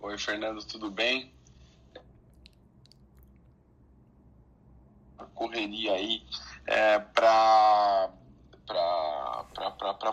[0.00, 1.32] Oi, Fernando, tudo bem?
[5.34, 6.22] Correria aí
[6.66, 8.10] é, para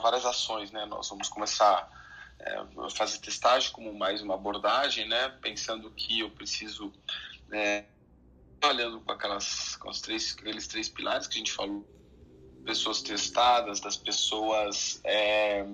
[0.02, 0.86] várias ações, né?
[0.86, 1.90] Nós vamos começar
[2.40, 5.30] é, a fazer testagem como mais uma abordagem, né?
[5.42, 6.94] Pensando que eu preciso
[7.52, 7.86] é,
[8.64, 11.86] olhando com aquelas com os três aqueles três pilares que a gente falou.
[12.66, 15.66] Pessoas testadas das pessoas é,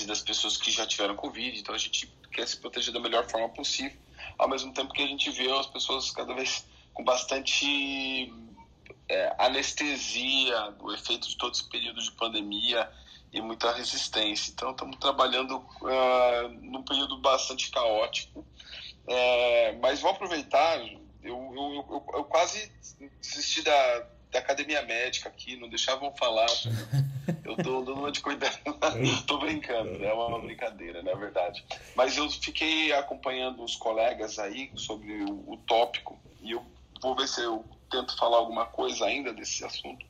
[0.00, 1.58] e das pessoas que já tiveram covid.
[1.58, 3.98] Então a gente quer se proteger da melhor forma possível.
[4.38, 8.32] Ao mesmo tempo que a gente vê as pessoas cada vez com bastante
[9.08, 12.90] é, anestesia do efeito de todo esse período de pandemia
[13.32, 14.50] e muita resistência.
[14.52, 18.46] Então estamos trabalhando uh, num período bastante caótico
[19.08, 22.70] é, mas vou aproveitar, eu, eu, eu, eu, quase
[23.20, 26.46] desisti da, da academia médica aqui, não deixavam falar.
[27.44, 28.58] Eu tô dando uma de cuidado.
[29.26, 31.64] tô brincando, é uma brincadeira, na é verdade.
[31.94, 36.64] Mas eu fiquei acompanhando os colegas aí sobre o, o tópico e eu
[37.00, 40.04] vou ver se eu tento falar alguma coisa ainda desse assunto.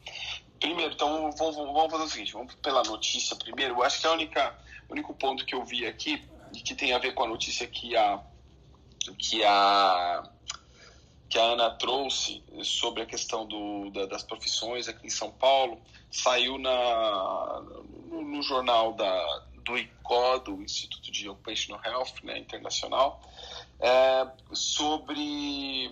[0.58, 3.74] Primeiro, então vamos, vamos fazer o seguinte, vamos pela notícia primeiro.
[3.74, 4.58] Eu acho que a única,
[4.88, 6.22] o único ponto que eu vi aqui
[6.54, 8.22] e que tem a ver com a notícia que a
[9.14, 10.22] que a
[11.28, 15.80] que a Ana trouxe sobre a questão do, da, das profissões aqui em São Paulo
[16.10, 17.62] saiu na,
[18.08, 23.20] no, no jornal da, do ICO, do Instituto de Occupational Health né, Internacional,
[23.80, 25.90] é, sobre,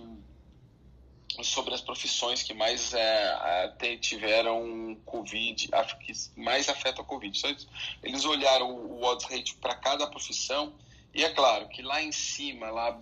[1.43, 5.67] sobre as profissões que mais é, tiveram Covid,
[5.99, 7.57] que mais afetam a Covid.
[8.01, 10.73] Eles olharam o odds rate para cada profissão
[11.15, 13.01] e é claro que lá em cima, lá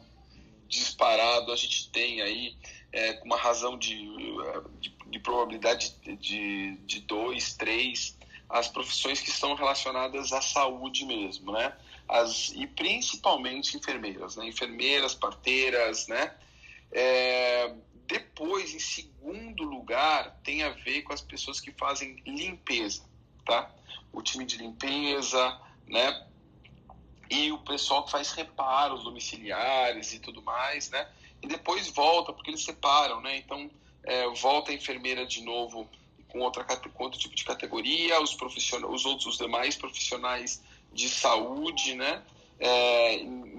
[0.67, 2.55] disparado, a gente tem aí
[2.91, 3.95] é, uma razão de,
[4.79, 8.17] de, de probabilidade de, de dois, três,
[8.47, 11.75] as profissões que estão relacionadas à saúde mesmo, né?
[12.07, 14.47] As, e principalmente enfermeiras, né?
[14.47, 16.35] Enfermeiras, parteiras, né?
[16.91, 17.73] É,
[18.05, 23.03] depois, em segundo lugar, tem a ver com as pessoas que fazem limpeza,
[23.43, 23.73] tá?
[24.11, 26.27] O time de limpeza, né?
[27.29, 31.07] E o pessoal que faz reparos domiciliares e tudo mais, né?
[31.41, 33.37] E depois volta, porque eles separam, né?
[33.37, 33.69] Então,
[34.03, 35.89] é, volta a enfermeira de novo
[36.27, 41.09] com, outra, com outro tipo de categoria, os, profissionais, os outros, os demais profissionais de
[41.09, 42.21] saúde, né?
[42.59, 43.15] É,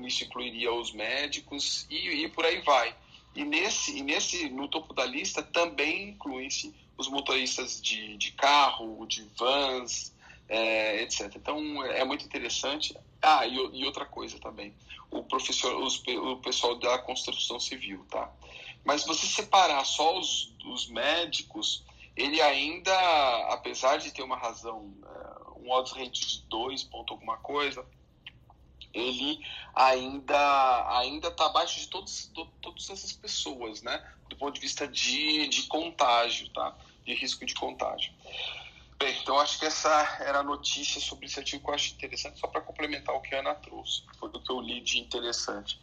[0.07, 2.95] isso incluiria os médicos e, e por aí vai.
[3.35, 9.05] E nesse, e nesse no topo da lista também incluem-se os motoristas de, de carro,
[9.07, 10.15] de vans,
[10.49, 11.33] é, etc.
[11.37, 12.97] Então é muito interessante.
[13.25, 14.75] Ah, e, e outra coisa também,
[15.11, 18.31] o professor, os, o pessoal da construção civil, tá?
[18.85, 21.85] Mas você separar só os, os médicos,
[22.15, 22.93] ele ainda,
[23.49, 27.87] apesar de ter uma razão, é, um odds rate de 2 ponto alguma coisa,
[28.93, 29.45] ele
[29.75, 34.05] ainda ainda está abaixo de todos, to, todas essas pessoas, né?
[34.29, 36.77] Do ponto de vista de, de contágio, tá?
[37.05, 38.13] De risco de contágio.
[38.99, 39.91] Bem, então acho que essa
[40.21, 43.35] era a notícia sobre esse artigo que eu acho interessante, só para complementar o que
[43.35, 45.81] a Ana trouxe, foi o que eu li de interessante.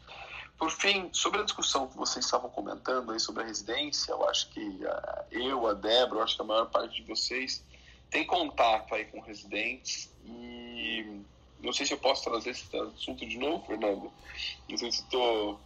[0.58, 4.50] Por fim, sobre a discussão que vocês estavam comentando aí sobre a residência, eu acho
[4.50, 7.64] que uh, eu, a Débora, eu acho que a maior parte de vocês
[8.10, 11.22] tem contato aí com residentes e
[11.64, 14.12] não sei se eu posso trazer esse assunto de novo, Fernando.
[14.70, 15.60] Não sei se estou.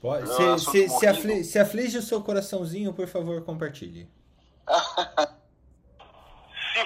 [0.00, 0.26] Pode.
[0.28, 4.08] Se, se, se, aflige, se aflige o seu coraçãozinho, por favor, compartilhe.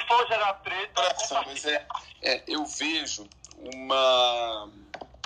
[0.00, 1.16] se for gerar treta.
[1.46, 1.86] Mas é,
[2.22, 4.70] é, eu vejo uma.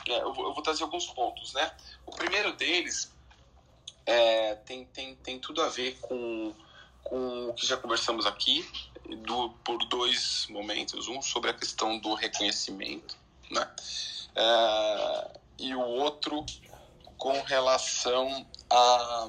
[0.06, 1.70] É, eu, vou, eu, vou, trazer alguns pontos, né?
[2.06, 3.12] O primeiro deles
[4.06, 6.54] é, tem, tem, tem tudo a ver com,
[7.04, 8.66] com o que já conversamos aqui,
[9.24, 11.08] do, por dois momentos.
[11.08, 13.16] Um sobre a questão do reconhecimento,
[13.50, 13.70] né?
[14.34, 16.44] É, e o outro
[17.16, 19.28] com relação a,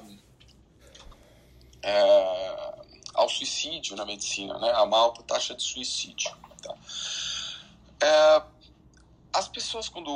[1.82, 2.69] é,
[3.14, 4.70] ao suicídio na medicina, né?
[4.70, 6.30] A alta taxa de suicídio.
[6.62, 6.74] Tá?
[8.02, 8.42] É,
[9.32, 10.10] as pessoas, quando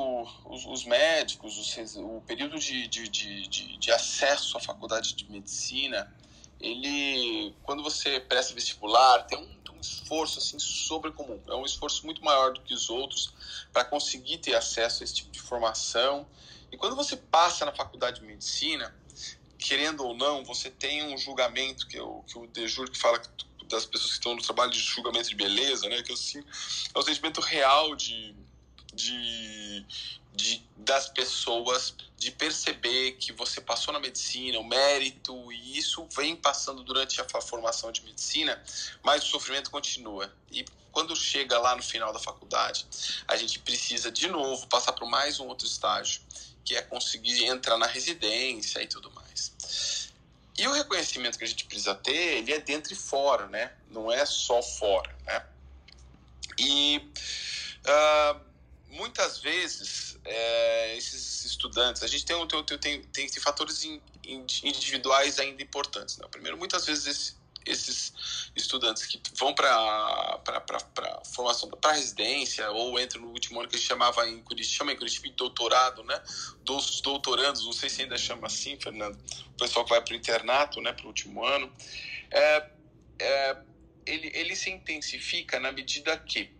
[0.44, 6.12] os, os médicos, os, o período de, de, de, de, acesso à faculdade de medicina,
[6.60, 11.40] ele, quando você presta vestibular, tem um, um esforço assim sobre comum.
[11.46, 13.32] É um esforço muito maior do que os outros
[13.72, 16.26] para conseguir ter acesso a esse tipo de formação.
[16.72, 18.92] E quando você passa na faculdade de medicina,
[19.64, 23.18] querendo ou não, você tem um julgamento que, eu, que o Dejur que fala
[23.66, 26.02] das pessoas que estão no trabalho de julgamento de beleza, né?
[26.02, 26.44] Que assim,
[26.94, 28.36] é um sentimento real de,
[28.92, 29.86] de,
[30.34, 36.36] de, das pessoas de perceber que você passou na medicina, o mérito, e isso vem
[36.36, 38.62] passando durante a formação de medicina,
[39.02, 40.30] mas o sofrimento continua.
[40.52, 40.62] E
[40.92, 42.86] quando chega lá no final da faculdade,
[43.26, 46.20] a gente precisa de novo passar por mais um outro estágio,
[46.62, 49.23] que é conseguir entrar na residência e tudo mais.
[50.56, 53.72] E o reconhecimento que a gente precisa ter, ele é dentro e fora, né?
[53.90, 55.44] Não é só fora, né?
[56.58, 57.10] E
[57.86, 58.40] uh,
[58.88, 65.38] muitas vezes é, esses estudantes, a gente tem, tem, tem, tem, tem fatores in, individuais
[65.38, 66.16] ainda importantes.
[66.18, 66.26] Né?
[66.30, 73.22] Primeiro, muitas vezes esse, esses estudantes que vão para a formação, para residência, ou entram
[73.22, 76.20] no último ano que a gente chamava em Curitiba, chama em Curitiba de doutorado, né?
[76.62, 79.18] Dos doutorandos, não sei se ainda chama assim, Fernando,
[79.54, 81.72] o pessoal que vai para o internato, né, para o último ano,
[82.30, 82.70] é,
[83.18, 83.56] é,
[84.06, 86.50] ele, ele se intensifica na medida que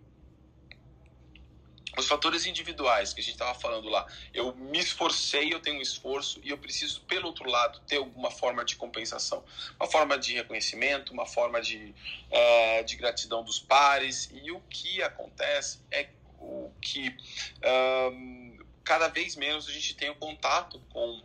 [1.97, 4.07] os fatores individuais que a gente estava falando lá.
[4.33, 8.31] Eu me esforcei, eu tenho um esforço e eu preciso, pelo outro lado, ter alguma
[8.31, 9.45] forma de compensação.
[9.79, 11.95] Uma forma de reconhecimento, uma forma de,
[12.31, 14.31] é, de gratidão dos pares.
[14.33, 16.09] E o que acontece é
[16.39, 17.15] o que
[18.13, 21.23] um, cada vez menos a gente tem o contato com,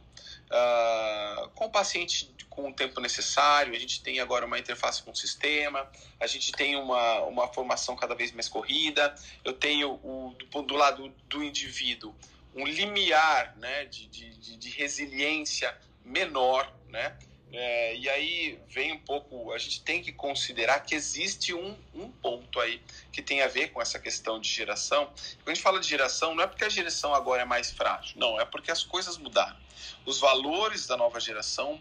[0.51, 5.11] uh, com o paciente com o tempo necessário, a gente tem agora uma interface com
[5.11, 5.89] o sistema,
[6.19, 9.15] a gente tem uma, uma formação cada vez mais corrida,
[9.45, 12.13] eu tenho o, do, do lado do indivíduo
[12.53, 17.15] um limiar né, de, de, de resiliência menor, né?
[17.51, 22.09] É, e aí vem um pouco, a gente tem que considerar que existe um, um
[22.09, 22.80] ponto aí
[23.11, 25.07] que tem a ver com essa questão de geração.
[25.38, 28.19] Quando a gente fala de geração, não é porque a geração agora é mais frágil,
[28.19, 29.57] não, é porque as coisas mudaram.
[30.05, 31.73] Os valores da nova geração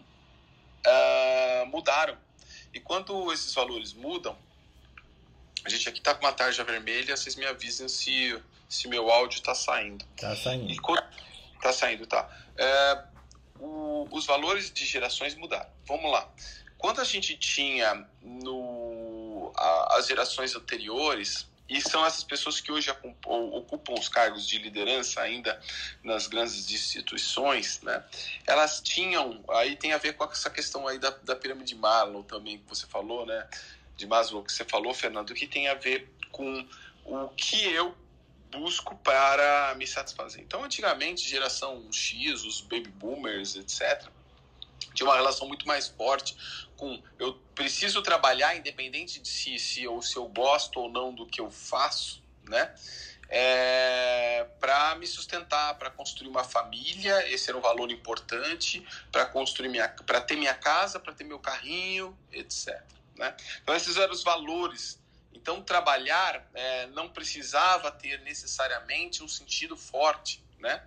[0.87, 2.17] uh, mudaram.
[2.73, 4.37] E quando esses valores mudam,
[5.65, 9.39] a gente aqui está com uma tarja vermelha, vocês me avisem se, se meu áudio
[9.39, 10.05] está saindo.
[10.17, 10.71] Está saindo.
[11.57, 12.31] Está saindo, tá.
[12.57, 13.05] É,
[13.61, 15.71] o, os valores de gerações mudaram.
[15.87, 16.29] Vamos lá.
[16.77, 22.91] Quando a gente tinha no, a, as gerações anteriores, e são essas pessoas que hoje
[22.91, 25.61] ocupam os cargos de liderança ainda
[26.03, 28.03] nas grandes instituições, né?
[28.47, 32.25] Elas tinham, aí tem a ver com essa questão aí da, da pirâmide de Maslow
[32.25, 33.47] também que você falou, né?
[33.97, 36.67] De Maslow que você falou, Fernando, que tem a ver com
[37.05, 37.95] o que eu
[38.51, 40.43] busco para me satisfazer.
[40.43, 44.09] Então, antigamente, geração X, os baby boomers, etc.,
[44.95, 46.37] tinha uma relação muito mais forte
[46.77, 51.27] com eu preciso trabalhar independente de se, se, eu, se eu gosto ou não do
[51.27, 52.75] que eu faço, né?
[53.29, 59.69] é, para me sustentar, para construir uma família, esse era um valor importante, para construir
[59.69, 62.81] minha, para ter minha casa, para ter meu carrinho, etc.
[63.17, 63.35] Né?
[63.63, 64.98] Então esses eram os valores.
[65.41, 70.83] Então trabalhar é, não precisava ter necessariamente um sentido forte, né?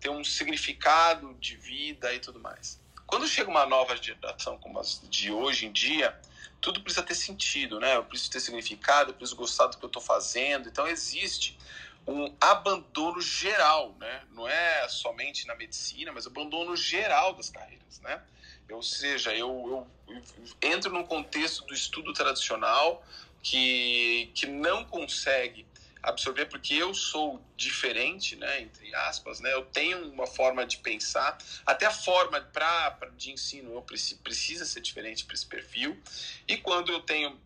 [0.00, 2.80] Ter um significado de vida e tudo mais.
[3.06, 6.18] Quando chega uma nova geração como as de hoje em dia,
[6.60, 7.96] tudo precisa ter sentido, né?
[7.96, 10.68] Eu preciso ter significado, eu preciso gostar do que eu estou fazendo.
[10.68, 11.56] Então existe
[12.04, 14.22] um abandono geral, né?
[14.30, 18.20] Não é somente na medicina, mas abandono geral das carreiras, né?
[18.68, 23.04] Ou seja, eu, eu, eu entro num contexto do estudo tradicional
[23.42, 25.66] que, que não consegue
[26.02, 31.38] absorver porque eu sou diferente, né, entre aspas, né, eu tenho uma forma de pensar,
[31.64, 36.00] até a forma pra de ensino eu preci, precisa ser diferente para esse perfil,
[36.48, 37.40] e quando eu tenho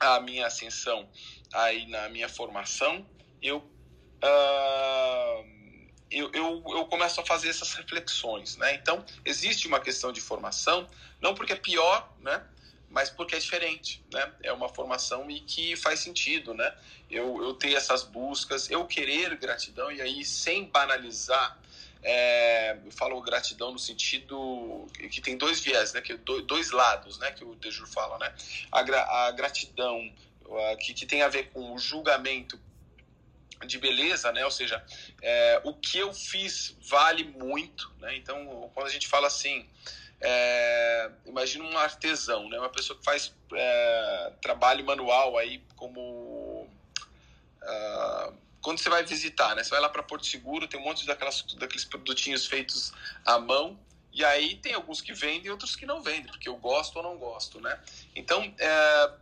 [0.00, 1.08] a minha ascensão
[1.52, 3.06] aí na minha formação,
[3.40, 5.50] eu, uh,
[6.10, 10.88] eu, eu, eu começo a fazer essas reflexões, né, então existe uma questão de formação,
[11.20, 12.44] não porque é pior, né,
[12.90, 14.32] mas porque é diferente, né?
[14.42, 16.74] É uma formação e que faz sentido, né?
[17.08, 21.58] Eu, eu ter essas buscas, eu querer gratidão e aí sem banalizar,
[22.02, 26.00] é, eu falo gratidão no sentido que tem dois viés, né?
[26.00, 27.30] Que dois lados, né?
[27.30, 28.34] Que o Dejur fala, né?
[28.72, 30.12] A, gra, a gratidão
[30.80, 32.60] que, que tem a ver com o julgamento
[33.66, 34.44] de beleza, né?
[34.44, 34.82] Ou seja,
[35.22, 38.16] é, o que eu fiz vale muito, né?
[38.16, 39.68] Então, quando a gente fala assim,
[40.20, 42.58] é, imagina um artesão, né?
[42.58, 46.68] Uma pessoa que faz é, trabalho manual aí como
[47.62, 49.64] uh, quando você vai visitar, né?
[49.64, 52.92] Você vai lá para Porto Seguro, tem um monte daquelas, daqueles produtinhos feitos
[53.24, 53.78] à mão
[54.12, 57.02] e aí tem alguns que vendem e outros que não vendem, porque eu gosto ou
[57.02, 57.80] não gosto, né?
[58.14, 59.12] Então, é,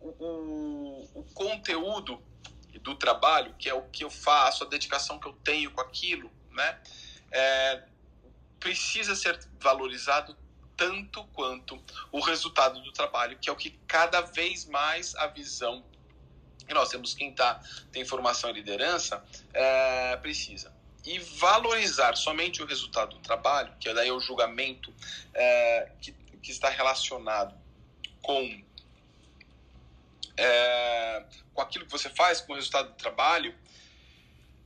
[0.00, 2.22] o, o, conteúdo
[2.80, 6.30] do trabalho, que é o que eu faço, a dedicação que eu tenho com aquilo,
[6.52, 6.78] né?
[7.32, 7.82] É,
[8.60, 10.36] precisa ser valorizado
[10.76, 11.82] tanto quanto
[12.12, 15.84] o resultado do trabalho, que é o que cada vez mais a visão
[16.66, 17.60] que nós temos quem tá,
[17.92, 19.24] tem formação e liderança
[19.54, 20.74] é, precisa.
[21.04, 24.92] E valorizar somente o resultado do trabalho, que é daí o julgamento
[25.32, 26.12] é, que,
[26.42, 27.54] que está relacionado
[28.20, 28.64] com,
[30.36, 31.24] é,
[31.54, 33.54] com aquilo que você faz, com o resultado do trabalho,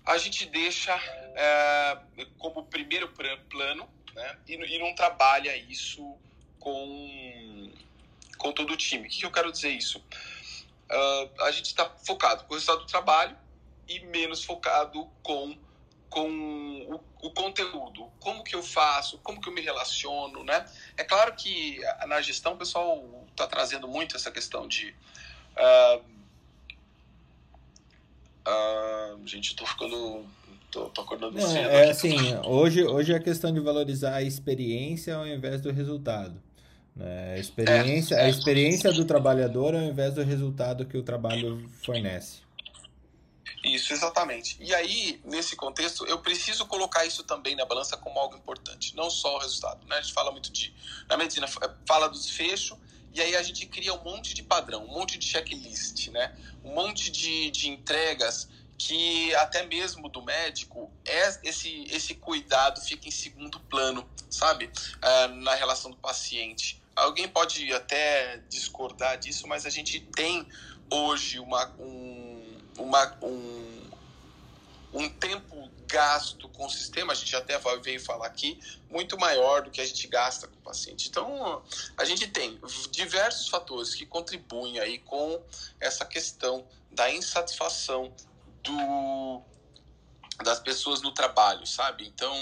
[0.07, 0.95] a gente deixa
[1.37, 1.99] é,
[2.39, 3.13] como primeiro
[3.51, 3.87] plano
[4.21, 4.37] né?
[4.47, 6.15] E, e não trabalha isso
[6.59, 7.73] com,
[8.37, 9.07] com todo o time.
[9.07, 9.99] O que, que eu quero dizer isso?
[9.99, 13.37] Uh, a gente está focado com o resultado do trabalho
[13.89, 15.57] e menos focado com,
[16.11, 16.29] com
[16.89, 18.11] o, o, conteúdo.
[18.21, 20.67] Como que eu faço, como que eu me relaciono, né?
[20.97, 24.95] É claro que na gestão o pessoal está trazendo muito essa questão de...
[25.57, 26.05] Uh,
[28.47, 30.29] uh, gente, estou ficando
[30.71, 31.69] tô, tô acordando Não, cedo.
[31.69, 36.41] É assim, hoje, hoje é a questão de valorizar a experiência ao invés do resultado.
[36.95, 37.35] Né?
[37.35, 38.25] A, experiência, é, é.
[38.25, 42.39] a experiência do trabalhador ao invés do resultado que o trabalho fornece.
[43.63, 44.57] Isso, exatamente.
[44.59, 49.11] E aí, nesse contexto, eu preciso colocar isso também na balança como algo importante, não
[49.11, 49.87] só o resultado.
[49.87, 49.97] Né?
[49.97, 50.73] A gente fala muito de.
[51.09, 51.47] Na medicina,
[51.87, 52.79] fala do desfecho,
[53.13, 56.35] e aí a gente cria um monte de padrão, um monte de checklist, né?
[56.65, 58.49] um monte de, de entregas
[58.81, 64.71] que até mesmo do médico é esse esse cuidado fica em segundo plano, sabe,
[65.03, 66.83] é, na relação do paciente.
[66.97, 70.49] Alguém pode até discordar disso, mas a gente tem
[70.91, 73.91] hoje uma um, uma um,
[74.95, 78.59] um tempo gasto com o sistema, a gente até veio falar aqui,
[78.89, 81.09] muito maior do que a gente gasta com o paciente.
[81.09, 81.63] Então,
[81.99, 82.59] a gente tem
[82.91, 85.43] diversos fatores que contribuem aí com
[85.79, 88.13] essa questão da insatisfação
[88.63, 89.43] do
[90.43, 92.07] das pessoas no trabalho, sabe?
[92.07, 92.35] Então,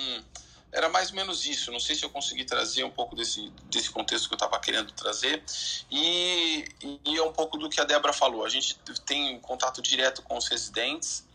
[0.72, 1.72] era mais ou menos isso.
[1.72, 4.92] Não sei se eu consegui trazer um pouco desse, desse contexto que eu estava querendo
[4.92, 5.42] trazer.
[5.90, 6.64] E,
[7.04, 8.44] e é um pouco do que a Débora falou.
[8.44, 11.26] A gente tem contato direto com os residentes,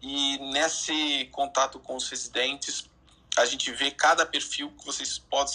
[0.00, 2.90] e nesse contato com os residentes,
[3.36, 5.54] a gente vê cada perfil que vocês podem,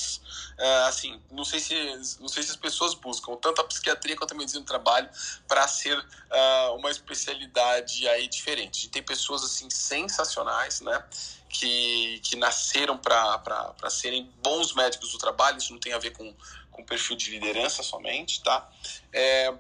[0.57, 1.75] é, assim, não sei se
[2.19, 5.09] não sei se as pessoas buscam tanto a psiquiatria quanto a medicina do trabalho
[5.47, 8.89] para ser uh, uma especialidade aí diferente.
[8.89, 11.03] Tem pessoas assim sensacionais, né,
[11.49, 15.57] que, que nasceram para serem bons médicos do trabalho.
[15.57, 16.35] Isso não tem a ver com
[16.77, 18.69] com perfil de liderança somente, tá?
[19.11, 19.51] É,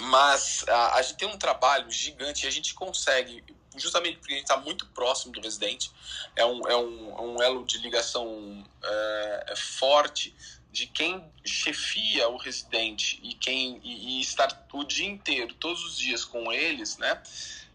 [0.00, 3.42] mas a, a gente tem um trabalho gigante e a gente consegue
[3.78, 5.90] justamente porque a gente está muito próximo do residente,
[6.36, 10.34] é um, é um, é um elo de ligação é, é, forte
[10.70, 15.98] de quem chefia o residente e quem e, e, estar o dia inteiro, todos os
[15.98, 17.20] dias com eles, né?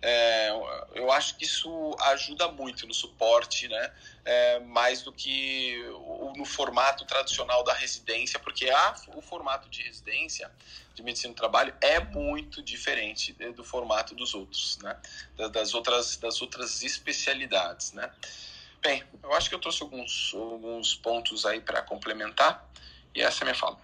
[0.06, 0.50] É,
[0.96, 3.94] eu acho que isso ajuda muito no suporte, né?
[4.26, 5.78] É, mais do que
[6.36, 10.52] no formato tradicional da residência, porque a, o formato de residência
[10.94, 14.98] de medicina do trabalho é muito diferente do formato dos outros, né?
[15.54, 18.12] Das outras, das outras especialidades, né?
[18.82, 22.70] Bem, eu acho que eu trouxe alguns, alguns pontos aí para complementar
[23.16, 23.80] e essa é a minha fala.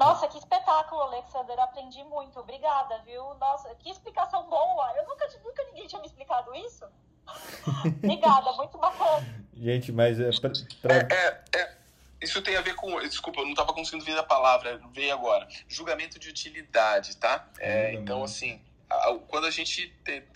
[0.00, 1.58] Nossa, que espetáculo, Alexander.
[1.60, 2.40] Aprendi muito.
[2.40, 3.34] Obrigada, viu?
[3.34, 4.94] Nossa, que explicação boa.
[4.96, 6.86] Eu nunca, nunca ninguém tinha me explicado isso.
[8.02, 9.44] Obrigada, muito bacana.
[9.54, 10.50] Gente, mas é, pra,
[10.80, 10.94] pra...
[10.94, 11.76] É, é, é,
[12.22, 12.98] isso tem a ver com.
[13.00, 15.46] Desculpa, eu não estava conseguindo ver a palavra, veio agora.
[15.68, 17.46] Julgamento de utilidade, tá?
[17.58, 18.58] É, então, assim,
[19.28, 19.94] quando a gente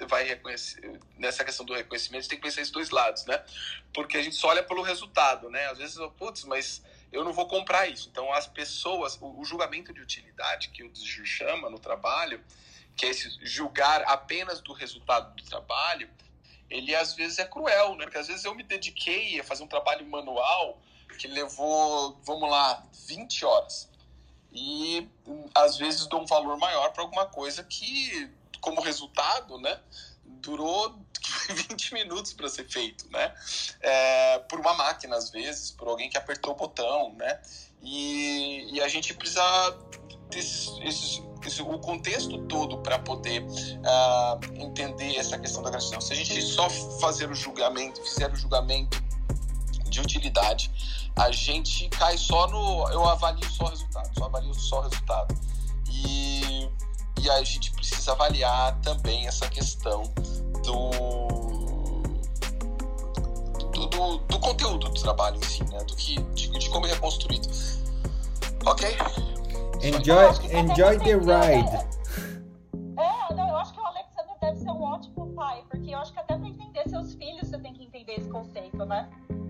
[0.09, 3.43] vai reconhecer nessa questão do reconhecimento, a gente tem que pensar esses dois lados, né?
[3.95, 5.67] Porque a gente só olha pelo resultado, né?
[5.71, 6.83] Às vezes, putz, mas
[7.15, 8.09] eu não vou comprar isso.
[8.11, 12.45] Então, as pessoas, o, o julgamento de utilidade que o desjur chama no trabalho,
[12.97, 16.11] que é esse julgar apenas do resultado do trabalho,
[16.69, 18.05] ele às vezes é cruel, né?
[18.05, 20.81] Porque às vezes eu me dediquei a fazer um trabalho manual
[21.19, 23.89] que levou, vamos lá, 20 horas.
[24.53, 25.09] E
[25.55, 28.29] às vezes dou um valor maior para alguma coisa que,
[28.61, 29.81] como resultado, né,
[30.45, 30.95] durou
[31.51, 33.35] 20 minutos para ser feito, né?
[33.81, 37.41] É, por uma máquina, às vezes, por alguém que apertou o botão, né?
[37.83, 39.43] E, e a gente precisa
[40.31, 46.01] desses, esses, esse, o contexto todo para poder uh, entender essa questão da gratidão.
[46.01, 49.03] Se a gente só fazer o julgamento, fizer o julgamento
[49.87, 50.71] de utilidade,
[51.17, 52.89] a gente cai só no.
[52.91, 55.35] Eu avalio só o resultado, só avalio só o resultado.
[55.91, 56.69] E,
[57.21, 60.03] e a gente precisa avaliar também essa questão
[60.63, 60.91] do,
[63.73, 65.79] do, do, do conteúdo do trabalho em si, né?
[65.85, 67.49] Do que, de, de como ele é construído.
[68.67, 68.97] Ok?
[69.83, 71.95] Enjoy, enjoy the ride.
[72.97, 76.13] É, não, eu acho que o Alexander deve ser um ótimo pai, porque eu acho
[76.13, 79.09] que até para entender seus filhos você tem que entender esse conceito, né?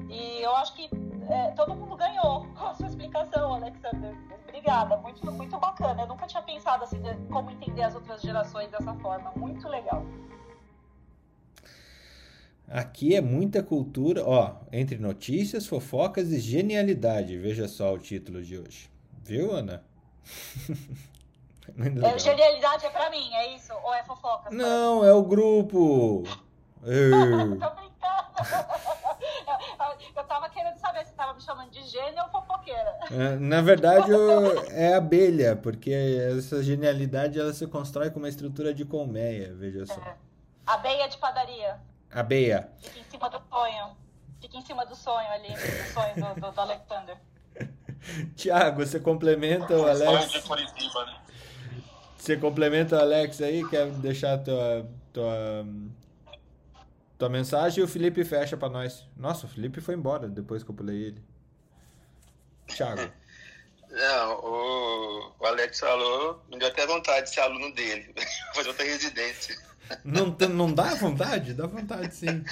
[0.09, 0.91] E eu acho que
[1.29, 4.15] é, todo mundo ganhou com a sua explicação, Alexander.
[4.65, 6.03] Obrigada, muito, muito bacana.
[6.03, 6.99] Eu nunca tinha pensado assim,
[7.31, 9.31] como entender as outras gerações dessa forma.
[9.37, 10.03] Muito legal.
[12.67, 17.37] Aqui é muita cultura, ó, entre notícias, fofocas e genialidade.
[17.37, 18.91] Veja só o título de hoje.
[19.23, 19.85] Viu, Ana?
[22.03, 23.75] é, genialidade é pra mim, é isso?
[23.75, 24.49] Ou é fofoca?
[24.51, 26.23] Não, é o grupo.
[26.81, 26.91] Tô
[27.75, 27.95] brincando.
[30.17, 32.44] Eu tava querendo saber se tava me chamando de gênio ou fofoqueira.
[33.11, 34.11] É, na verdade,
[34.71, 40.01] é abelha, porque essa genialidade ela se constrói com uma estrutura de colmeia, veja só.
[40.01, 40.17] É.
[40.67, 41.79] Abeia de padaria.
[42.11, 42.69] Abeia.
[42.79, 43.97] Fica em cima do sonho.
[44.41, 47.17] Fica em cima do sonho ali, do sonho do, do, do Alexander.
[48.37, 50.33] Tiago, você complementa o Alex?
[50.33, 51.17] de Curitiba, né?
[52.17, 53.69] Você complementa o Alex aí?
[53.69, 55.67] Quer deixar tua, tua,
[57.19, 59.07] tua mensagem e o Felipe fecha para nós.
[59.17, 61.34] Nossa, o Felipe foi embora depois que eu pulei ele.
[62.75, 63.13] Tiago.
[63.91, 68.13] Não, o, o Alex falou, me deu até vontade de ser aluno dele,
[68.53, 69.57] fazer outra residência.
[70.03, 71.55] Não, não dá vontade?
[71.55, 72.45] Dá vontade, sim.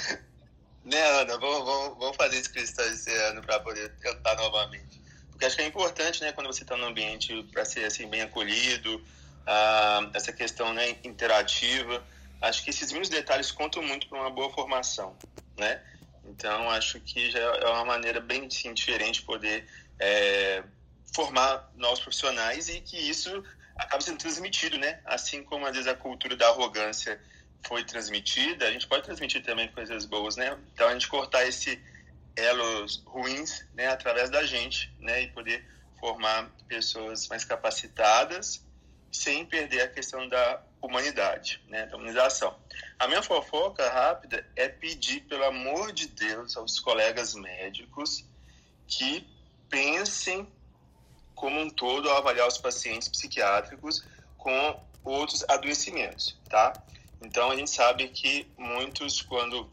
[0.85, 5.01] Não, não, vamos, vamos, vamos fazer inscrição esse ano para poder tentar novamente.
[5.31, 8.23] Porque acho que é importante, né, quando você está no ambiente para ser assim bem
[8.23, 9.03] acolhido,
[9.47, 12.05] ah, essa questão né, interativa.
[12.41, 15.17] Acho que esses mínimos detalhes contam muito para uma boa formação,
[15.57, 15.81] né?
[16.25, 19.67] Então acho que já é uma maneira bem sim, diferente de poder
[20.03, 20.65] é,
[21.15, 23.31] formar novos profissionais e que isso
[23.77, 25.01] acaba sendo transmitido, né?
[25.05, 27.21] Assim como às vezes a cultura da arrogância
[27.65, 30.59] foi transmitida, a gente pode transmitir também coisas boas, né?
[30.75, 31.81] Então a gente cortar esse
[32.35, 35.63] elos ruins, né, através da gente, né, e poder
[36.01, 38.65] formar pessoas mais capacitadas
[39.13, 42.59] sem perder a questão da humanidade, né, da humanização.
[42.99, 48.25] A minha fofoca rápida é pedir, pelo amor de Deus, aos colegas médicos
[48.89, 49.31] que
[49.73, 50.47] pensem
[51.35, 54.05] como um todo ao avaliar os pacientes psiquiátricos
[54.37, 56.75] com outros adoecimentos, tá?
[57.23, 59.69] Então a gente sabe que muitos quando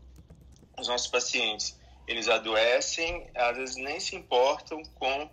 [0.79, 1.77] os nossos pacientes
[2.07, 5.29] eles adoecem, às vezes nem se importam com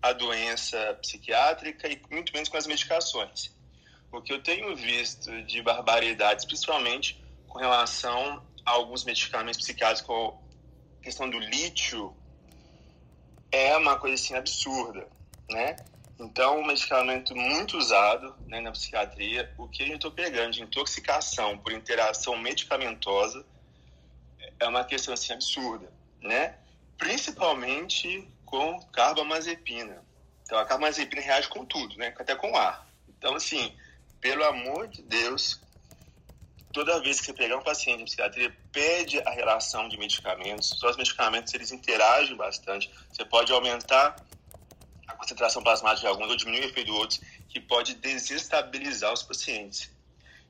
[0.00, 3.54] a doença psiquiátrica e muito menos com as medicações.
[4.12, 10.40] O que eu tenho visto de barbaridades, principalmente com relação a alguns medicamentos psiquiátricos, como
[11.00, 12.16] a questão do lítio,
[13.56, 15.06] é uma coisa assim absurda,
[15.50, 15.76] né?
[16.18, 21.58] Então, um medicamento muito usado né, na psiquiatria, o que eu estou pegando de intoxicação
[21.58, 23.44] por interação medicamentosa
[24.58, 25.92] é uma questão assim absurda
[26.26, 26.56] né?
[26.98, 30.04] Principalmente com carbamazepina.
[30.42, 32.14] Então, a carbamazepina reage com tudo, né?
[32.18, 32.86] Até com ar.
[33.08, 33.74] Então, assim,
[34.20, 35.60] pelo amor de Deus,
[36.76, 40.68] toda vez que você pegar um paciente em psiquiatria, pede a relação de medicamentos.
[40.78, 42.90] Só os medicamentos, eles interagem bastante.
[43.10, 44.14] Você pode aumentar
[45.08, 49.22] a concentração plasmática de alguns ou diminuir o efeito de outros, que pode desestabilizar os
[49.22, 49.90] pacientes.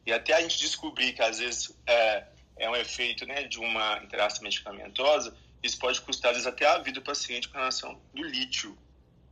[0.05, 2.25] E até a gente descobrir que, às vezes, é,
[2.57, 5.33] é um efeito né, de uma interação medicamentosa,
[5.63, 8.77] isso pode custar, às vezes, até a vida do paciente com relação do lítio,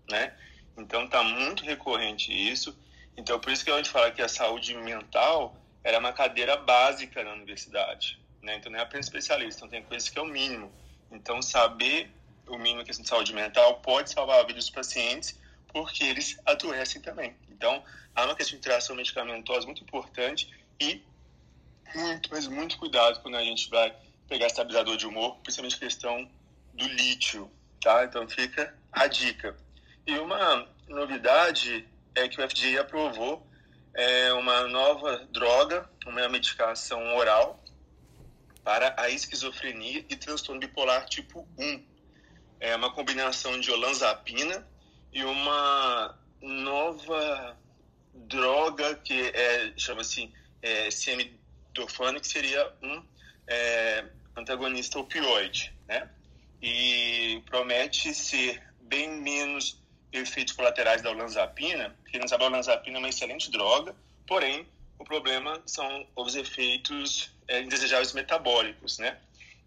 [0.08, 0.32] né?
[0.78, 2.78] Então, está muito recorrente isso.
[3.16, 7.22] Então, por isso que a gente fala que a saúde mental era uma cadeira básica
[7.22, 8.56] na universidade, né?
[8.56, 10.72] Então, não é apenas especialista, então tem coisas que é o mínimo.
[11.12, 12.10] Então, saber
[12.48, 15.38] o mínimo questão de saúde mental pode salvar a vida dos pacientes,
[15.68, 17.36] porque eles adoecem também.
[17.50, 17.84] Então,
[18.14, 20.50] há uma questão de interação medicamentosa muito importante
[20.80, 21.02] e
[21.94, 23.94] muito, mas muito cuidado quando a gente vai
[24.26, 26.28] pegar estabilizador de humor, principalmente questão
[26.72, 27.50] do lítio,
[27.80, 28.04] tá?
[28.04, 29.54] Então, fica a dica.
[30.06, 33.46] E uma novidade é que o FDA aprovou
[33.94, 37.62] é, uma nova droga, uma medicação oral
[38.62, 41.84] para a esquizofrenia e transtorno bipolar tipo 1
[42.60, 44.66] é uma combinação de olanzapina
[45.12, 47.56] e uma nova
[48.14, 50.88] droga que é, chama-se é,
[52.20, 53.04] que seria um
[53.46, 54.06] é,
[54.36, 56.08] antagonista opioide, né?
[56.62, 59.83] E promete ser bem menos
[60.14, 63.94] efeitos colaterais da olanzapina, porque não sabe, a olanzapina é uma excelente droga,
[64.26, 64.66] porém,
[64.98, 69.18] o problema são os efeitos é, indesejáveis metabólicos, né?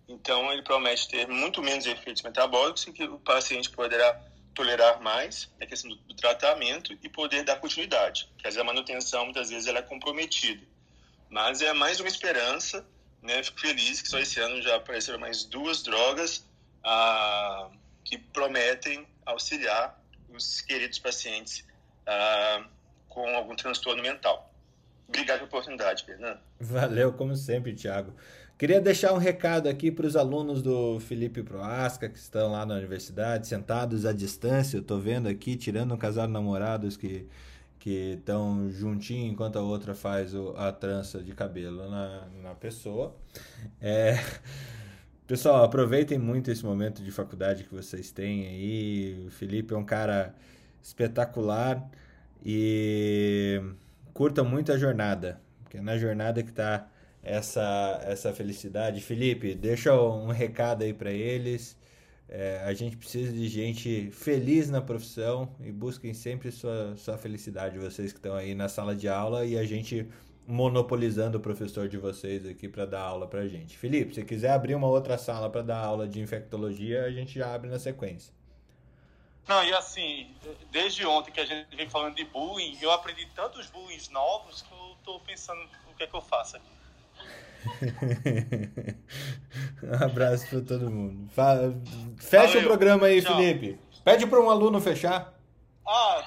[0.08, 4.20] Então, ele promete ter muito menos efeitos metabólicos e que o paciente poderá
[4.56, 8.28] tolerar mais a questão do, tratamento e poder dar continuidade.
[8.44, 10.66] Dizer, a manutenção, muitas vezes, ela é comprometida.
[11.30, 12.88] Mas é mais uma esperança,
[13.22, 13.44] né?
[13.44, 16.48] Fico feliz que só esse ano já apareceram mais duas drogas
[16.84, 17.70] ah,
[18.04, 20.02] que prometem auxiliar
[20.34, 21.66] os queridos pacientes
[22.06, 22.66] ah,
[23.08, 24.54] com algum transtorno mental.
[25.08, 26.40] Obrigado pela oportunidade, Fernando.
[26.60, 28.14] Valeu, como sempre, Thiago.
[28.58, 32.76] Queria deixar um recado aqui para os alunos do Felipe Proasca que estão lá na
[32.76, 34.78] universidade, sentados à distância.
[34.78, 37.28] Eu estou vendo aqui, tirando um casal de namorados que
[37.88, 43.16] que estão juntinho enquanto a outra faz o, a trança de cabelo na, na pessoa.
[43.80, 44.16] É,
[45.28, 49.26] pessoal, aproveitem muito esse momento de faculdade que vocês têm aí.
[49.28, 50.34] O Felipe é um cara
[50.82, 51.86] espetacular
[52.46, 53.62] e
[54.14, 56.88] curtam muito a jornada, porque é na jornada que está
[57.22, 59.02] essa, essa felicidade.
[59.02, 61.76] Felipe, deixa um recado aí para eles.
[62.30, 67.78] É, a gente precisa de gente feliz na profissão e busquem sempre sua, sua felicidade,
[67.78, 70.08] vocês que estão aí na sala de aula e a gente
[70.48, 73.78] monopolizando o professor de vocês aqui para dar aula para gente.
[73.78, 77.54] Felipe, se quiser abrir uma outra sala para dar aula de infectologia, a gente já
[77.54, 78.34] abre na sequência.
[79.46, 80.34] Não, e assim,
[80.72, 84.72] desde ontem que a gente vem falando de bullying, eu aprendi tantos bullying novos que
[84.72, 85.62] eu estou pensando
[85.92, 86.68] o que é que eu faço aqui.
[89.84, 91.30] um abraço para todo mundo.
[92.18, 92.62] Fecha Valeu.
[92.62, 93.36] o programa aí, Tchau.
[93.36, 93.80] Felipe.
[94.04, 95.34] Pede para um aluno fechar.
[95.86, 96.24] Ah,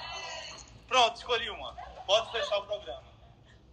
[0.87, 1.75] pronto, escolhi uma.
[2.05, 3.00] Pode fechar o programa.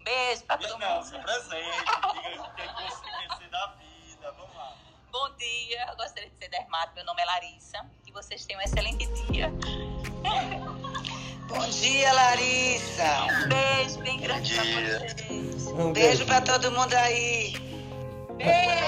[0.08, 1.04] Beijo para todo mundo.
[1.04, 4.32] se presente, diga o que você quer ser da vida.
[4.38, 4.74] Vamos lá.
[5.12, 6.94] Bom dia, eu gostaria de ser dermato.
[6.94, 7.78] Meu nome é Larissa.
[8.06, 9.52] Que vocês tenham um excelente dia.
[11.46, 13.24] Bom dia, Larissa.
[13.24, 15.66] Um beijo bem grande para vocês.
[15.66, 17.52] Um beijo para todo mundo aí.
[18.38, 18.78] Beijo!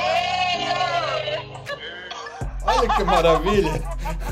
[2.64, 3.72] Olha que maravilha!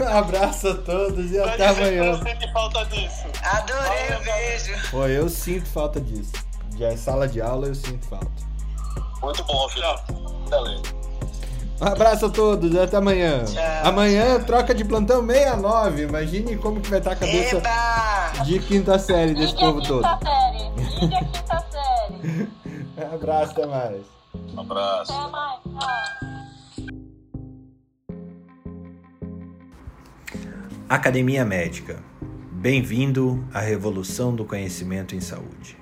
[0.01, 2.05] Um abraço a todos e até amanhã.
[2.05, 3.27] Eu sinto falta disso.
[3.43, 4.91] Adorei o beijo.
[4.91, 6.48] Pô, eu sinto falta disso.
[6.79, 8.31] Já é sala de aula, eu sinto falta.
[9.21, 9.87] Muito bom, filho.
[10.49, 10.99] Beleza.
[11.81, 13.45] Um abraço a todos, até amanhã.
[13.45, 14.47] Tchau, amanhã, tchau.
[14.47, 16.03] troca de plantão 69.
[16.03, 18.45] Imagine como que vai estar a cabeça Eba!
[18.45, 20.03] de quinta série desse Liga povo todo.
[20.03, 21.01] Série.
[21.01, 22.49] Liga quinta série.
[23.11, 24.03] um abraço, até mais.
[24.55, 25.13] Um abraço.
[25.13, 25.59] Até mais.
[30.89, 32.03] Academia Médica.
[32.53, 35.77] Bem-vindo à revolução do conhecimento em saúde.